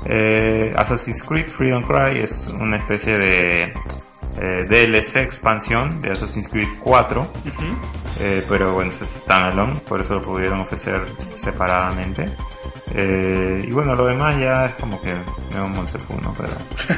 [0.08, 3.74] Eh, Assassin's Creed Freedom Cry es una especie de
[4.38, 7.28] eh, DLC expansión de Assassin's Creed 4,
[8.20, 12.30] eh, pero bueno, es standalone, por eso lo pudieron ofrecer separadamente.
[12.94, 15.14] Eh, y bueno, lo demás ya es como que
[15.52, 16.34] Neo Monsefu, ¿no?
[16.38, 16.54] Pero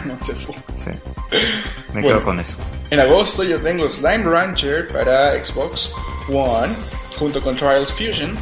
[0.05, 0.53] no se fue.
[0.75, 0.89] sí,
[1.93, 2.07] me Bueno.
[2.09, 2.57] quedo con eso.
[2.89, 5.91] En agosto yo tengo Slime Rancher para Xbox
[6.29, 6.73] One
[7.17, 8.35] junto con Trials Fusion,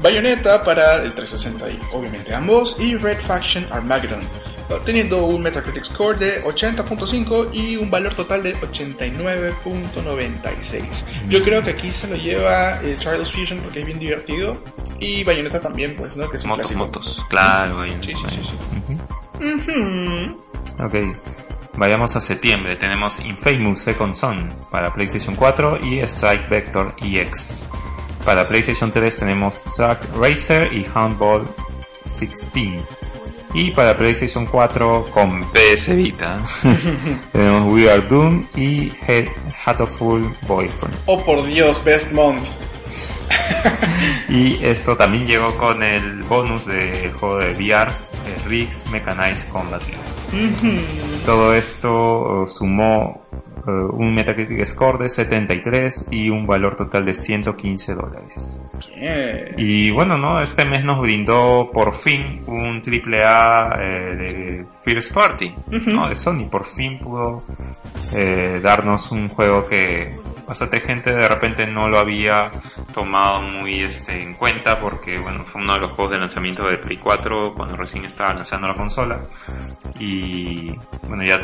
[0.00, 4.20] Bayonetta para el 360 y obviamente ambos y Red Faction Armageddon,
[4.84, 11.04] teniendo un Metacritic score de 80.5 y un valor total de 89.96.
[11.28, 14.62] Yo creo que aquí se lo lleva eh, Trials Fusion porque es bien divertido
[14.98, 16.28] y Bayonetta también, pues, ¿no?
[16.30, 17.24] Que es Motos, motos.
[17.28, 17.96] Claro, ahí.
[18.02, 18.54] Sí, sí, sí, sí.
[19.44, 20.40] Ujú.
[20.84, 20.94] Ok,
[21.74, 22.76] vayamos a septiembre.
[22.76, 27.70] Tenemos Infamous Second Son para PlayStation 4 y Strike Vector EX.
[28.24, 31.48] Para PlayStation 3 tenemos Track Racer y Handball
[32.04, 32.82] 16.
[33.54, 36.40] Y para PlayStation 4 con PS Vita
[37.32, 39.26] tenemos We Are Doom y Head
[39.64, 40.96] Hatoful Boyfriend.
[41.06, 42.48] Oh por Dios, Best Month.
[44.28, 47.92] Y esto también llegó con el bonus del juego de VR,
[48.46, 49.82] Riggs Mechanized Combat.
[51.26, 53.22] Todo esto eh, sumó
[53.66, 58.64] un Metacritic score de 73 y un valor total de 115 dólares.
[58.96, 59.54] Bien.
[59.56, 60.42] Y bueno, ¿no?
[60.42, 65.54] Este mes nos brindó por fin un triple A eh, de First Party,
[65.86, 66.08] ¿no?
[66.08, 66.48] De Sony.
[66.50, 67.44] Por fin pudo
[68.14, 72.50] eh, darnos un juego que bastante gente de repente no lo había
[72.92, 76.78] tomado muy este, en cuenta porque, bueno, fue uno de los juegos de lanzamiento de
[76.78, 79.22] Play 4 cuando recién estaba lanzando la consola.
[79.98, 80.74] Y
[81.08, 81.38] bueno, ya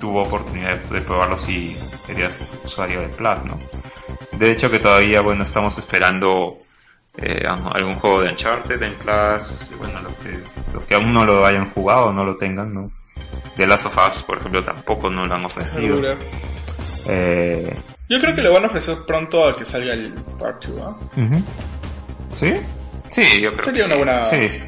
[0.00, 1.63] tuvo oportunidad de, de probarlo si
[2.08, 3.58] eras usuario de Plus, ¿no?
[4.32, 6.56] De hecho que todavía, bueno, estamos esperando
[7.18, 10.40] eh, algún juego de Uncharted en Plus, bueno, los que,
[10.72, 12.82] los que aún no lo hayan jugado no lo tengan, ¿no?
[13.56, 15.96] The Last of Us, por ejemplo, tampoco no lo han ofrecido.
[17.06, 17.74] Eh,
[18.08, 20.96] Yo creo que le van a ofrecer pronto a que salga el Part 2, ¿ah?
[22.34, 22.52] ¿Sí?
[23.10, 24.38] Sí, yo creo Sería que una sí.
[24.38, 24.60] buena, Sí, sí,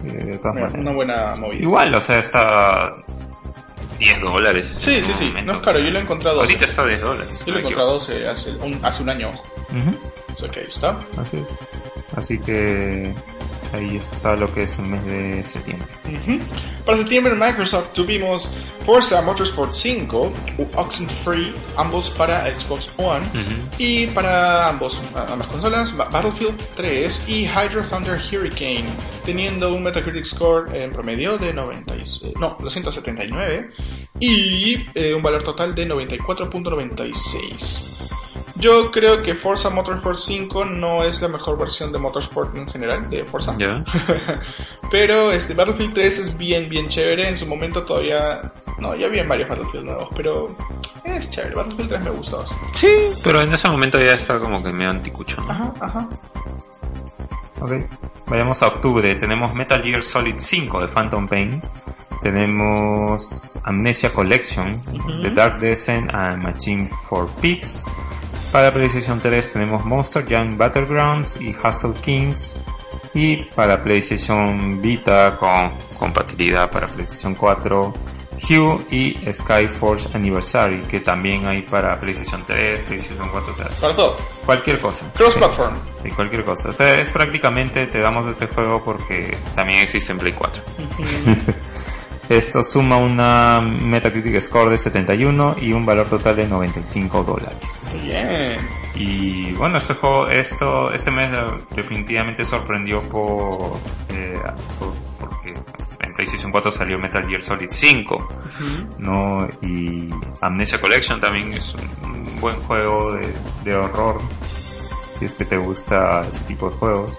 [0.00, 0.74] sí, de todas una, maneras.
[0.80, 1.62] una buena movida.
[1.62, 2.94] Igual, o sea, está
[4.00, 4.78] 10 dólares.
[4.80, 5.24] Sí, sí, sí.
[5.26, 5.52] momento.
[5.52, 6.40] No es caro, yo lo he encontrado.
[6.40, 7.44] Ahorita está 10 dólares.
[7.46, 9.28] Yo lo he encontrado hace, hace, un, hace un año.
[9.30, 9.98] Ujú,
[10.34, 10.98] O sea que ahí está.
[11.16, 11.48] Así es.
[12.16, 13.14] Así que
[13.72, 15.86] ahí está lo que es el mes de septiembre.
[16.84, 18.50] Para septiembre en Microsoft tuvimos
[18.84, 20.32] Forza Motorsport 5,
[20.76, 23.24] Oxenfree, ambos para Xbox One,
[23.78, 28.84] y para ambos, ambas consolas, Ba- Battlefield 3 y Hydro Thunder Hurricane,
[29.24, 33.68] teniendo un Metacritic score en promedio de 90, y- eh, no, 279
[34.18, 38.08] y eh, un valor total de 94.96.
[38.60, 43.08] Yo creo que Forza Motorsport 5 no es la mejor versión de Motorsport en general,
[43.08, 43.56] de Forza.
[43.58, 43.82] Ya.
[44.90, 47.28] pero este Battlefield 3 es bien, bien chévere.
[47.28, 48.40] En su momento todavía...
[48.78, 50.56] No, ya había varios Battlefield nuevos, pero
[51.04, 51.54] es chévere.
[51.54, 52.78] Battlefield 3 me gusta bastante.
[52.78, 52.88] Sí,
[53.24, 55.50] pero en ese momento ya está como que medio anticucho, ¿no?
[55.50, 56.08] Ajá, ajá.
[57.60, 57.72] Ok.
[58.26, 59.14] Vayamos a octubre.
[59.16, 61.62] Tenemos Metal Gear Solid 5 de Phantom Pain.
[62.22, 64.82] Tenemos Amnesia Collection
[65.22, 67.84] The Dark Descent and Machine for Pigs.
[68.52, 72.58] Para PlayStation 3 tenemos Monster Jam Battlegrounds y Hustle Kings.
[73.14, 77.92] Y para PlayStation Vita con compatibilidad para PlayStation 4
[78.48, 83.94] Hue y Skyforce Anniversary que también hay para PlayStation 3, PlayStation 4, o sea, Para
[83.94, 84.16] todo.
[84.46, 85.06] cualquier cosa.
[85.12, 85.74] Cross-platform.
[85.74, 86.70] Sí, sí, cualquier cosa.
[86.70, 90.62] O sea, es prácticamente te damos este juego porque También existe en Play 4.
[92.30, 98.02] esto suma una Metacritic Score de 71 y un valor total de 95 dólares.
[98.04, 98.58] Bien.
[98.94, 101.38] Y bueno, este juego, esto, este mes eh,
[101.74, 103.78] definitivamente sorprendió por,
[104.10, 104.38] eh,
[104.78, 105.54] por- porque
[106.00, 108.28] en PlayStation 4 salió Metal Gear Solid 5,
[108.98, 109.48] ¿no?
[109.62, 110.08] Y
[110.40, 113.32] Amnesia Collection también es un, un buen juego de,
[113.64, 114.20] de horror,
[115.18, 117.12] si es que te gusta ese tipo de juegos.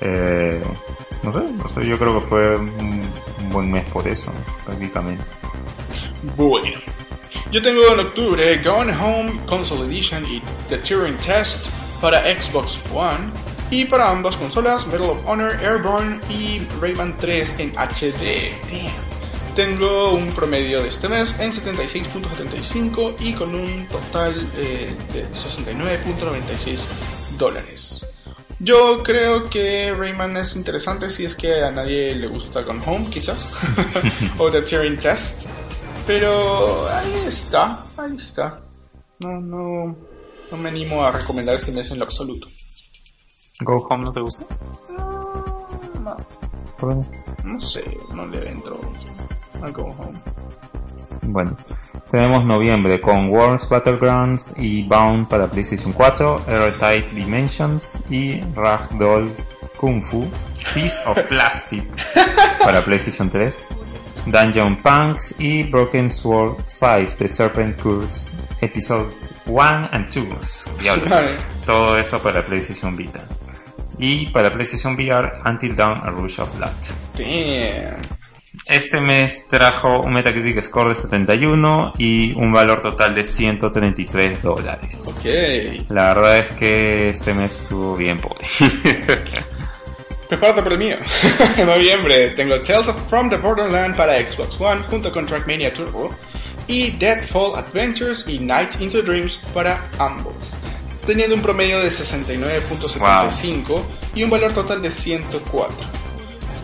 [0.00, 0.62] Eh,
[1.22, 3.02] no sé, no sé, yo creo que fue un,
[3.50, 4.30] buen mes por eso,
[4.64, 5.24] prácticamente.
[6.36, 6.80] Bueno.
[7.50, 11.66] Yo tengo en octubre Gone Home Console Edition y The Turing Test
[12.00, 13.32] para Xbox One.
[13.70, 18.52] Y para ambas consolas, Medal of Honor, Airborne y Rayman 3 en HD.
[19.54, 26.78] Tengo un promedio de este mes en 76.75 y con un total eh, de 69.96
[27.36, 28.07] dólares.
[28.60, 33.08] Yo creo que Rayman es interesante si es que a nadie le gusta Gone Home,
[33.08, 33.48] quizás.
[34.38, 35.48] o The Turing Test.
[36.06, 38.60] Pero ahí está, ahí está.
[39.20, 39.96] No, no,
[40.50, 42.48] no me animo a recomendar este mes en lo absoluto.
[43.60, 44.46] Go Home no te gusta?
[44.88, 46.16] No,
[47.44, 48.80] no sé, no le entro
[49.62, 50.18] a Go Home.
[51.22, 51.56] Bueno,
[52.10, 59.34] tenemos noviembre con Worms Battlegrounds y Bound para PlayStation 4, Airtight Dimensions y Ragdoll
[59.76, 60.26] Kung Fu
[60.74, 61.84] Piece of Plastic
[62.58, 63.68] para PlayStation 3,
[64.26, 68.30] Dungeon Punks y Broken Sword 5 The Serpent Curse
[68.60, 70.66] Episodes 1 and 2.
[70.80, 71.04] Diablo.
[71.08, 71.30] Vale.
[71.64, 73.24] Todo eso para PlayStation Vita.
[73.98, 76.72] Y para PlayStation VR, Until Dawn A Rush of Blood.
[77.16, 78.17] Damn.
[78.68, 85.22] Este mes trajo un Metacritic Score de 71 y un valor total de 133 dólares.
[85.88, 88.46] La verdad es que este mes estuvo bien pobre.
[90.28, 90.96] Prepárate para el mío.
[91.56, 96.10] en noviembre tengo Tales of From the Borderland para Xbox One junto con Trackmania Turbo
[96.66, 100.54] y Deadfall Adventures y Night into Dreams para ambos.
[101.06, 103.82] Teniendo un promedio de 69.75
[104.14, 106.07] y un valor total de 104.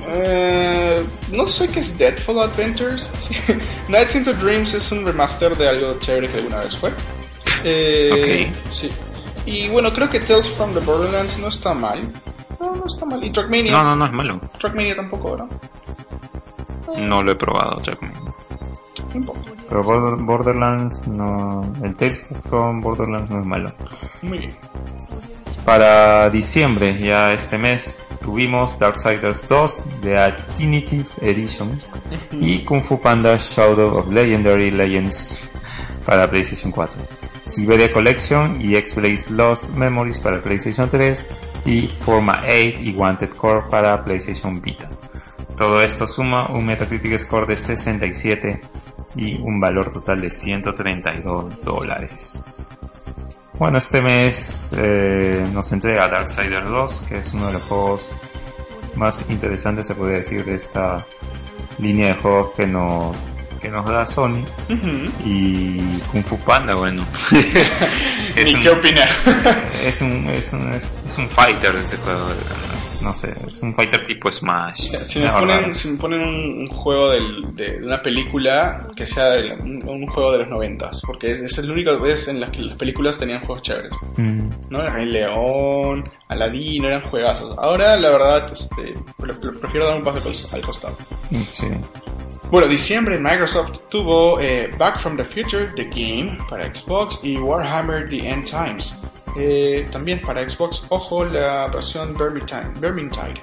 [0.09, 1.03] Eh,
[1.33, 3.11] no sé qué es Deadfall Adventures.
[3.21, 3.35] Sí.
[3.89, 6.91] Nights into Dreams es un remaster de algo chévere que alguna vez fue.
[7.65, 8.91] Eh, Sí.
[9.47, 12.01] Y bueno, creo que Tales from the Borderlands no está mal.
[12.61, 13.23] No, no está mal.
[13.23, 13.73] Y Trackmania.
[13.73, 14.41] No, no, no es malo.
[14.59, 15.49] Trackmania tampoco, ¿no?
[17.07, 17.77] No lo he probado,
[19.27, 19.39] poco.
[19.69, 21.61] Pero Border- Borderlands no...
[21.83, 23.73] El Tales from Borderlands no es malo.
[24.23, 24.57] Muy bien.
[25.65, 31.79] Para diciembre, ya este mes, tuvimos Darksiders 2 de Definitive Edition
[32.33, 35.51] y Kung Fu Panda Shadow of Legendary Legends
[36.07, 37.03] para PlayStation 4.
[37.43, 41.27] Siberia Collection y X-Blaze Lost Memories para PlayStation 3
[41.67, 44.89] y Forma 8 y Wanted Core para PlayStation Vita.
[45.55, 48.61] Todo esto suma un Metacritic Score de 67
[49.17, 52.64] y un valor total de 132 dólares.
[53.65, 58.03] Bueno, este mes eh, nos entrega Darksiders 2, que es uno de los juegos
[58.95, 61.07] más interesantes, se podría decir, de esta
[61.79, 63.15] línea de juegos que, no,
[63.63, 64.45] que nos da Sony.
[65.25, 65.79] Y
[66.13, 67.07] Kung Fu Panda, bueno.
[68.37, 69.09] es, un, qué opinar.
[69.83, 72.21] es un, es un, es un fighter ese juego.
[72.21, 74.91] no sé, es un fighter tipo Smash.
[75.01, 75.75] Si me, No, ponen, raro.
[75.75, 80.07] si me ponen un, un juego del- de una película que sea de- un, un
[80.07, 83.19] juego de los noventas, porque es, es la única vez en las que las películas
[83.19, 84.81] tenían juegos chéveres, Mm, ¿no?
[84.81, 87.57] El Rey León, Aladino, eran juegazos.
[87.59, 90.97] Ahora, la verdad, este, pre- pre- prefiero dar un paso al cos- al costado.
[91.51, 91.67] sí.
[92.51, 98.09] Bueno, diciembre Microsoft tuvo eh, Back from the Future, The Game, para Xbox y Warhammer
[98.09, 99.01] The End Times.
[99.37, 102.71] Eh, también para Xbox, ojo, la versión Vermintide.
[102.79, 103.43] Vermintide.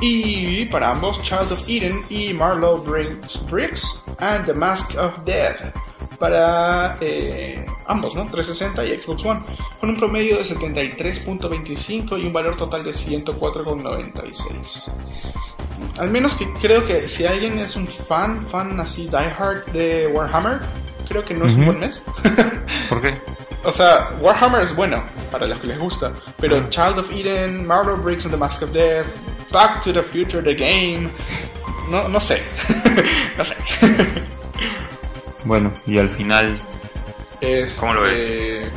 [0.00, 5.72] Y para ambos, Child of Eden y Marlow Briggs, Briggs and the Mask of Death.
[6.18, 8.26] Para eh, ambos, ¿no?
[8.26, 9.40] 360 y Xbox One.
[9.80, 14.90] Con un promedio de 73.25 y un valor total de 104.96.
[15.98, 20.60] Al menos que creo que si alguien es un fan, fan así diehard de Warhammer,
[21.08, 22.02] creo que no es un buen mes.
[22.88, 23.20] ¿Por qué?
[23.66, 27.96] O sea, Warhammer es bueno para los que les gusta, pero Child of Eden, Marvel
[27.96, 29.06] Briggs and the Mask of Death,
[29.50, 31.10] Back to the Future, The Game,
[31.90, 32.40] no, no sé,
[33.36, 33.56] no sé.
[35.44, 36.58] Bueno, y al Final,
[37.40, 38.70] Este, ¿Cómo lo ves?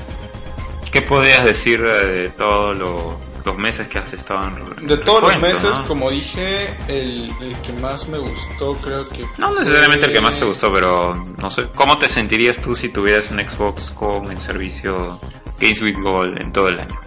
[0.91, 3.19] ¿qué podrías decir eh, de todos lo-
[3.49, 4.47] los meses que has estado
[4.79, 5.85] en De todos los meses, ¿no?
[5.87, 9.23] como dije, el, el que más me gustó creo que...
[9.37, 12.75] No necesariamente el que más te fue- gustó, pero no sé, ¿cómo te sentirías tú
[12.75, 15.19] si tuvieras un Xbox con el servicio
[15.59, 16.99] Games with Gold en todo el año?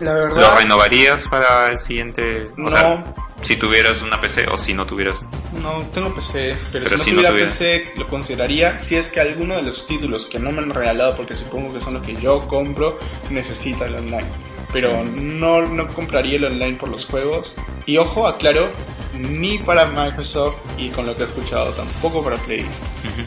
[0.00, 0.40] La verdad...
[0.40, 2.44] ¿Lo renovarías para el siguiente?
[2.56, 2.70] O No.
[2.70, 3.04] sea,
[3.42, 5.24] si tuvieras una PC o si no tuvieras.
[5.62, 8.96] No, tengo PC, pero, Pero si, si no no tuviera tuviera- PC lo consideraría si
[8.96, 11.94] es que alguno de los títulos que no me han regalado, porque supongo que son
[11.94, 12.98] los que yo compro,
[13.30, 14.26] necesita el online.
[14.72, 17.54] Pero no, no compraría el online por los juegos.
[17.86, 18.70] Y ojo, aclaro,
[19.18, 22.64] ni para Microsoft y con lo que he escuchado tampoco para Play,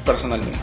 [0.05, 0.57] personalmente.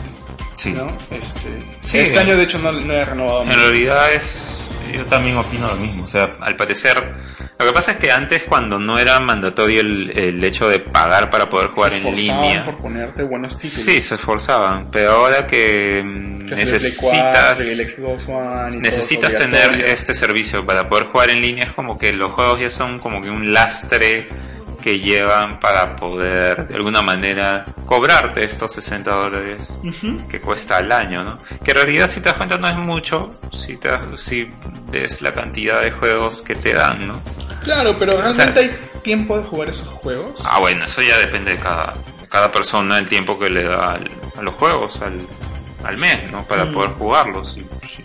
[0.55, 0.71] Sí.
[0.71, 0.87] ¿no?
[1.11, 1.49] Este,
[1.85, 3.43] Sí, este año de hecho no, no he renovado.
[3.43, 4.59] En realidad es.
[4.93, 6.03] Yo también opino lo mismo.
[6.03, 7.15] O sea, Al parecer.
[7.63, 11.29] Lo que pasa es que antes, cuando no era mandatorio el, el hecho de pagar
[11.29, 12.63] para poder jugar se en línea.
[12.63, 13.85] por ponerte buenos títulos.
[13.85, 14.89] Sí, se esforzaban.
[14.91, 18.75] Pero ahora que mm, Que es el Play 4, necesitas.
[18.75, 21.63] necesitas es tener este servicio para poder jugar en línea.
[21.65, 24.27] Es como que los juegos ya son como que un lastre
[24.83, 29.79] que llevan para poder de alguna manera cobrarte estos 60 dólares
[30.29, 31.39] que cuesta al año, ¿no?
[31.63, 34.49] Que en realidad si te das cuenta no es mucho si, te, si
[34.91, 37.21] ves la cantidad de juegos que te dan, ¿no?
[37.63, 40.41] Claro, pero realmente sea- hay tiempo de jugar esos juegos.
[40.43, 41.93] Ah, bueno, eso ya depende de cada,
[42.29, 45.17] cada persona, el tiempo que le da al- a los juegos al,
[45.85, 46.43] al mes, ¿no?
[46.45, 46.73] Para Mm.
[46.73, 47.53] poder jugarlos.
[47.53, 48.03] Si, si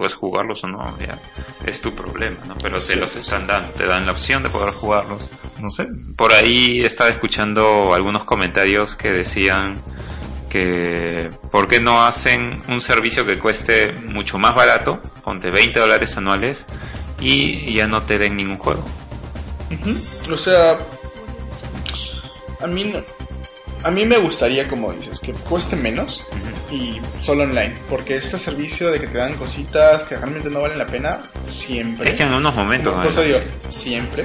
[0.00, 1.18] puedes jugarlos o no, ya
[1.66, 2.56] es tu problema, ¿no?
[2.56, 5.20] Pero te los están dando, te dan la opción de poder jugarlos.
[5.58, 5.86] no sé.
[6.16, 9.82] Por ahí estaba escuchando algunos comentarios que decían
[10.48, 16.16] que ¿por qué no hacen un servicio que cueste mucho más barato, ponte 20 dólares
[16.16, 16.64] anuales,
[17.20, 18.82] y ya no te den ningún juego?
[20.32, 20.78] O sea,
[22.62, 23.04] a mí no-
[23.82, 26.24] a mí me gustaría, como dices, que cueste menos
[26.70, 30.78] y solo online, porque este servicio de que te dan cositas que realmente no valen
[30.78, 32.10] la pena siempre.
[32.10, 32.92] Es que en unos momentos...
[32.92, 33.10] Por ¿no?
[33.10, 33.38] eso digo,
[33.68, 34.24] siempre.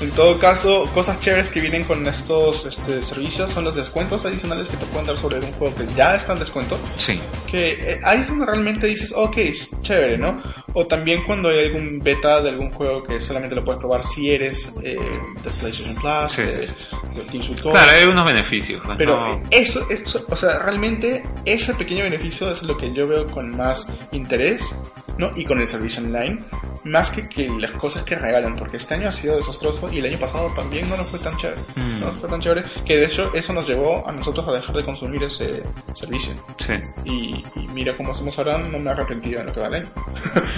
[0.00, 4.68] En todo caso, cosas chéveres que vienen con estos este, servicios son los descuentos adicionales
[4.68, 6.78] que te pueden dar sobre un juego que ya está en descuento.
[6.96, 7.20] Sí.
[7.50, 10.42] que eh, ahí es donde realmente dices, ok, es chévere, ¿no?
[10.72, 14.30] O también cuando hay algún beta de algún juego que solamente lo puedes probar si
[14.30, 14.98] eres eh,
[15.42, 17.54] de PlayStation Plus, Sí, de, de.
[17.62, 18.82] Claro, hay unos beneficios.
[18.84, 23.06] pues, Pero no- eso, eso, o sea, realmente ese pequeño beneficio es lo que yo
[23.06, 24.74] veo con más interés,
[25.18, 25.30] ¿no?
[25.36, 26.40] Y con el servicio online,
[26.84, 30.06] más que, que las cosas que regalan, porque este año ha sido desastroso y el
[30.06, 31.60] año pasado también no nos fue tan chévere.
[31.76, 32.00] Mm.
[32.00, 34.74] No nos fue tan chévere, que de hecho eso nos llevó a nosotros a dejar
[34.76, 35.62] de consumir ese
[35.94, 36.32] servicio.
[36.58, 36.74] sí.
[37.04, 39.74] Y, y mira cómo somos ahora, no me he arrepentido en lo que va el
[39.74, 39.88] año.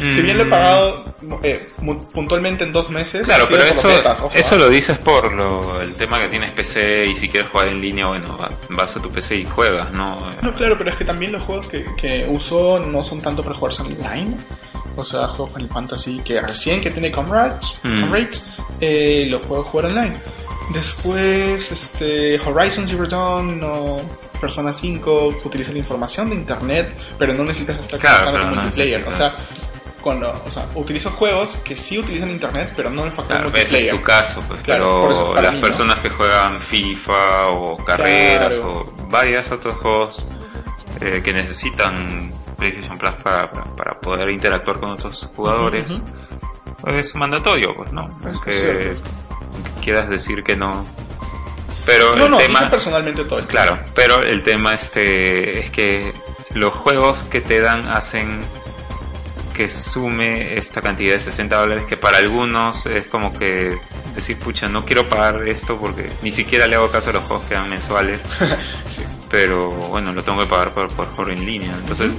[0.03, 0.11] Mm.
[0.11, 1.05] si bien lo he pagado
[1.43, 1.69] eh,
[2.13, 4.59] puntualmente en dos meses, Claro, pero eso, ojo, eso ¿ah?
[4.59, 8.07] lo dices por lo, el tema que tienes PC y si quieres jugar en línea,
[8.07, 10.19] bueno, va- vas a tu PC y juegas, ¿no?
[10.43, 13.55] No, claro, pero es que también los juegos que, que uso no son tanto para
[13.55, 14.35] jugarse online.
[14.97, 18.01] O sea, juego Final Fantasy que recién que tiene Comrades, Mm.
[18.01, 18.47] Comrades
[18.81, 20.17] eh, lo puedo jugar online.
[20.73, 24.01] Después, este, Horizon Zero Dawn o
[24.41, 28.63] Persona 5 utiliza la información de internet, pero no necesitas estar Claro, conectado con no
[28.63, 29.07] multiplayer.
[29.07, 29.31] O sea,
[30.03, 33.63] cuando, o sea, utilizo juegos que sí utilizan internet, pero no el factor Claro, ese
[33.63, 33.97] es multiplayer.
[33.97, 35.67] tu caso, pues, Claro, pero las mí, ¿no?
[35.67, 38.71] personas que juegan FIFA o carreras Claro.
[38.99, 40.25] o varios otros juegos
[41.01, 46.01] eh, que necesitan PlayStation Plus para, para, para poder interactuar con otros jugadores,
[46.87, 48.09] es mandatorio, pues, ¿no?
[48.21, 49.11] Es Aunque cierto.
[49.83, 50.85] quieras decir que no.
[51.85, 52.69] Pero No, el no, tema...
[52.71, 56.13] personalmente todo el Claro, pero el tema este es que
[56.55, 58.41] los juegos que te dan hacen
[59.55, 63.79] que sume esta cantidad de 60 dólares que para algunos es como que
[64.15, 67.47] decir, pucha, no quiero pagar esto porque ni siquiera le hago caso a los juegos
[67.47, 68.21] que dan mensuales,
[68.89, 69.03] Sí.
[69.31, 71.73] pero bueno, lo tengo que pagar por, por jugar en línea.
[71.75, 72.13] Entonces,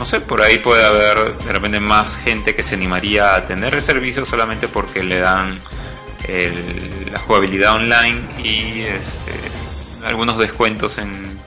[0.00, 3.74] no sé, por ahí puede haber de repente más gente que se animaría a tener
[3.74, 5.60] el servicio solamente porque le dan
[6.26, 9.32] el- la jugabilidad online y este
[10.04, 11.38] algunos descuentos en,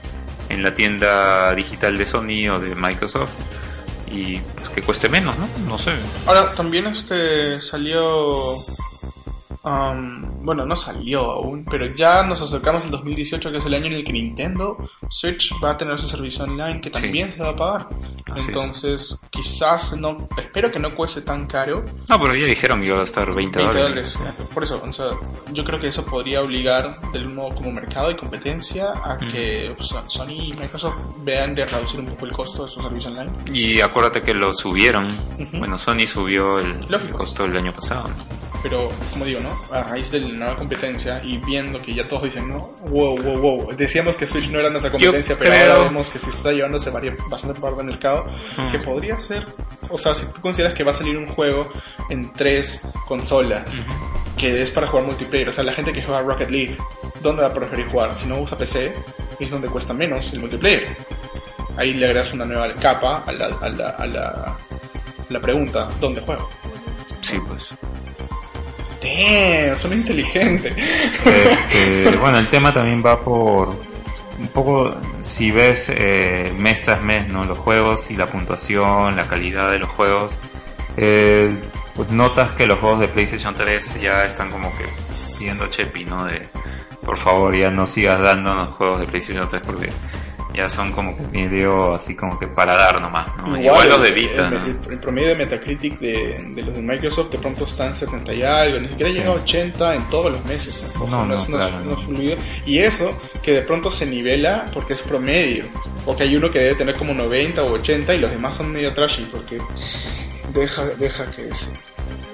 [0.48, 3.30] en la tienda digital de Sony o de Microsoft
[4.06, 5.48] y pues, que cueste menos, ¿no?
[5.66, 5.90] No sé.
[6.26, 8.54] Ahora, también este salió
[9.64, 13.86] Um, bueno, no salió aún, pero ya nos acercamos al 2018, que es el año
[13.86, 14.76] en el que Nintendo
[15.08, 17.36] Switch va a tener su servicio online, que también Sí.
[17.38, 17.88] se va a pagar.
[18.30, 18.48] Así es.
[18.48, 21.82] Entonces, quizás no, espero que no cueste tan caro.
[22.10, 24.18] No, pero ya dijeron que iba a estar 20 20 dólares.
[24.18, 24.48] dólares.
[24.52, 25.06] Por eso, o sea,
[25.52, 29.88] yo creo que eso podría obligar del modo como mercado y competencia a que pues,
[30.08, 33.32] Sony y Microsoft vean de reducir un poco el costo de su servicio online.
[33.52, 35.06] Y acuérdate que lo subieron.
[35.06, 35.56] Ujú.
[35.58, 38.08] Bueno, Sony subió el, el costo el año pasado.
[38.08, 38.43] ¿no?
[38.64, 39.76] Pero, como digo, ¿no?
[39.76, 43.38] A raíz de la nueva competencia y viendo que ya todos dicen, no, wow, wow,
[43.38, 43.76] wow.
[43.76, 46.90] Decíamos que Switch no era nuestra competencia, pero creo- ahora vemos que se está llevándose
[46.90, 48.24] bastante parte del mercado.
[48.56, 48.72] Mm.
[48.72, 49.44] Que podría ser,
[49.90, 51.70] o sea, si tú consideras que va a salir un juego
[52.08, 53.64] en tres consolas,
[54.38, 56.76] que es para jugar multiplayer, o sea, la gente que juega Rocket League,
[57.20, 58.16] ¿dónde va a preferir jugar?
[58.16, 58.94] Si no usa PC,
[59.40, 60.96] es donde cuesta menos el multiplayer.
[61.76, 64.56] Ahí le agregas una nueva capa a la, a la, a la,
[65.28, 66.48] la pregunta, ¿dónde juego?
[67.20, 67.74] Sí, pues.
[69.04, 70.74] Damn, son inteligentes.
[71.26, 73.68] Este, bueno, el tema también va por
[74.38, 77.44] un poco, si ves eh, mes tras mes, ¿no?
[77.44, 80.38] Los juegos y la puntuación, la calidad de los juegos,
[80.96, 81.54] eh,
[81.94, 84.84] pues notas que los juegos de PlayStation 3 ya están como que
[85.38, 86.24] pidiendo chepi, ¿no?
[86.24, 86.48] De,
[87.04, 89.90] por favor, ya no sigas dándonos juegos de PlayStation 3 porque
[90.54, 93.60] ya son como que medio así como que para dar nomás, ¿no?
[93.60, 94.64] Igual, los de Vita, el, ¿no?
[94.66, 98.32] el- el promedio de Metacritic de, de los de Microsoft de pronto está en 70
[98.34, 99.18] y algo, ni siquiera Sí.
[99.18, 100.86] llega a 80 en todos los meses.
[100.98, 102.00] No, no, no es- claro, no no.
[102.00, 102.36] es fluido.
[102.66, 105.64] Y eso que de pronto se nivela porque es promedio.
[106.04, 108.92] Porque hay uno que debe tener como 90 o 80 y los demás son medio
[108.92, 109.58] trashy porque
[110.52, 111.66] deja, deja que sí.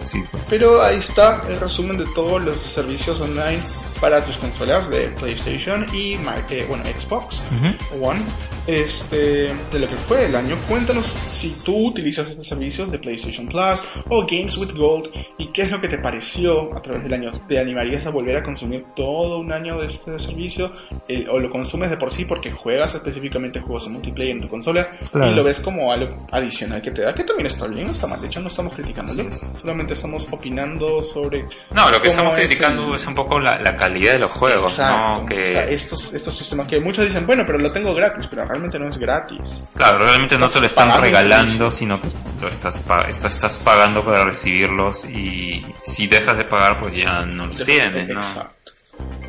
[0.05, 0.44] Sí, pues.
[0.51, 3.60] Pero ahí está el resumen de todos los servicios online
[4.01, 8.05] para tus consolas de PlayStation y eh, bueno, Xbox Ujú.
[8.05, 8.20] One.
[8.66, 13.48] Este, de lo que fue el año, cuéntanos si tú utilizas estos servicios de PlayStation
[13.48, 15.09] Plus o Games with Gold
[15.39, 17.32] y qué es lo que te pareció a través del año.
[17.48, 20.72] ¿Te animarías a volver a consumir todo un año de este servicio?
[21.09, 24.48] Eh, ¿O lo consumes de por sí porque juegas específicamente juegos en multiplayer en tu
[24.48, 25.32] consola Claro.
[25.32, 27.12] y lo ves como algo adicional que te da?
[27.14, 28.20] Que también está bien, no está mal.
[28.20, 29.28] De hecho, no estamos criticándolo.
[29.28, 29.51] Es.
[29.60, 31.44] Solamente estamos opinando sobre.
[31.74, 34.33] No, lo que estamos es criticando el- es un poco la, la calidad de los
[34.33, 35.21] juegos, Exacto.
[35.21, 35.27] ¿no?
[35.27, 38.45] Que, O sea, estos, estos sistemas que muchos dicen, bueno, pero lo tengo gratis, pero
[38.45, 39.61] realmente no es gratis.
[39.75, 42.09] Claro, realmente no Estás te lo están regalando, sino que
[42.41, 47.65] lo estás, estás pagando para recibirlos y si dejas de pagar pues ya no los
[47.65, 48.21] tienes, ¿no?
[48.21, 48.61] Exacto.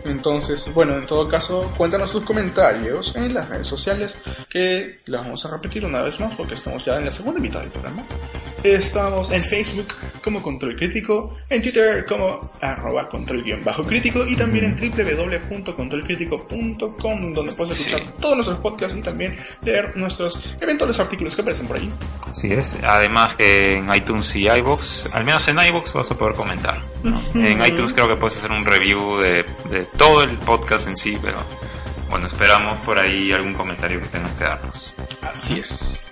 [0.05, 4.17] Entonces, bueno, en todo caso, cuéntanos tus comentarios en las redes sociales,
[4.49, 7.61] que las vamos a repetir una vez más porque estamos ya en la segunda mitad
[7.61, 8.03] del programa.
[8.63, 9.87] Estamos en Facebook
[10.23, 17.33] como Control Crítico, en Twitter como arroba control guion bajo crítico y también en www.controlcrítico.com
[17.33, 17.85] donde puedes Sí.
[17.89, 21.89] escuchar todos nuestros podcasts y también leer nuestros eventuales artículos que aparecen por ahí.
[22.29, 22.77] Así es.
[22.83, 26.79] Además que en iTunes y iBox, al menos en iBox vas a poder comentar.
[27.03, 27.19] ¿no?
[27.33, 31.17] En iTunes creo que puedes hacer un review de, de todo el podcast en sí,
[31.21, 31.37] pero
[32.11, 34.93] bueno, esperamos por ahí algún comentario que tengas que darnos.
[35.21, 36.03] Así es.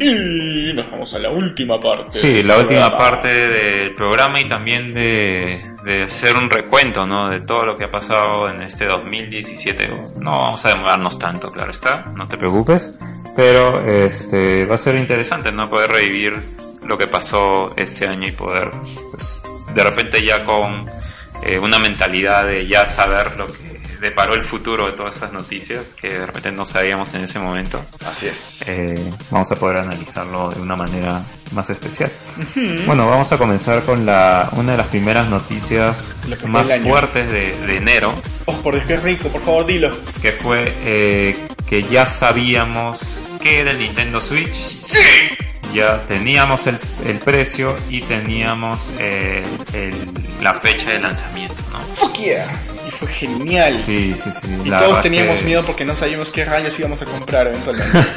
[0.00, 2.18] Y nos vamos a la última parte.
[2.18, 2.98] Sí, la última programa.
[2.98, 7.30] parte del programa y también de, de hacer un recuento, ¿no?
[7.30, 9.90] De todo lo que ha pasado en este 2017.
[10.20, 12.98] No vamos a demorarnos tanto, claro está, no te preocupes.
[13.34, 15.68] Pero este va a ser Interesante, ¿no?
[15.68, 16.34] Poder revivir
[16.84, 18.70] lo que pasó este año y poder,
[19.10, 19.42] pues,
[19.74, 20.86] de repente ya con
[21.44, 23.67] eh, una mentalidad de ya saber lo que
[24.00, 27.84] deparó el futuro de todas esas noticias que de repente no sabíamos en ese momento.
[28.06, 28.60] Así es.
[28.66, 31.22] eh, vamos a poder analizarlo de una manera
[31.52, 32.10] más especial.
[32.86, 37.56] Bueno, vamos a comenzar con la una de las primeras noticias que más fuertes de,
[37.66, 38.14] de enero,
[38.46, 39.90] Oh, por Dios, qué rico, por favor, dilo.
[40.22, 44.80] que fue eh, que ya sabíamos que era el Nintendo Switch.
[45.72, 49.42] Ya teníamos el, el precio y teníamos eh,
[49.72, 49.94] el-
[50.40, 51.80] la fecha de lanzamiento, ¿no?
[51.96, 52.46] Fuck yeah.
[52.86, 53.76] Y fue genial.
[53.76, 54.46] Sí, sí, sí.
[54.64, 57.98] Y la todos teníamos que- miedo porque no sabíamos qué rayos íbamos a comprar eventualmente.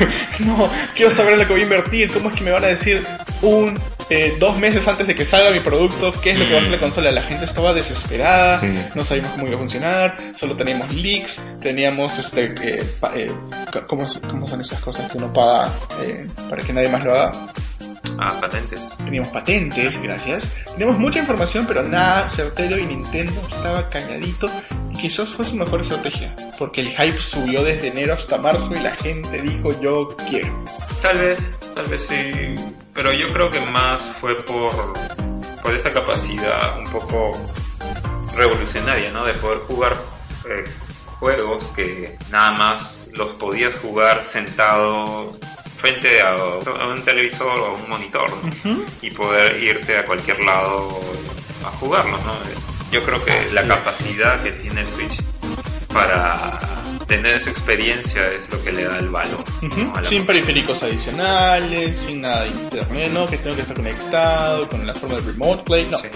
[0.40, 2.10] no, quiero saber en lo que voy a invertir.
[2.12, 3.04] ¿Cómo es que me van a decir
[3.42, 3.78] un
[4.10, 6.60] eh, dos meses antes de que salga mi producto qué es lo que va a
[6.60, 7.10] hacer la consola?
[7.10, 11.40] La gente estaba desesperada, Sí, sí, no sabíamos cómo iba a funcionar, solo teníamos leaks,
[11.60, 13.32] teníamos este, eh, pa- eh,
[13.86, 15.70] ¿cómo, cómo son esas cosas que uno paga
[16.48, 17.32] para que nadie más lo haga?
[18.22, 18.98] Ah, patentes.
[18.98, 20.46] teníamos patentes, gracias.
[20.72, 24.46] Teníamos mucha información, pero nada certero y Nintendo estaba calladito.
[24.92, 28.80] Y quizás fue su mejor estrategia, porque el hype subió desde enero hasta marzo y
[28.80, 30.52] la gente dijo yo quiero.
[31.00, 32.54] Tal vez, tal vez sí.
[32.92, 34.92] Pero yo creo que más fue por,
[35.62, 37.32] por esta capacidad un poco
[38.36, 39.24] revolucionaria, ¿no?
[39.24, 39.96] De poder jugar
[40.46, 40.64] eh,
[41.20, 45.32] juegos que nada más los podías jugar sentado
[45.80, 48.30] frente a, a un televisor o a un monitor
[48.64, 48.76] ¿no?
[49.02, 51.00] y poder irte a cualquier lado
[51.64, 52.20] a jugarlos.
[52.24, 52.34] ¿no?
[52.92, 55.20] Yo creo que la capacidad que tiene el Switch
[55.92, 56.58] para
[57.06, 59.42] tener esa experiencia es lo que le da el valor.
[59.94, 64.68] a la Sin periféricos adicionales, sin nada de internet, no, que tengo que estar conectado
[64.68, 65.96] con la forma de remote play, no.
[65.96, 66.08] Sí.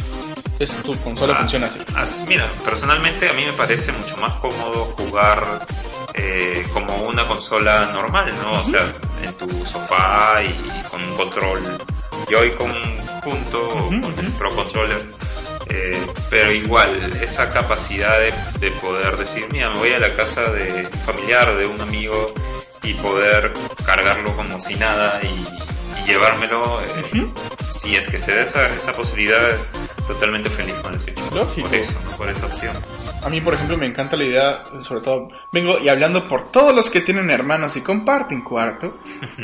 [0.60, 1.80] Es tu consola Ah, funciona así.
[1.96, 5.66] as- mira, personalmente a mí me parece mucho más cómodo jugar
[6.14, 8.60] eh, como una consola normal, ¿no?
[8.60, 8.86] O sea,
[9.22, 11.78] en tu sofá y con un control
[12.28, 12.72] Joy-Con
[13.22, 14.32] junto Ujú, con el.
[14.38, 15.06] Pro Controller.
[15.66, 16.88] Eh, pero igual,
[17.22, 21.56] esa capacidad de, de poder decir, mira, me voy a la casa de un familiar,
[21.56, 22.32] de un amigo
[22.82, 23.52] y poder
[23.84, 25.26] cargarlo como si nada y,
[26.00, 27.26] y llevármelo, eh,
[27.74, 29.38] si es que se da esa, esa posibilidad,
[30.06, 31.18] totalmente feliz con el Switch.
[31.32, 31.68] Lógico.
[31.68, 32.10] Por eso, ¿no?
[32.12, 32.76] por esa opción.
[33.24, 36.74] A mí, por ejemplo, me encanta la idea, sobre todo, vengo y hablando por todos
[36.74, 38.98] los que tienen hermanos y comparten cuarto,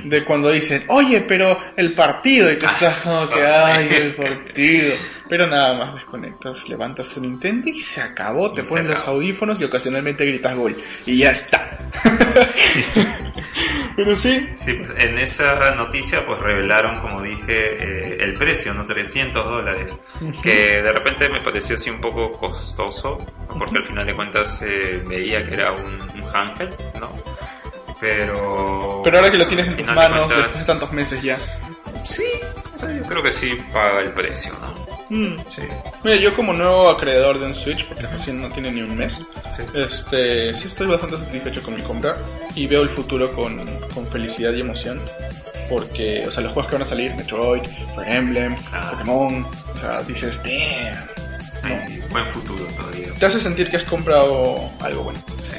[0.05, 4.97] de cuando dicen, oye, pero el partido, y te estás como que, ay, el partido.
[5.29, 9.61] Pero nada más desconectas, levantas tu Nintendo y se acabó, te Y ponen los audífonos
[9.61, 10.77] y ocasionalmente gritas gol.
[11.07, 11.79] Y ya está.
[13.97, 18.85] pero sí, Sí, pues en esa noticia pues revelaron, como dije, eh, el precio, ¿no?
[18.85, 19.99] 300 dólares,
[20.43, 23.19] que de repente me pareció así un poco costoso,
[23.59, 27.13] porque al final de cuentas eh, veía que era un, un handheld, ¿no?
[28.01, 29.03] Pero...
[29.05, 31.37] pero ahora que lo tienes en tus final de manos cuentas, de tantos meses ya.
[32.05, 32.25] Sí,
[32.81, 34.91] yo creo que sí paga el precio, ¿no?
[35.11, 35.37] Mm.
[35.49, 35.63] Sí,
[36.05, 39.19] Mira, yo como nuevo acreedor de un Switch, porque recién no tiene ni un mes,
[39.51, 39.63] sí.
[39.75, 42.17] Este, sí estoy bastante satisfecho con mi compra
[42.55, 43.59] y veo el futuro con,
[43.93, 45.01] con felicidad y emoción.
[45.71, 47.63] Porque, o sea, los juegos que van a salir, Metroid,
[47.95, 48.91] Fire Emblem, Ah.
[48.91, 51.07] Pokémon, o sea, dices, damn.
[51.63, 53.09] Hay buen futuro todavía.
[53.19, 55.23] Te hace sentir que has comprado algo bueno.
[55.41, 55.55] Sí.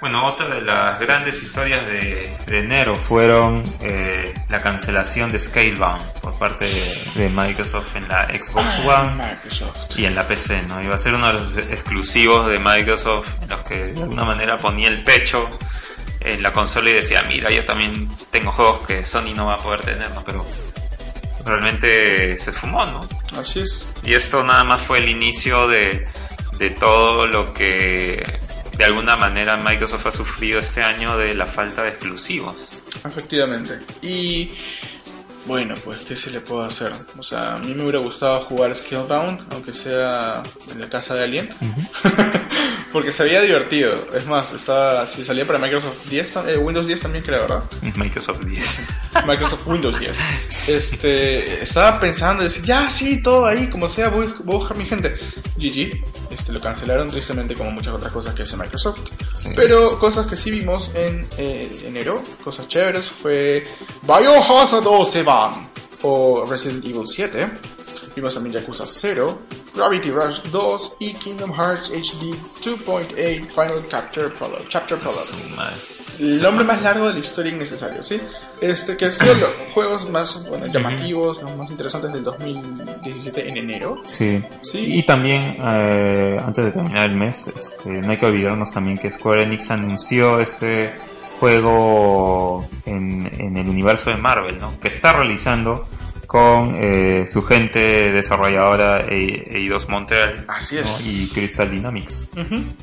[0.00, 6.00] Bueno, otra de las grandes historias de, de enero fueron eh, la cancelación de Scalebound
[6.20, 9.98] por parte de, de Microsoft en la Xbox One Microsoft.
[9.98, 10.80] y en la PC, ¿no?
[10.80, 14.56] Iba a ser uno de los exclusivos de Microsoft, en los que de alguna manera
[14.56, 15.50] ponía el pecho
[16.20, 19.58] en la consola y decía, mira, yo también tengo juegos que Sony no va a
[19.58, 20.24] poder tener, ¿no?
[20.24, 20.44] Pero
[21.44, 23.08] realmente se fumó, ¿no?
[23.38, 23.88] Así es.
[24.02, 26.06] Y esto nada más fue el inicio de,
[26.58, 28.24] de todo lo que
[28.76, 32.56] de alguna manera Microsoft ha sufrido este año de la falta de exclusivos.
[33.04, 33.80] Efectivamente.
[34.02, 34.52] Y
[35.48, 36.92] bueno, pues, ¿qué se le puede hacer?
[37.18, 40.42] O sea, a mí me hubiera gustado jugar Scalebound, aunque sea
[40.72, 41.50] en la casa de alguien.
[42.92, 43.94] Porque se había divertido.
[44.14, 47.62] Es más, estaba, si salía para Microsoft 10, tam- eh, Windows 10 también creo, ¿verdad?
[47.96, 48.78] Microsoft 10.
[49.26, 50.68] Microsoft Windows 10.
[50.68, 54.86] Este, estaba pensando, decir, ya, sí, todo ahí, como sea, voy, voy a buscar mi
[54.86, 55.18] gente.
[55.58, 59.00] GG, este, lo cancelaron tristemente como muchas otras cosas que hace Microsoft.
[59.34, 59.50] Sí.
[59.56, 63.64] Pero cosas que sí vimos en eh, enero, cosas chéveres, fue
[64.02, 65.22] Biohazard 2 se
[66.02, 67.46] o Resident Evil 7.
[68.14, 69.38] Vimos también Yakuza 0,
[69.76, 72.34] Gravity Rush 2 y Kingdom Hearts HD
[72.64, 74.64] 2.8 Final Chapter Prologue.
[74.68, 75.74] Chapter Prologue.
[76.18, 78.20] El nombre más largo de la historia innecesario, ¿sí?
[78.60, 83.56] Este, que han sido los juegos más bueno, llamativos, los más interesantes del 2017 en
[83.56, 83.94] enero.
[84.04, 84.42] Sí.
[84.62, 84.98] Sí.
[84.98, 89.10] Y también, eh, antes de terminar el mes, este, no hay que olvidarnos también que
[89.10, 90.92] Square Enix anunció este
[91.38, 94.78] juego en, en el universo de Marvel, ¿no?
[94.80, 95.86] Que está realizando
[96.26, 100.82] con eh, su gente desarrolladora E- EI2 Montreal Así ¿no?
[100.82, 101.06] es.
[101.06, 102.28] y Crystal Dynamics.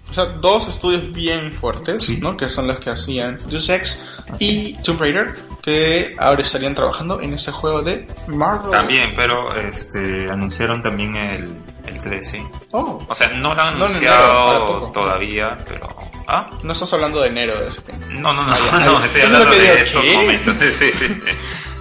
[0.10, 2.18] O sea, dos estudios bien fuertes, Sí.
[2.20, 2.36] ¿no?
[2.36, 7.22] Que son los que hacían Deus Ex Así y Tomb Raider, que ahora estarían trabajando
[7.22, 8.72] en ese juego de Marvel.
[8.72, 11.52] También, pero este anunciaron también el,
[11.96, 12.44] el 3, sí.
[12.72, 15.88] Oh, O sea, no lo han No, enero, anunciado todavía, pero...
[16.28, 16.50] ¿Ah?
[16.64, 18.06] no estás hablando de enero de ese tiempo.
[18.10, 19.06] No, no, no, Ah, ya, no, ya.
[19.06, 20.14] estoy es hablando de digo, estos ¿qué?
[20.16, 20.56] momentos.
[20.72, 21.20] Sí, sí.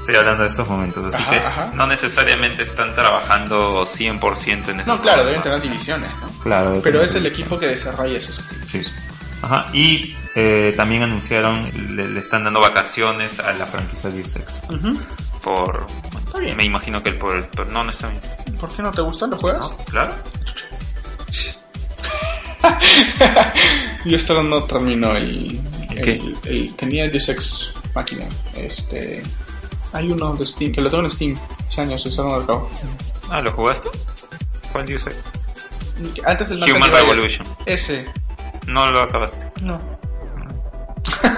[0.01, 1.70] Estoy hablando de estos momentos, así Ajá, que ajá.
[1.74, 6.28] no necesariamente están trabajando 100% en este No, claro, deben tener divisiones, ¿no?
[6.43, 6.81] Claro.
[6.85, 8.39] Pero es el equipo que desarrolla esos.
[8.65, 8.82] Sí.
[9.41, 9.66] Ajá.
[9.73, 14.61] Y eh, también anunciaron, le, le están dando vacaciones a la franquicia Deus Ex.
[14.69, 14.99] Ujú.
[15.43, 15.86] Por...
[16.35, 16.56] Está bien.
[16.56, 17.44] Me imagino que el por el...
[17.44, 18.20] por- no, no está bien.
[18.61, 19.70] ¿Por qué no te gustan los juegos?
[19.70, 19.77] ¿No?
[19.85, 20.15] ¿Claro?
[24.05, 26.12] Y esto no terminó el, ¿Qué?
[26.16, 28.27] el, el- tenía Deus Ex Máquina.
[28.55, 29.23] Este,
[29.93, 31.36] hay uno de Steam, que lo tengo en Steam,
[31.69, 32.70] hace años, eso no lo acabo.
[33.31, 33.89] Ah, ¿lo jugaste?
[34.73, 35.11] ¿Cuál dice?
[36.27, 36.90] Antes del Human.
[36.90, 37.47] Revolution.
[37.66, 38.06] Ese,
[38.66, 39.51] No lo acabaste.
[39.62, 39.81] no.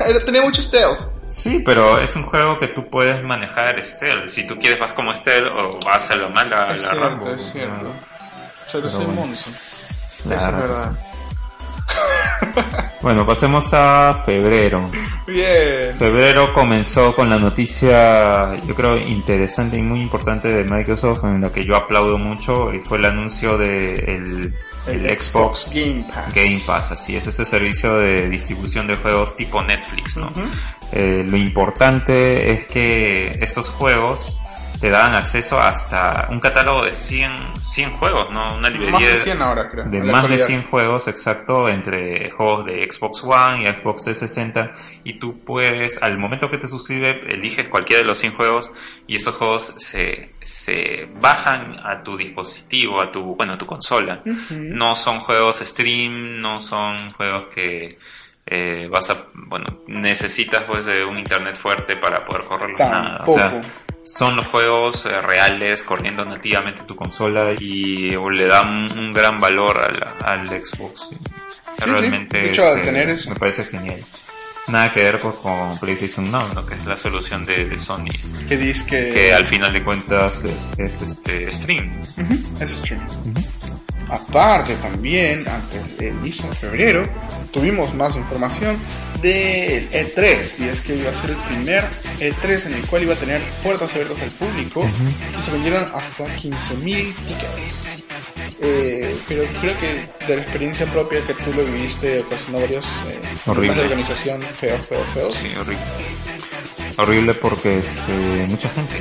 [0.07, 1.01] Era- tenía mucho stealth.
[1.37, 4.29] Sí, pero Es un juego que tú puedes manejar stealth.
[4.29, 7.09] Si tú quieres vas como stealth o vas a lo mal a Es la cierto,
[7.09, 7.31] Rambo.
[7.31, 7.83] es cierto.
[7.83, 7.91] No.
[8.73, 9.33] Pero Pero soy bueno.
[9.35, 10.93] Eso es verdad.
[13.03, 14.91] Bueno, pasemos a febrero.
[15.27, 15.95] Bien.
[15.95, 21.53] Febrero comenzó con la noticia, yo creo, interesante y muy importante de Microsoft, en la
[21.53, 23.95] que yo aplaudo mucho, y fue el anuncio de
[24.87, 26.35] el, Xbox Game Pass.
[26.35, 30.33] Game Pass, así es, este servicio de distribución de juegos tipo Netflix, ¿no?
[30.93, 34.39] Eh, lo importante es que estos juegos
[34.81, 37.33] te dan acceso hasta un catálogo de 100,
[37.63, 38.57] 100 juegos, ¿no?
[38.57, 39.85] Una librería Más de 100 ahora, creo.
[39.85, 40.47] de en la más de actualidad.
[40.47, 44.71] 100 juegos, exacto, entre juegos de Xbox One y Xbox 360
[45.05, 48.71] y tú puedes, al momento que te suscribes, eliges cualquiera de los 100 juegos
[49.07, 54.23] y estos juegos se, se bajan a tu dispositivo, a tu, bueno, a tu consola.
[54.51, 57.99] No son juegos stream, no son juegos que
[58.47, 63.25] eh, vas a, bueno, necesitas pues de un internet fuerte para poder correrlos nada.
[63.27, 63.61] O sea,
[64.05, 69.41] son los juegos eh, reales corriendo nativamente en tu consola y le dan un gran
[69.41, 71.11] valor al, al Xbox.
[71.13, 73.31] y realmente de hecho, al es, eh, tener eso.
[73.31, 74.01] me parece genial.
[74.69, 76.67] Nada que ver pues, con PlayStation Now, ¿no?
[76.67, 78.11] que es la solución de, de Sony,
[78.49, 79.11] Que dice que...
[79.11, 82.03] que al final de cuentas es, es, este stream.
[82.17, 83.07] Ujú, es stream.
[84.09, 87.03] Aparte también, antes del mismo febrero,
[87.53, 88.77] tuvimos más información
[89.21, 91.85] del E3, y es que iba a ser el primer
[92.21, 94.87] E3 en el cual iba a tener puertas abiertas al público,
[95.39, 98.05] y se vendieron hasta 15.000 tickets.
[98.61, 103.21] Eh, pero creo que de la experiencia propia que tú lo viviste, ocasionó varios eh,
[103.47, 103.75] Horrible.
[103.75, 105.31] de organización feo, feo, feo.
[105.31, 105.85] Sí, horrible.
[106.97, 108.97] Horrible porque este, mucha gente.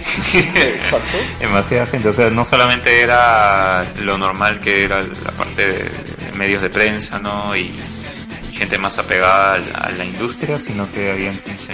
[0.75, 1.17] Exacto.
[1.39, 5.91] Demasiada gente, o sea, no solamente era lo normal que era la parte de,
[6.35, 7.55] medios de prensa, ¿no?
[7.55, 7.71] Y,
[8.49, 11.73] y gente más apegada a la, a la industria, sino que habían 15.000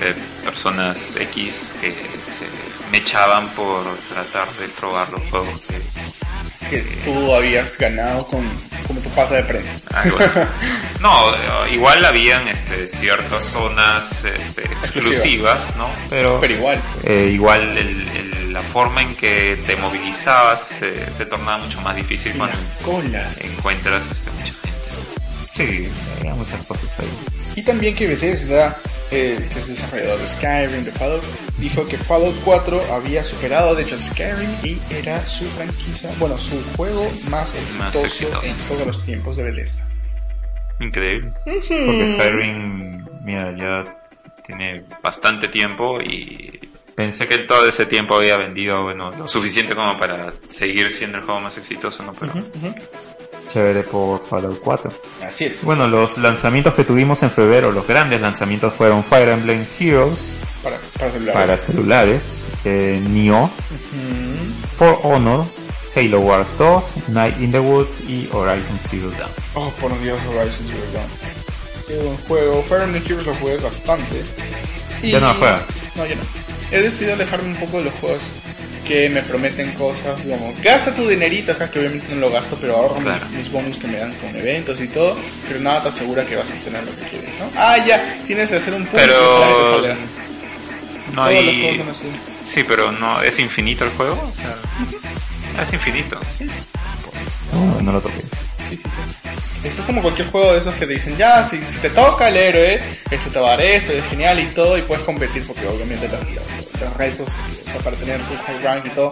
[0.00, 0.14] eh,
[0.44, 2.44] personas X que se
[2.92, 5.80] mechaban por tratar de probar los juegos que,
[6.70, 8.46] Que tú habías ganado con
[8.86, 9.72] como tu pasa de prensa.
[9.94, 10.30] algo así.
[11.00, 15.88] No, eh, igual habían este, ciertas zonas este, exclusivas, ¿no?
[16.10, 16.82] Pero, Pero igual.
[17.04, 21.94] eh, igual el- el- la forma en que te movilizabas se, se tornaba mucho más
[21.94, 22.58] difícil Y cuando
[23.40, 24.68] encuentras este, mucha gente.
[25.52, 25.88] Sí,
[26.18, 27.08] había muchas cosas ahí.
[27.58, 28.78] Y también que Bethesda,
[29.10, 31.24] eh, que es desarrollador de Skyrim, de Fallout,
[31.56, 36.62] dijo que Fallout 4 había superado de hecho Skyrim y era su franquicia, bueno, su
[36.76, 38.46] juego más exitoso, exitoso.
[38.46, 39.88] en todos los tiempos de Bethesda.
[40.78, 41.32] Increíble.
[41.44, 44.04] Porque Skyrim, mira, ya
[44.44, 46.60] tiene bastante tiempo y
[46.94, 51.18] pensé que en todo ese tiempo había vendido, bueno, lo suficiente como para seguir siendo
[51.18, 52.12] el juego más exitoso, ¿no?
[52.12, 52.34] Pero
[53.48, 54.90] chévere por Fallout 4.
[55.26, 55.62] Así es.
[55.64, 60.18] Bueno, los lanzamientos que tuvimos en febrero, los grandes lanzamientos fueron Fire Emblem Heroes
[60.62, 61.34] Para, para celulares.
[61.34, 63.50] para celulares, eh, Nioh.
[64.76, 65.44] For Honor,
[65.96, 69.30] Halo Wars 2, Night in the Woods y Horizon Zero Dawn.
[69.54, 71.08] Oh, por Dios, Horizon Zero Dawn.
[71.88, 72.62] Qué buen juego.
[72.68, 74.22] Fire Emblem Heroes lo jugué bastante.
[75.02, 75.66] Y- ¿Ya no lo juegas?
[75.96, 76.22] No, yo no.
[76.70, 78.30] He decidido alejarme un poco de los juegos
[78.88, 82.76] que me prometen cosas como gasta tu dinerito acá, que obviamente no lo gasto, pero
[82.76, 83.26] ahorro mis- Claro.
[83.28, 85.16] mis, bonus que me dan con eventos y todo,
[85.46, 87.50] pero nada te asegura que vas a obtener lo que quieres, ¿no?
[87.56, 90.00] Ah, ya, tienes que hacer un punto Pero- para que.
[91.14, 91.82] No hay...
[92.44, 94.12] Sí, pero no es infinito el juego.
[94.14, 94.34] O
[95.54, 96.18] sea, es infinito.
[97.52, 98.22] No, no lo toqué.
[98.74, 102.36] Esto es como cualquier juego de esos que te dicen, ya, si, te toca el
[102.36, 102.80] héroe,
[103.10, 106.08] este te va a dar esto, es genial y todo, y puedes competir porque obviamente
[106.08, 106.44] los, los-
[106.80, 109.10] los para tener tu high rank y todo,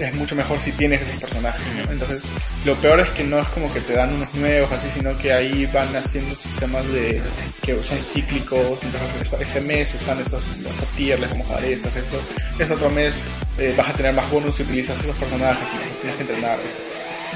[0.00, 1.60] es mucho mejor si tienes esos personajes.
[1.86, 1.92] ¿no?
[1.92, 2.22] Entonces,
[2.64, 5.32] lo peor es que no es como que te dan unos nuevos así, sino que
[5.32, 7.22] ahí van haciendo sistemas de
[7.62, 8.82] que son cíclicos.
[8.82, 12.20] Entonces, esta- este mes están esos, esos tier, les vamos a esto, esto.
[12.58, 13.14] Este otro mes
[13.58, 16.58] eh, vas a tener más bonus si utilizas esos personajes y los tienes que entrenar.
[16.66, 16.78] Es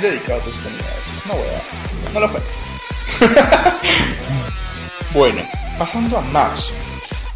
[0.00, 0.98] dedicado a tus comunidades.
[1.26, 1.60] No hueva.
[2.14, 2.48] No lo juegues.
[5.14, 5.42] bueno,
[5.78, 6.72] pasando a marzo.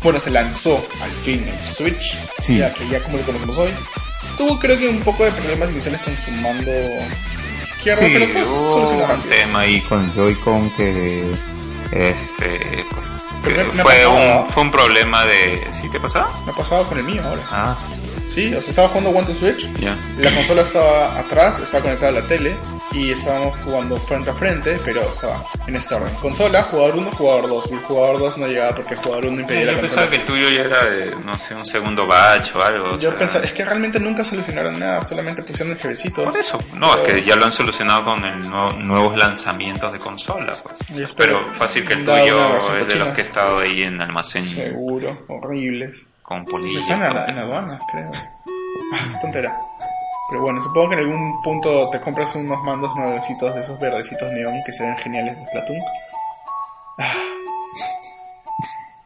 [0.02, 2.58] Bueno, se lanzó al fin el Switch, Sí.
[2.58, 3.70] ya que ya como lo conocemos hoy.
[4.36, 6.70] Tuvo creo que un poco de problemas iniciales con su mando
[7.76, 11.24] izquierdo, Sí, pero se solucionó un tema ahí con Joy-Con que
[11.92, 13.06] este pues,
[13.44, 16.32] Pero que me- me fue un fue un problema de ¿sí te pasaba?
[16.46, 17.42] Me ha pasado con el mío ahora.
[17.50, 18.01] Ah, sí.
[18.28, 19.96] Sí, o sea, estaba jugando One to Switch, Ya.
[20.18, 22.56] la consola estaba atrás, estaba conectada a la tele
[22.92, 26.14] y estábamos jugando frente a frente, pero estaba en este orden.
[26.16, 27.70] Consola, jugador 1, jugador 2.
[27.70, 30.02] Y el jugador 2 no llegaba porque el jugador 1 impedía la Yo consola.
[30.02, 32.88] pensaba que el tuyo ya era de, no sé, un segundo batch o algo.
[32.90, 36.22] o Yo sea, pensaba, es que realmente nunca solucionaron nada, solamente pusieron el jevecito.
[36.22, 39.92] Por eso, no, es Pero- que ya lo han solucionado con el nuevo- nuevos lanzamientos
[39.92, 40.78] de consola, pues.
[41.16, 45.24] Pero fácil que el tuyo es de los que he estado ahí en almacén Seguro,
[45.28, 48.10] horribles con en, en aduanas, creo.
[48.94, 49.58] Ah, tontera.
[50.28, 54.32] Pero bueno, supongo que en algún punto te compras unos mandos nuevecitos de esos verdecitos
[54.32, 55.78] neón que se geniales de Splatoon.
[56.98, 57.12] Ah.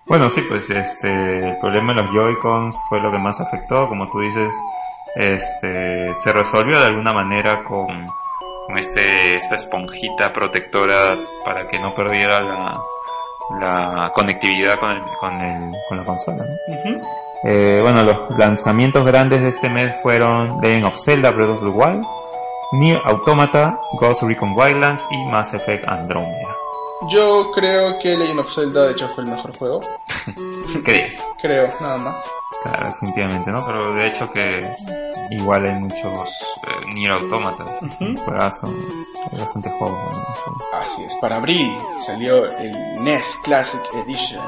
[0.07, 4.09] Bueno, sí, pues este, el problema de los Joy-Cons fue lo que más afectó, como
[4.09, 4.55] tú dices,
[5.17, 8.07] este, se resolvió de alguna manera con,
[8.67, 12.81] con este, esta esponjita protectora para que no perdiera la,
[13.51, 16.45] la conectividad con, el, con, el, con la consola.
[17.45, 21.69] Eh, bueno, los lanzamientos grandes de este mes fueron Legend of Zelda Breath of the
[21.69, 22.05] Wild,
[22.73, 26.57] Nier Automata, Ghost Recon Wildlands y Mass Effect Andromeda.
[27.11, 29.81] Yo creo que Legend of Zelda de hecho fue el mejor juego.
[30.85, 31.23] ¿Crees?
[31.41, 32.17] Creo, nada más.
[32.63, 33.65] Claro, definitivamente, ¿no?
[33.67, 34.69] Pero de hecho que
[35.31, 36.31] igual hay muchos
[36.67, 37.65] eh, Nier Automata,
[38.25, 38.67] juegazo,
[39.33, 40.17] hay bastante juegos.
[40.17, 40.35] ¿no?
[40.35, 40.65] Sí.
[40.81, 44.45] Así es, para abril salió el NES Classic Edition.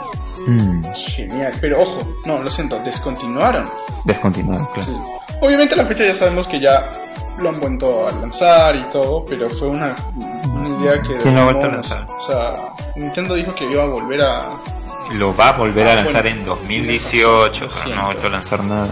[0.46, 3.68] Mm, Genial, pero ojo, no, lo siento, descontinuaron.
[4.04, 4.92] descontinuado, claro.
[4.92, 5.34] Sí.
[5.40, 6.84] Obviamente la fecha ya sabemos que ya
[7.38, 11.14] lo han vuelto a lanzar y todo, pero fue una, una idea que...
[11.18, 12.06] ¿Quién lo ha vuelto a lanzar?
[12.08, 12.52] O sea,
[12.96, 14.42] Nintendo dijo que iba a volver a...
[15.12, 18.26] Lo va a volver a Ah, lanzar bueno, en 2018, lo pero no ha vuelto
[18.26, 18.88] a lanzar nada.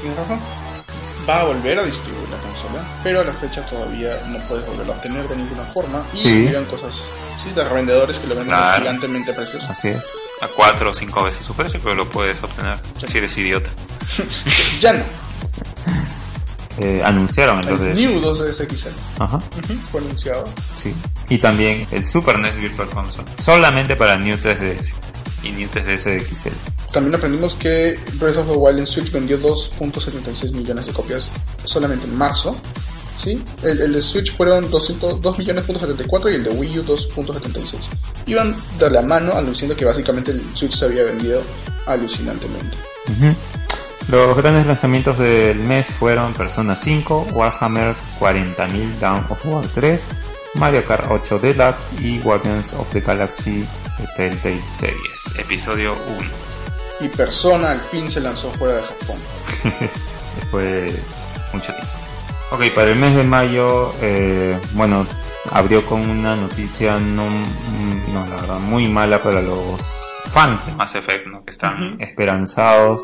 [0.00, 0.40] ¿Tienes razón?
[1.28, 4.94] Va a volver a distribuir la consola, pero a la fecha todavía no puedes volverlo
[4.94, 6.02] a obtener de ninguna forma.
[6.14, 6.48] Y Sí.
[6.70, 6.92] cosas,
[7.44, 8.78] sí, de revendedores que lo venden Claro.
[8.80, 9.62] gigantemente precios.
[9.64, 10.06] Así es.
[10.40, 13.68] A cuatro o cinco veces su precio, pero lo puedes obtener si eres idiota.
[14.80, 15.04] Ya no.
[16.80, 19.40] Eh, anunciaron el 2 El de New 2DS XL Ajá,
[19.90, 20.44] fue anunciado.
[20.76, 20.94] sí.
[21.28, 23.26] Y también el Super NES Virtual Console.
[23.40, 24.92] Solamente para New 3DS
[25.48, 26.92] y New 3DS XL.
[26.92, 31.30] También aprendimos que Breath of the Wild en Switch vendió 2.76 millones de copias
[31.64, 32.56] solamente en marzo.
[33.18, 33.42] ¿sí?
[33.62, 37.74] El, el de Switch fueron 200, 2 millones.74 y el de Wii U 2.76.
[38.26, 41.42] Iban de la mano anunciando que básicamente el Switch se había vendido
[41.86, 42.76] alucinantemente.
[44.08, 50.16] Los grandes lanzamientos del mes fueron Persona 5, Warhammer 40.000 Dawn of War 3,
[50.54, 53.66] Mario Kart 8 Deluxe y Guardians of the Galaxy
[53.98, 55.34] de Telltale Series.
[55.38, 56.28] Episodio 1.
[57.00, 59.16] Y Persona al fin se lanzó fuera de Japón.
[60.40, 61.02] Después de
[61.52, 61.92] mucho tiempo.
[62.50, 65.06] Ok, para el mes de mayo, eh, bueno,
[65.52, 69.80] abrió con una noticia no, mm, no, la verdad, muy mala para los
[70.26, 71.44] fans de Mass Effect, ¿no?
[71.44, 73.02] Que están esperanzados.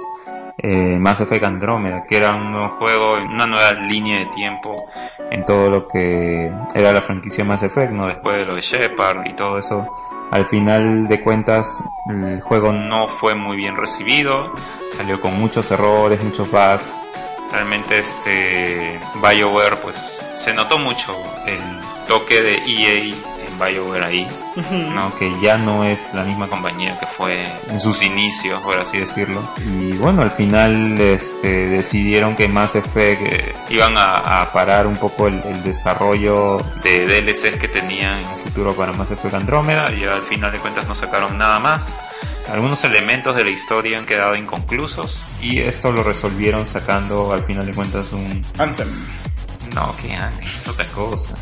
[0.56, 4.84] Eh, Mass Effect Andrómeda, que era un nuevo juego, una nueva línea de tiempo
[5.30, 8.06] en todo lo que era la franquicia Mass Effect, ¿no?
[8.06, 9.86] Después de lo de Shepard y todo eso.
[10.30, 14.52] Al final de cuentas, el juego no fue muy bien recibido,
[14.96, 17.02] salió con muchos errores, muchos bugs.
[17.52, 19.96] Realmente este BioWare pues
[20.34, 21.16] se notó mucho
[21.46, 21.60] el
[22.08, 23.14] toque de EA
[23.58, 24.28] BioWare ahí,
[24.94, 25.14] ¿no?
[25.16, 29.40] que ya no es la misma compañía que fue en sus inicios, por así decirlo.
[29.58, 34.96] Y bueno, al final este, decidieron que Mass Effect eh, iban a, a parar un
[34.96, 39.92] poco el, el desarrollo de DLCs que tenían en un futuro para Mass Effect Andrómeda
[39.92, 41.94] y al final de cuentas no sacaron nada más.
[42.50, 47.66] Algunos elementos de la historia han quedado inconclusos y esto lo resolvieron sacando al final
[47.66, 48.88] de cuentas un, Anthem.
[49.72, 51.34] No, que antes, es otra cosa.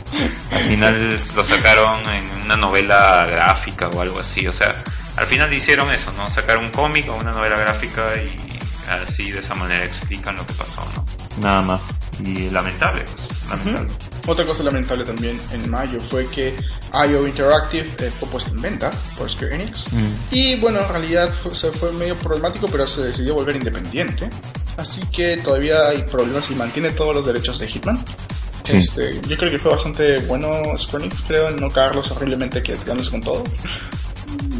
[0.50, 4.46] Al final lo sacaron en una novela gráfica o algo así.
[4.46, 4.74] O sea,
[5.16, 6.30] al final hicieron eso, ¿no?
[6.30, 8.36] Sacaron un cómic o una novela gráfica y
[8.88, 11.04] así de esa manera explican lo que pasó, ¿no?
[11.38, 11.82] Nada más.
[12.20, 13.92] Y lamentable, pues, lamentable.
[14.26, 16.54] Otra cosa lamentable también en mayo fue que
[16.92, 19.92] IO Interactive eh, fue puesto en venta por Square Enix.
[19.92, 20.14] Mm.
[20.30, 24.30] Y bueno, en realidad se fue medio problemático, pero se decidió volver independiente.
[24.76, 28.04] Así que todavía hay problemas y mantiene todos los derechos de Hitman.
[28.62, 28.76] Sí.
[28.76, 33.10] Este, yo creo que fue bastante bueno Square Enix, creo, en no cagarlos horriblemente quedándose
[33.10, 33.44] con todo.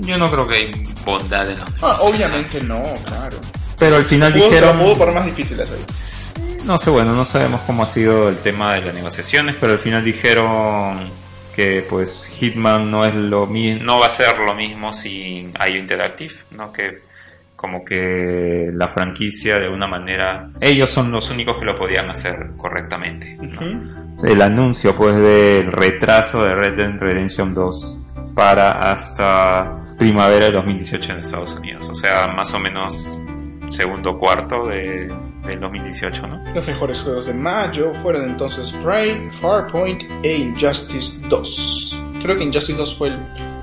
[0.01, 3.39] Yo no creo que hay bondad en los Ah, obviamente no, claro.
[3.78, 4.78] Pero al final dijeron...
[4.78, 6.51] pudo poner más difíciles ahí.
[6.64, 9.78] No sé, bueno, no sabemos cómo ha sido el tema de las negociaciones, pero al
[9.80, 11.10] final dijeron
[11.56, 15.76] que pues Hitman no es lo mismo, no va a ser lo mismo sin IO
[15.76, 16.72] Interactive, ¿no?
[16.72, 17.02] Que
[17.56, 22.52] como que la franquicia de una manera ellos son los únicos que lo podían hacer
[22.56, 23.39] correctamente.
[24.24, 27.98] El anuncio pues del retraso de Red Dead Redemption 2
[28.34, 33.22] para hasta primavera de 2018 en Estados Unidos, o sea, más o menos
[33.68, 35.12] segundo cuarto de,
[35.47, 36.43] del 2018, ¿no?
[36.55, 41.98] Los mejores juegos de mayo fueron entonces Prey, Farpoint e Injustice 2.
[42.23, 43.19] Creo que Injustice 2 fue el-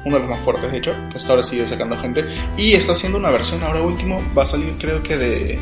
[0.05, 2.23] uno de los más fuertes, de hecho, que hasta ahora sigue sacando gente.
[2.57, 5.59] Y está haciendo una versión ahora último, va a salir creo que de,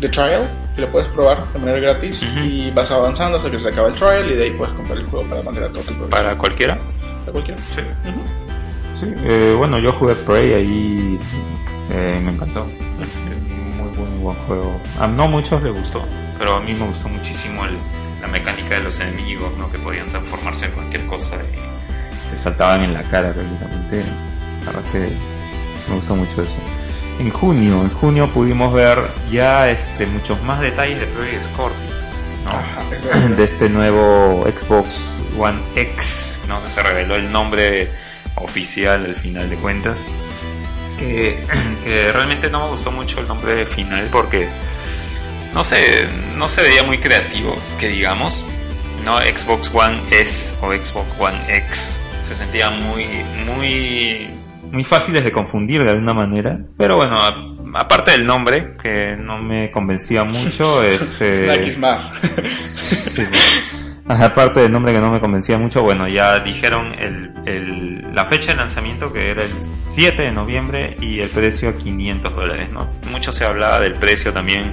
[0.00, 2.24] de Trial, que lo puedes probar de manera gratis.
[2.44, 5.06] Y vas avanzando hasta que se acaba el Trial y de ahí puedes comprar el
[5.06, 6.78] juego para mantener todo de Para cualquiera.
[7.20, 7.60] para cualquiera.
[7.62, 7.80] Sí.
[9.24, 11.18] Eh, bueno, yo jugué Prey ahí,
[11.92, 12.64] eh, me encantó.
[12.64, 13.47] Muy
[14.18, 14.80] buen, buen juego.
[15.00, 16.04] A no muchos les gustó,
[16.38, 17.78] pero a mí me gustó muchísimo el-
[18.20, 19.70] la mecánica de los enemigos, ¿no?
[19.70, 24.02] que podían transformarse en cualquier cosa y te saltaban en la cara prácticamente.
[24.66, 25.08] La verdad que
[25.88, 26.56] me gustó mucho eso.
[27.20, 27.80] en junio.
[27.82, 28.98] En junio pudimos ver
[29.30, 31.78] ya este muchos más detalles de Project Scorpio,
[32.44, 32.50] ¿no?
[32.50, 35.00] Ajá, de este nuevo Xbox
[35.36, 36.62] One X, ¿no?
[36.62, 37.88] que se reveló el nombre
[38.36, 40.06] oficial al final de cuentas.
[40.98, 41.38] Que,
[41.84, 44.48] que realmente no me gustó mucho el nombre final porque
[45.54, 46.06] no sé,
[46.36, 48.44] no se veía muy creativo, que digamos.
[49.04, 53.06] No, Xbox One S o Xbox One X se sentía muy,
[53.46, 54.28] muy,
[54.70, 56.58] muy fáciles de confundir de alguna manera.
[56.76, 61.50] Pero bueno, a- aparte del nombre, que no me convencía mucho, este.
[61.64, 62.10] X más.
[62.50, 63.87] Sí, bueno.
[64.22, 68.52] Aparte del nombre que no me convencía mucho, bueno, ya dijeron el, el- la fecha
[68.52, 72.88] de lanzamiento que era el 7 de noviembre y el precio a 500 dólares, ¿no?
[73.12, 74.72] Mucho se hablaba del precio también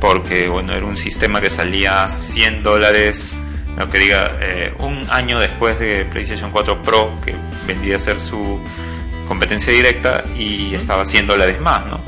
[0.00, 3.34] porque, bueno, era un sistema que salía 100 dólares,
[3.78, 7.34] lo que diga, eh, un año después de PlayStation 4 Pro, que
[7.66, 8.58] vendría a ser su
[9.30, 12.00] competencia directa y estaba 100 dólares más, ¿no?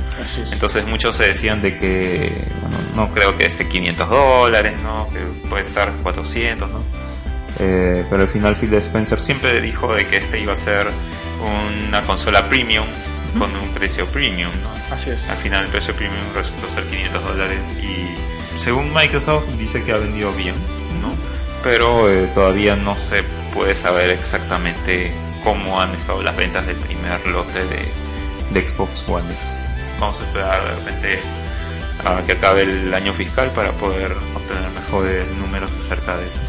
[0.50, 5.08] Entonces muchos se decían de que, bueno, no creo que esté 500 dólares, ¿no?
[5.08, 6.82] Que puede estar 400, ¿no?
[7.60, 10.88] Eh, pero al final Phil Spencer siempre dijo de que este iba a ser
[11.88, 12.86] una consola premium
[13.38, 14.92] con un precio premium, ¿no?
[14.92, 15.22] Así es.
[15.28, 19.98] Al final el precio premium resultó ser 500 dólares y según Microsoft dice que ha
[19.98, 20.56] vendido bien,
[21.00, 21.14] ¿no?
[21.62, 23.22] Pero eh, todavía no se
[23.54, 25.12] puede saber exactamente
[25.42, 29.56] cómo han estado las ventas del primer lote de, Xbox One X.
[29.98, 31.18] Vamos a esperar de repente
[32.04, 36.40] a que acabe el año fiscal para poder obtener mejores números acerca de eso.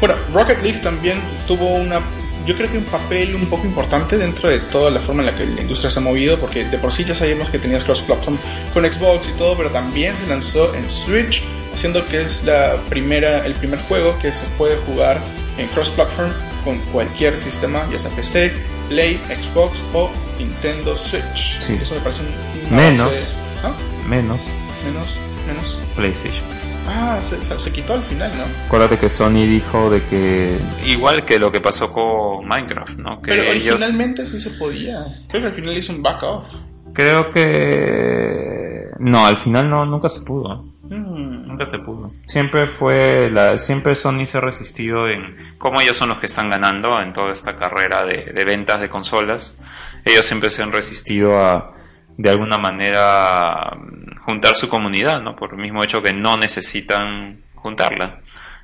[0.00, 1.18] Bueno, Rocket League también
[1.48, 2.00] tuvo una,
[2.46, 5.36] yo creo que un papel un poco importante dentro de toda la forma en la
[5.36, 8.38] que la industria se ha movido, porque de por sí ya sabíamos que tenías cross-platform
[8.72, 11.42] con Xbox y todo, pero también se lanzó en Switch,
[11.74, 15.18] haciendo que es la primera, el primer juego que se puede jugar
[15.58, 16.30] en cross-platform
[16.68, 18.52] con cualquier sistema, ya sea PC,
[18.90, 21.58] Play, Xbox o Nintendo Switch.
[21.60, 21.78] Sí.
[21.80, 22.20] Eso me parece
[22.68, 23.36] un Menos.
[23.64, 23.72] ¿Ah?
[24.06, 24.42] Menos
[24.84, 25.16] Menos,
[25.46, 25.78] menos.
[25.96, 26.44] PlayStation.
[26.86, 28.44] Ah, se, se- se quitó al final, ¿no?
[28.66, 30.58] Acuérdate que Sony dijo de que...
[30.86, 33.22] Igual que lo que pasó con Minecraft, ¿no?
[33.22, 33.80] Que Pero ellos...
[33.80, 34.98] originalmente sí se podía.
[35.30, 36.44] Creo que al final hizo un back off.
[36.92, 38.90] Creo que...
[38.98, 40.64] No, al final no, nunca se pudo.
[40.88, 41.48] Mm.
[41.48, 42.12] Nunca se pudo.
[42.26, 46.50] Siempre fue la, siempre Sony se ha resistido en cómo ellos son los que están
[46.50, 49.56] ganando en toda esta carrera de, de ventas de consolas.
[50.04, 51.72] Ellos siempre se han resistido a,
[52.16, 53.76] de alguna manera,
[54.22, 55.36] juntar su comunidad, ¿no?
[55.36, 58.20] Por el mismo hecho que no necesitan juntarla.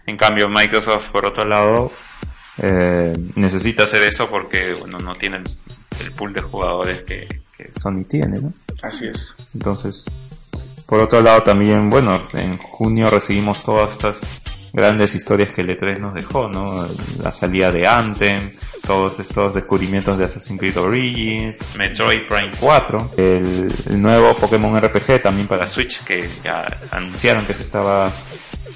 [0.06, 1.92] En cambio, Microsoft, por otro lado,
[2.58, 5.44] eh, necesita hacer eso porque, bueno, no tiene el,
[6.00, 8.52] el pool de jugadores que, que Sony tiene, ¿no?
[8.82, 9.34] Así es.
[9.54, 10.04] Entonces,
[10.86, 14.42] por otro lado también, bueno, en junio recibimos todas estas
[14.74, 16.84] grandes historias que el E3 nos dejó, ¿no?
[17.22, 18.50] La salida de Anthem,
[18.84, 25.46] todos estos descubrimientos de Assassin's Creed Origins, Metroid Prime 4, el, nuevo Pokémon RPG también
[25.46, 28.10] para Switch que ya anunciaron que se estaba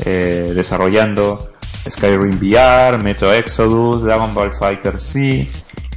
[0.05, 1.51] eh, desarrollando,
[1.91, 5.49] Skyrim VR, Metro Exodus, Dragon Ball Fighter C,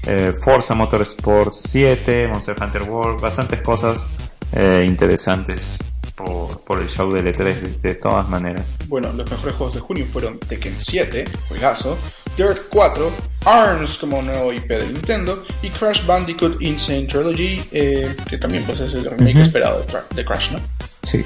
[0.08, 4.08] eh, Forza Motorsport 7, Monster Hunter World, bastantes cosas
[4.52, 5.78] eh, interesantes
[6.16, 8.76] por, por el show del E3 de, de todas maneras.
[8.88, 11.98] Bueno, los mejores juegos de junio fueron Tekken 7, juegazo,
[12.38, 13.12] Dirt 4,
[13.46, 18.80] ARMS como nuevo IP de Nintendo y Crash Bandicoot Insane Trilogy, eh, que también pues
[18.80, 20.60] es el remake esperado de, Cra- de Crash, ¿no?
[21.04, 21.24] Sí.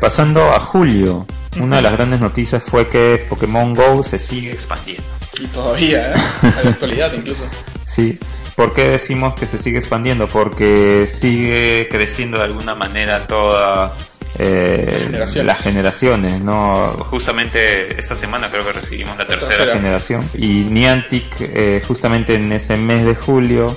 [0.00, 1.26] Pasando a julio,
[1.60, 5.02] una de las grandes noticias fue que Pokémon Go se sigue expandiendo.
[5.40, 6.14] Y todavía, ¿eh?
[6.42, 7.42] A la actualidad incluso.
[7.86, 8.18] Sí.
[8.56, 10.26] ¿Por qué decimos que se sigue expandiendo?
[10.28, 13.94] Porque sigue creciendo de alguna manera toda
[14.38, 15.46] eh, Generaciones.
[15.46, 16.88] las generaciones, ¿no?
[17.10, 19.74] Justamente esta semana creo que recibimos la tercera, tercera.
[19.76, 23.76] generación y Niantic eh, justamente en ese mes de julio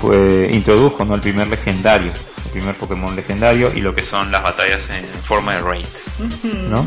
[0.00, 1.14] pues introdujo ¿no?
[1.14, 2.12] el primer legendario,
[2.46, 5.86] el primer Pokémon legendario y lo que son las batallas en forma de raid,
[6.68, 6.86] ¿no?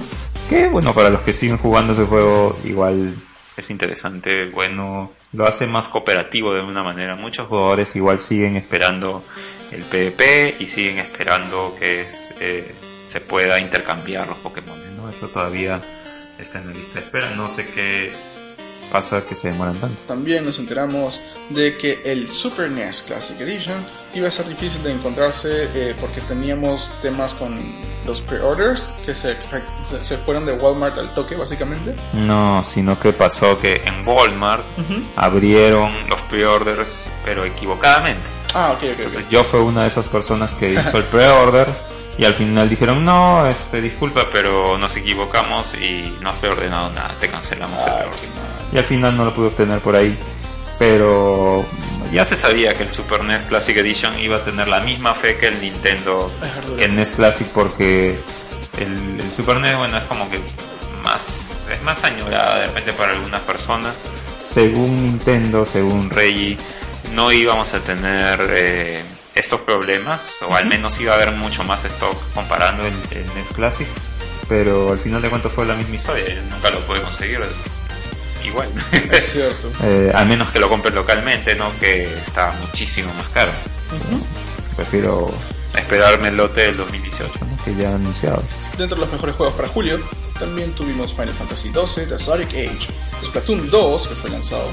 [0.49, 3.15] Que bueno, para los que siguen jugando ese juego igual
[3.59, 7.15] es interesante, bueno, lo hace más cooperativo de una manera.
[7.15, 9.23] Muchos jugadores igual siguen esperando
[9.71, 12.07] el PvP y siguen esperando que
[12.39, 15.09] eh, se pueda intercambiar los Pokémon, ¿no?
[15.09, 15.81] Eso todavía
[16.37, 17.29] está en la lista de espera.
[17.35, 18.11] No sé qué
[18.91, 19.97] pasa que se demoran tanto.
[20.07, 23.77] También nos enteramos de que el Super NES Classic Edition
[24.13, 27.57] iba a ser difícil de encontrarse eh, porque teníamos temas con
[28.05, 29.35] los pre-orders que se,
[30.01, 31.95] se fueron de Walmart al toque básicamente.
[32.13, 34.63] No, sino que pasó que en Walmart
[35.15, 38.27] abrieron los pre-orders, pero equivocadamente.
[38.53, 38.83] Ah, ok, ok.
[38.83, 38.89] ok.
[38.97, 41.67] Entonces yo fui una de esas personas que hizo el pre-order
[42.17, 47.15] y al final dijeron, no, este, disculpa, pero nos equivocamos y no has preordenado nada,
[47.19, 48.58] te cancelamos el Ah, qué mal.
[48.71, 50.17] Y al final no lo pude obtener por ahí.
[50.77, 51.65] Pero
[52.11, 55.37] ya se sabía que el Super NES Classic Edition iba a tener la misma fe
[55.37, 56.31] que el Nintendo,
[56.77, 58.17] que el NES Classic porque
[58.79, 60.39] el, el, Super NES, bueno, es como que
[61.03, 64.03] más, es más añorada de repente para algunas personas.
[64.45, 66.57] Según Nintendo, según Reggie,
[67.13, 69.03] no íbamos a tener eh,
[69.35, 73.49] estos problemas, o al menos iba a haber mucho más stock comparando el, el NES
[73.49, 73.87] Classic,
[74.47, 77.41] pero al final de cuentas fue la misma historia, nunca lo pude conseguir
[78.45, 78.67] igual.
[79.11, 79.71] Es cierto.
[79.83, 81.71] eh, al menos que lo compres localmente, ¿no?
[81.79, 83.51] Que está muchísimo más caro.
[84.75, 85.31] Prefiero
[85.75, 87.63] esperarme el lote del 2018, ¿no?
[87.63, 88.41] Que ya anunciado.
[88.77, 89.99] Dentro de los mejores juegos para julio,
[90.39, 92.87] también tuvimos Final Fantasy XII, The Sonic Age,
[93.25, 94.69] Splatoon 2, que fue lanzado,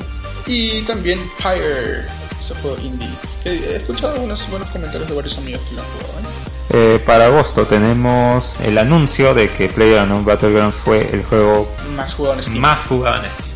[0.47, 2.05] y también Pyre,
[2.41, 3.09] ese juego indie.
[3.45, 6.19] he escuchado unos buenos comentarios de varios amigos que lo han jugado.
[6.21, 6.33] ¿eh?
[6.69, 12.35] Eh, para agosto tenemos el anuncio de que PlayerUnknown Battlegrounds fue el juego más jugado
[12.37, 12.59] en Steam.
[12.61, 13.56] Más jugado en Steam.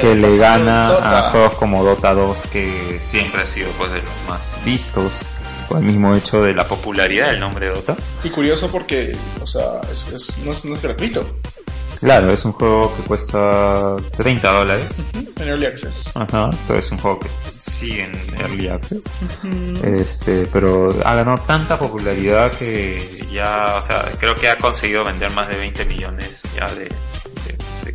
[0.00, 4.28] Que, le gana a juegos como Dota 2, que siempre ha sido pues de los
[4.28, 5.12] más vistos
[5.68, 7.96] por el mismo hecho de la popularidad del nombre de Dota.
[8.24, 11.26] Y curioso porque, o sea, es, no, es, no es gratuito.
[12.02, 15.06] Claro, es un juego que cuesta 30 dólares.
[15.36, 16.10] En Early Access.
[16.16, 19.04] Ajá, entonces es un juego que sigue en Early Access.
[19.84, 25.30] Este, pero ha ganado tanta popularidad que ya, o sea, creo que ha conseguido vender
[25.30, 26.92] más de 20 millones ya de,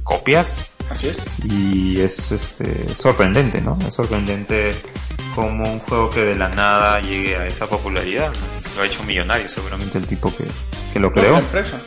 [0.04, 0.74] copias.
[0.90, 1.18] Así es.
[1.44, 3.78] Y es este, sorprendente, ¿no?
[3.86, 4.76] Es sorprendente
[5.36, 8.32] como un juego que de la nada llegue a esa popularidad.
[8.76, 10.46] Lo ha hecho millonario seguramente el tipo que,
[10.94, 11.38] que lo creó.
[11.40, 11.80] empresa.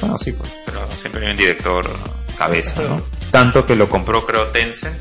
[0.00, 1.88] Bueno, sí, pues, pero siempre hay un director
[2.36, 3.02] cabeza, ¿no?
[3.30, 4.96] Tanto que lo compró, creo, Tencent,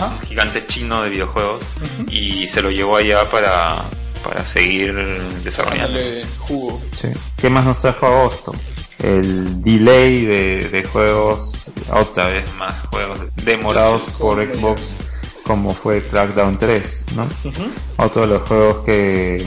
[0.00, 1.64] un gigante chino de videojuegos,
[2.08, 3.82] y se lo llevó allá para,
[4.22, 4.94] para seguir
[5.42, 5.98] desarrollando.
[6.38, 6.80] Jugo.
[7.00, 7.08] Sí.
[7.36, 8.54] ¿Qué más nos trajo agosto?
[8.98, 11.52] El delay de, de juegos,
[11.92, 14.90] otra vez más juegos demorados por Xbox,
[15.44, 17.28] como fue Crackdown 3, ¿no?
[17.98, 19.46] Otro de los juegos que,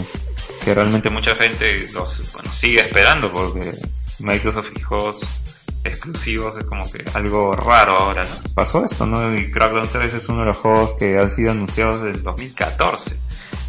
[0.63, 3.73] que realmente mucha gente los, bueno, sigue esperando porque
[4.19, 5.21] Microsoft y juegos
[5.83, 8.53] exclusivos es como que algo raro ahora, ¿no?
[8.53, 9.35] Pasó esto, ¿no?
[9.35, 13.17] Y Crackdown 3 es uno de los juegos que han sido anunciados desde el 2014.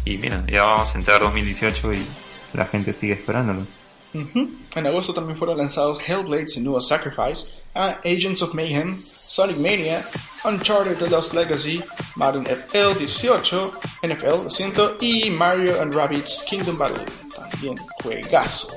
[0.05, 2.05] Y mira, ya vamos a entrar 2018 y
[2.53, 3.65] la gente sigue esperándolo.
[4.13, 10.05] En agosto también fueron lanzados Hellblade Senua Sacrifice, Agents of Mayhem, Sonic Mania,
[10.43, 11.81] Uncharted The Lost Legacy,
[12.15, 13.71] Madden FL 18,
[14.03, 17.05] NFL 100 y Mario and Rabbids Kingdom Battle.
[17.33, 18.75] También juegazos.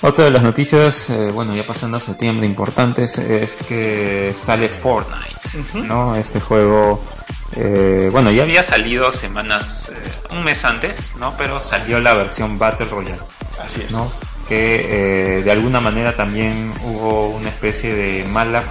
[0.00, 5.84] Otra de las noticias, eh, bueno, ya pasando a septiembre importantes, es que sale Fortnite,
[5.86, 6.16] ¿no?
[6.16, 7.02] Este juego,
[7.56, 11.36] eh, bueno, ya había salido semanas, eh, un mes antes, ¿no?
[11.36, 13.20] Pero salió la versión Battle Royale.
[13.62, 13.92] Así es.
[13.92, 14.10] ¿no?
[14.48, 18.62] Que de alguna manera también hubo una especie de mala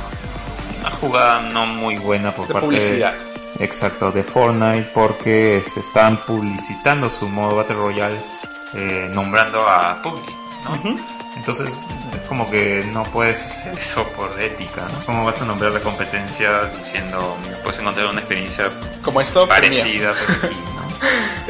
[0.84, 3.14] una jugada no muy buena por parte publicidad.
[3.58, 8.18] de exacto de Fortnite porque se están publicitando su modo Battle Royale
[8.74, 10.26] eh, nombrando a PUBG
[10.66, 10.98] ¿no?
[11.38, 15.06] entonces es como que no puedes hacer eso por ética ¿no?
[15.06, 18.70] ¿cómo vas a nombrar la competencia diciendo puedes encontrar una experiencia
[19.02, 20.54] como esto parecida pero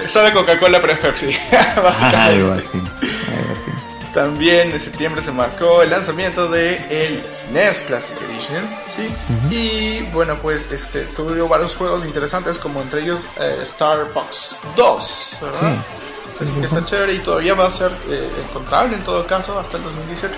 [0.03, 0.07] ¿no?
[0.09, 1.25] sabe Coca-Cola pero es Pepsi
[1.81, 3.71] básicamente algo así, algo así.
[4.13, 9.11] También en septiembre se marcó el lanzamiento de el SNES Classic Edition, ¿sí?
[9.49, 15.37] Y bueno, pues este tuvo varios juegos interesantes como entre ellos eh, Star Fox 2,
[15.41, 15.59] ¿verdad?
[15.59, 16.43] Sí.
[16.43, 19.77] Así que está chévere y todavía va a ser eh, encontrable en todo caso hasta
[19.77, 20.35] el 2017.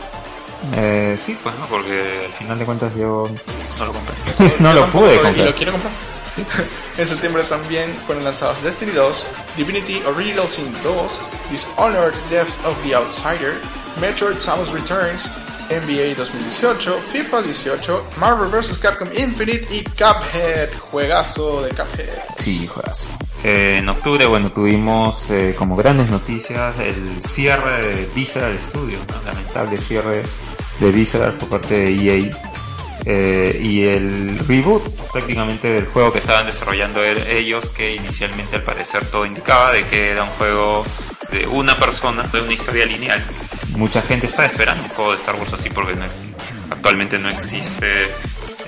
[0.73, 3.29] Eh, sí, pues no, porque al final de cuentas yo
[3.77, 4.15] no lo compré.
[4.59, 5.37] no lo pude comprar.
[5.37, 5.93] ¿Y lo quiero comprar?
[6.97, 9.25] En septiembre también fueron lanzados Destiny 2,
[9.57, 11.21] Divinity Original Sin 2,
[11.51, 13.53] Dishonored Death of the Outsider,
[13.99, 15.31] Metroid Samus Returns,
[15.69, 18.77] NBA 2018, FIFA 18, Marvel vs.
[18.77, 22.07] Capcom Infinite y Cuphead, juegazo de Cuphead.
[22.37, 23.11] Sí, juegazo.
[23.43, 29.77] Eh, en octubre, bueno, tuvimos eh, como grandes noticias el cierre de Visceral Studios, lamentable
[29.77, 30.23] cierre
[30.79, 32.54] de Visceral por parte de EA.
[33.07, 39.05] Eh, y el reboot prácticamente del juego que estaban desarrollando ellos, que inicialmente al parecer
[39.05, 40.83] todo indicaba de que era un juego
[41.31, 43.23] de una persona, de una historia lineal.
[43.77, 45.95] Mucha gente está esperando un juego de Star Wars así porque
[46.71, 48.07] actualmente no existe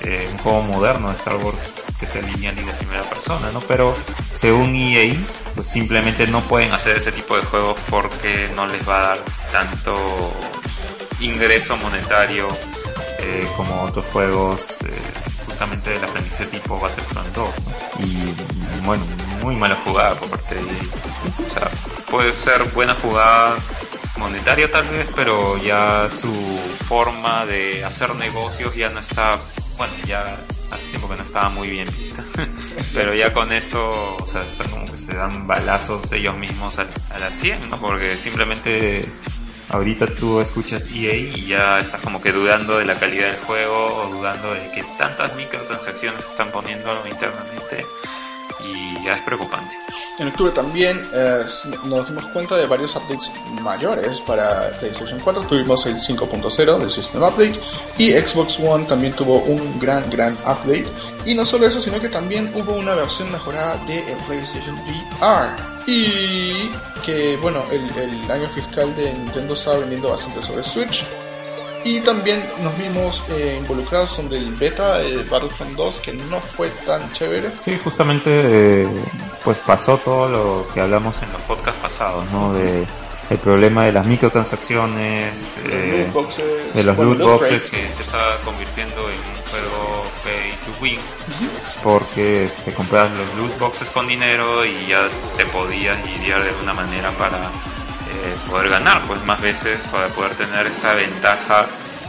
[0.04, 1.58] eh, un juego moderno de Star Wars
[1.98, 3.60] que sea lineal y de primera persona, ¿no?
[3.62, 3.96] Pero
[4.32, 5.14] según EA,
[5.56, 9.18] pues simplemente no pueden hacer ese tipo de juegos porque no les va a dar
[9.50, 10.32] tanto
[11.20, 12.46] ingreso monetario
[13.28, 15.00] eh, como otros juegos eh,
[15.44, 17.48] justamente de la franquicia tipo Battlefront 2
[18.00, 19.04] y, bueno
[19.42, 21.68] muy mala jugada por parte de o sea
[22.10, 23.56] puede ser buena jugada
[24.16, 26.32] monetaria tal vez pero ya su
[26.88, 29.38] forma de hacer negocios ya no está
[29.76, 30.38] bueno ya
[30.70, 32.22] hace tiempo que no estaba muy bien vista.
[32.94, 36.86] Pero ya con esto, o sea, están como que se dan balazos ellos mismos a,
[37.10, 37.80] a la 100, ¿no?
[37.80, 39.10] Porque simplemente
[39.68, 44.02] ahorita tú escuchas EA y ya estás como que dudando de la calidad del juego
[44.02, 47.86] o dudando de que tantas microtransacciones están poniendo internamente
[48.64, 49.74] y ya es preocupante.
[50.18, 51.44] En octubre también eh,
[51.84, 53.30] nos dimos cuenta de varios updates
[53.62, 55.42] mayores para PlayStation 4.
[55.42, 57.60] Tuvimos el 5.0 del System Update
[57.98, 60.86] y Xbox One también tuvo un gran, gran update.
[61.24, 64.76] Y no solo eso, sino que también hubo una versión mejorada de PlayStation
[65.20, 65.50] VR.
[65.86, 66.70] Y
[67.04, 71.04] que, bueno, el, el año fiscal de Nintendo estaba vendiendo bastante sobre Switch.
[71.84, 76.68] Y también nos vimos eh, involucrados sobre el beta de Battlefront 2 que no fue
[76.84, 77.50] tan chévere.
[77.60, 78.88] Sí, justamente eh,
[79.44, 82.52] pues pasó todo lo que hablamos en los podcasts pasados, ¿no?
[82.52, 82.84] De
[83.30, 88.18] el problema de las microtransacciones, eh, boxes, de los bueno, loot boxes que se está
[88.44, 89.97] convirtiendo en un juego
[90.68, 90.98] to win
[91.82, 96.74] porque se comprabas los loot boxes con dinero y ya te podías lidiar de alguna
[96.74, 101.66] manera para eh, poder ganar pues más veces para poder tener esta ventaja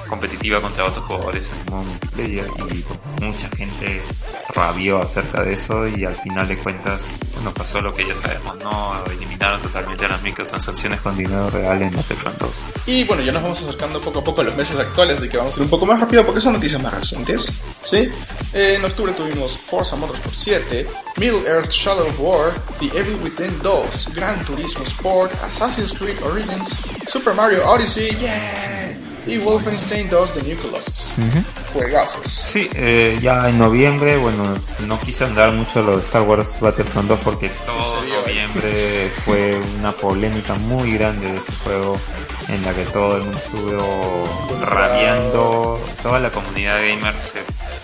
[0.09, 4.01] competitiva contra otros jugadores en modo multiplayer y mucha gente
[4.53, 8.57] rabió acerca de eso y al final de cuentas bueno pasó lo que ya sabemos
[8.63, 12.51] no eliminaron totalmente las microtransacciones con dinero real en Battlefront 2.
[12.87, 15.37] Y bueno, ya nos vamos acercando poco a poco a los meses actuales, así que
[15.37, 17.51] vamos a ir un poco más rápido porque son noticias más recientes.
[17.83, 18.09] ¿sí?
[18.53, 20.87] Eh, en octubre tuvimos Forza Motorsport 7,
[21.17, 26.77] Middle Earth Shadow of War, The Evil Within 2, Gran Turismo Sport, Assassin's Creed Origins,
[27.07, 28.93] Super Mario Odyssey, yeah,
[29.31, 31.13] y Wolfenstein 2 The New Colossus.
[31.73, 32.27] Juegazos.
[32.27, 34.55] Sí, eh, ya en noviembre, bueno,
[34.87, 39.59] no quise andar mucho lo de Star Wars Battlefront 2 porque todo Se noviembre fue
[39.79, 41.97] una polémica muy grande de este juego
[42.49, 45.79] en la que todo el mundo estuvo rabiando.
[46.01, 47.39] toda la comunidad gamer se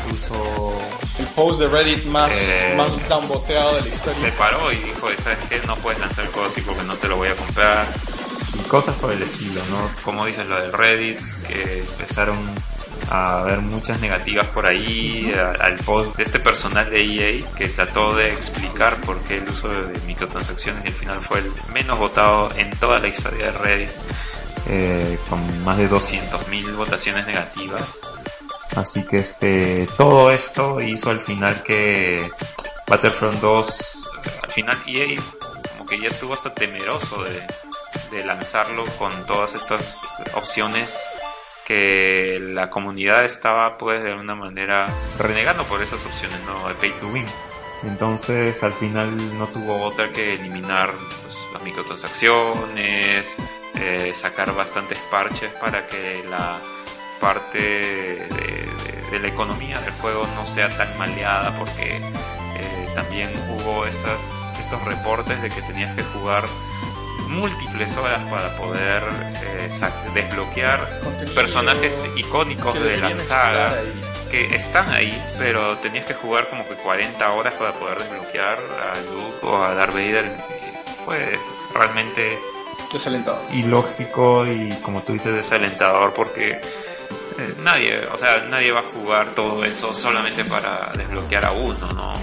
[0.09, 0.73] puso
[1.19, 4.33] El post de Reddit más, Eh, más tan boteado de la se historia.
[4.37, 7.29] paró y dijo sabes qué no puedes lanzar el así porque no te lo voy
[7.29, 7.87] a comprar
[8.67, 9.89] cosas por el estilo, ¿no?
[10.03, 12.37] como dices lo del Reddit, que empezaron
[13.09, 18.15] a haber muchas negativas por ahí, al post de este personal de EA que trató
[18.15, 22.49] de explicar por qué el uso de microtransacciones y al final fue el menos votado
[22.55, 23.89] en toda la historia de Reddit,
[24.67, 27.99] Eh, con más de 200 200.000 votaciones negativas.
[28.75, 32.27] Así que este todo esto hizo al final que
[32.87, 34.03] Battlefront 2
[34.41, 35.21] Al final EA
[35.69, 37.45] como que ya estuvo hasta temeroso de,
[38.11, 41.07] de lanzarlo con todas estas opciones
[41.65, 46.67] que la comunidad estaba pues de alguna manera renegando por esas opciones, ¿no?
[46.67, 47.25] De pay to win.
[47.83, 53.37] entonces al final no tuvo otra que eliminar pues, las microtransacciones,
[53.75, 56.59] eh, sacar bastantes parches para que la
[57.19, 64.35] parte de, la economía del juego no sea tan maleada porque eh, también hubo estas,
[64.59, 66.43] estos reportes de que tenías que jugar
[67.27, 69.03] múltiples horas para poder
[69.43, 69.69] eh,
[70.13, 73.75] desbloquear Contenido personajes icónicos de la saga
[74.29, 79.11] que están ahí, pero tenías que jugar como que 40 horas para poder desbloquear a
[79.11, 80.25] Luke o a Darth Vader.
[81.05, 81.37] Fue
[81.73, 82.39] realmente
[82.91, 83.41] Desalentado.
[83.51, 86.59] ilógico y como tú dices desalentador porque
[87.37, 91.91] eh, nadie, o sea, nadie va a jugar todo eso solamente para desbloquear a uno,
[91.93, 92.13] ¿no?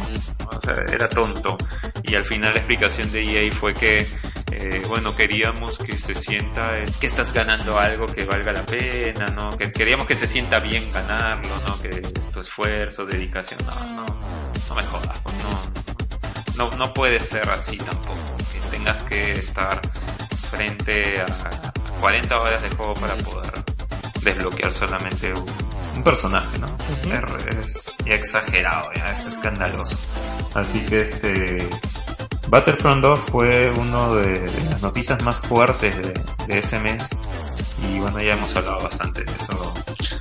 [0.57, 1.57] O sea, era tonto.
[2.03, 4.07] Y al final la explicación de EA fue que,
[4.53, 9.27] eh, bueno, queríamos que se sienta eh, que estás ganando algo que valga la pena,
[9.27, 9.57] ¿no?
[9.57, 11.81] Que queríamos que se sienta bien ganarlo, ¿no?
[11.81, 12.01] Que
[12.33, 14.07] tu esfuerzo, dedicación, no, no,
[14.69, 19.81] no me jodas, pues, no, no, no puede ser así tampoco, que tengas que estar
[20.51, 23.72] frente a 40 horas de juego para poder
[24.23, 25.45] desbloquear solamente un,
[25.97, 26.67] un personaje, ¿no?
[27.65, 29.97] Es- exagerado, ya es escandaloso.
[30.55, 31.69] Así que este
[32.49, 36.13] Battlefront 2 fue uno de, de las noticias más fuertes de,
[36.47, 37.09] de ese mes
[37.91, 39.75] Y bueno, ya hemos hablado bastante de eso.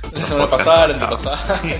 [0.04, 1.38] en La los semana podcasts pasada, la semana pasados.
[1.40, 1.58] pasada.
[1.62, 1.74] Sí.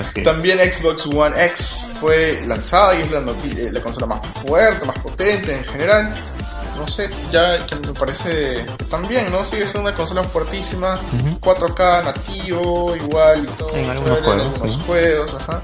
[0.00, 0.24] Así es.
[0.24, 4.98] También Xbox One X fue lanzada y es la, eh, la consola más fuerte, más
[4.98, 6.14] potente en general.
[6.80, 9.44] No sé, ya que me parece también, ¿no?
[9.44, 10.98] Sigue siendo una consola fuertísima,
[11.40, 13.76] 4K nativo, igual y todo.
[13.76, 14.80] En algunos juegos, En algunos sí.
[14.86, 15.62] juegos, ajá.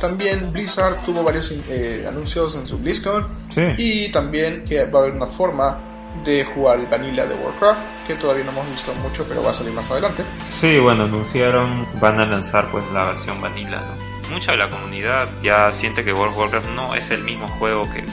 [0.00, 3.62] También Blizzard tuvo varios eh, anuncios en su BlizzCon Sí.
[3.78, 5.78] y también que va a haber una forma
[6.24, 9.54] de jugar el vanilla de Warcraft, que todavía no hemos visto mucho, pero va a
[9.54, 10.22] salir más adelante.
[10.46, 13.80] Sí, bueno, anunciaron van a lanzar pues la versión vanilla.
[13.80, 14.30] ¿no?
[14.34, 17.86] Mucha de la comunidad ya siente que World of Warcraft no es el mismo juego
[17.92, 18.04] que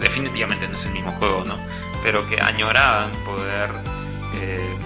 [0.00, 1.54] definitivamente no es el mismo juego, ¿no?
[2.02, 3.70] Pero que añoraban poder
[4.40, 4.76] eh,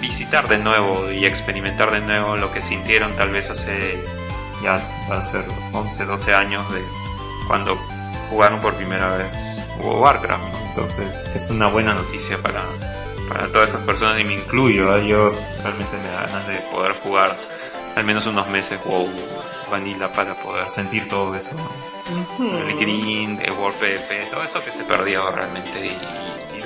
[0.00, 3.98] visitar de nuevo y experimentar de nuevo lo que sintieron tal vez hace
[4.62, 4.80] ya
[5.10, 6.82] va a ser 11, 12 años de
[7.46, 7.76] cuando
[8.30, 10.42] jugaron por primera vez Warcraft.
[10.70, 12.62] Entonces es una buena noticia para,
[13.28, 14.96] para todas esas personas y me incluyo.
[14.96, 15.08] ¿eh?
[15.08, 15.32] Yo
[15.62, 17.36] realmente me da ganas de poder jugar
[17.96, 19.08] al menos unos meses WoW
[19.70, 21.50] Vanilla para poder sentir todo eso.
[22.38, 25.92] El grind, el WordPP, todo eso que se perdió realmente y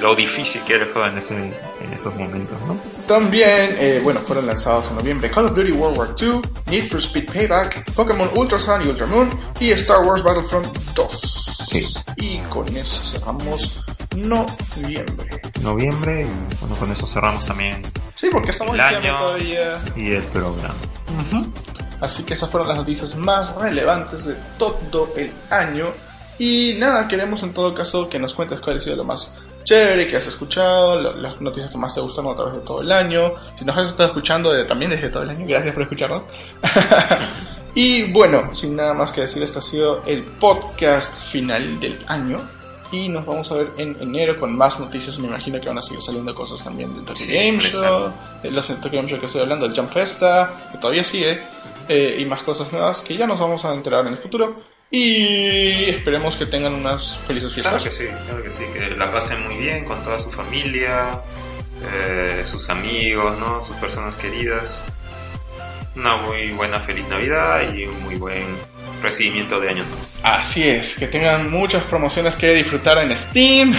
[0.02, 2.60] lo difícil que era el juego en, ese, en esos momentos.
[2.66, 2.76] ¿no?
[3.06, 6.98] También, eh, bueno, fueron lanzados en noviembre Call of Duty World War II, Need for
[7.00, 9.30] Speed Payback, Pokémon Ultra Sun y Ultra Moon
[9.60, 11.12] y Star Wars Battlefront 2.
[11.68, 11.86] Sí.
[12.16, 13.80] Y con eso cerramos
[14.16, 15.40] noviembre.
[15.62, 17.82] Noviembre y bueno, con eso cerramos también
[18.16, 19.78] Sí, porque estamos el año todavía.
[19.96, 20.74] y el programa.
[22.00, 25.86] Así que esas fueron las noticias más relevantes de todo el año.
[26.38, 29.32] Y nada, queremos en todo caso que nos cuentes cuál ha sido lo más
[29.64, 32.80] chévere que has escuchado, lo- las noticias que más te gustaron a través de todo
[32.80, 33.32] el año.
[33.58, 36.24] Si nos has estado escuchando de- también desde todo el año, gracias por escucharnos.
[37.74, 42.38] y bueno, sin nada más que decir, este ha sido el podcast final del año.
[42.90, 45.18] Y nos vamos a ver en enero con más noticias.
[45.18, 48.12] Me imagino que van a seguir saliendo cosas también del Tokyo Sí, Game Show,
[48.42, 51.40] de los Tokyo Game Show que estoy hablando, el Jump Festa, que todavía sigue,
[51.88, 54.52] eh, y más cosas nuevas que ya nos vamos a enterar en el futuro.
[54.94, 57.84] Y esperemos que tengan unas felices Claro fiestas.
[57.84, 61.18] que sí, claro que sí, que la pasen muy bien con toda su familia,
[61.94, 63.62] eh, sus amigos, ¿no?
[63.62, 64.84] sus personas queridas.
[65.96, 68.44] Una muy buena feliz Navidad y un muy buen
[69.02, 70.02] recibimiento de año nuevo.
[70.22, 73.74] Así es, que tengan muchas promociones que disfrutar en Steam,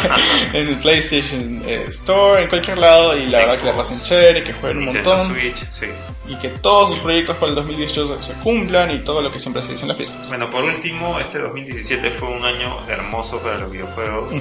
[0.52, 4.08] en el PlayStation eh, Store, en cualquier lado, y la verdad que la Xbox, pasen
[4.08, 5.86] chévere, que jueguen un Nintendo montón, Switch, sí.
[6.28, 9.62] y que todos sus proyectos para el 2018 se cumplan y todo lo que siempre
[9.62, 10.28] se dice en las fiestas.
[10.28, 14.34] Bueno, por último, este 2017 fue un año hermoso para los videojuegos.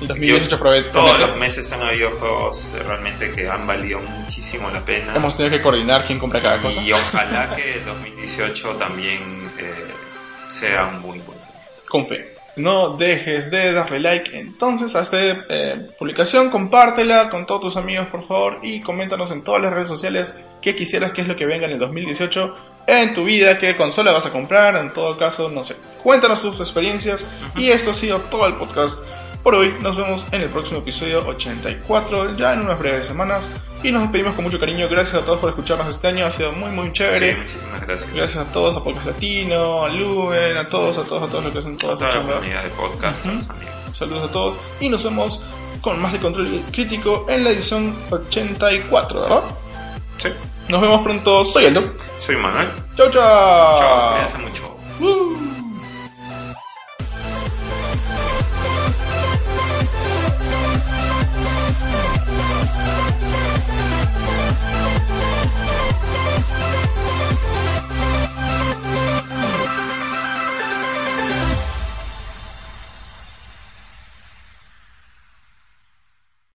[0.00, 4.00] El 2018 Yo- promete- todos los meses han habido juegos eh, realmente que han valido
[4.00, 5.14] muchísimo la pena.
[5.16, 6.82] Hemos tenido que coordinar quién compra cada cosa.
[6.82, 9.72] Y ojalá que el 2018 también eh,
[10.48, 11.40] sea un muy bueno.
[11.88, 12.34] con fe.
[12.58, 18.06] No dejes de darle like entonces a esta eh, publicación, compártela con todos tus amigos
[18.10, 20.32] por favor y coméntanos en todas las redes sociales
[20.62, 22.54] qué quisieras que es lo que venga en el 2018
[22.86, 25.76] en tu vida, qué consola vas a comprar, en todo caso, no sé.
[26.02, 29.00] Cuéntanos tus experiencias y esto ha sido todo el podcast
[29.46, 29.72] por hoy.
[29.80, 33.48] Nos vemos en el próximo episodio 84, ya en unas breves semanas
[33.80, 34.88] y nos despedimos con mucho cariño.
[34.90, 37.36] Gracias a todos por escucharnos este año, ha sido muy muy Sí, chévere.
[37.36, 38.12] muchísimas gracias.
[38.12, 41.52] Gracias a todos, a Podcast Latino, a Luben, a todos, a todos, a todos los
[41.52, 43.74] que hacen toda toda la comunidad de podcasters, amigos.
[43.94, 45.40] Saludos a todos y nos vemos
[45.80, 49.40] con más de control crítico en la edición 84, ¿verdad?
[50.16, 50.28] Sí.
[50.68, 51.84] Nos vemos pronto, soy Aldo.
[52.18, 52.66] Soy Manuel.
[52.96, 53.78] Chau, chao.
[53.78, 54.76] Chao, cuídense mucho.
[54.98, 55.55] Uh.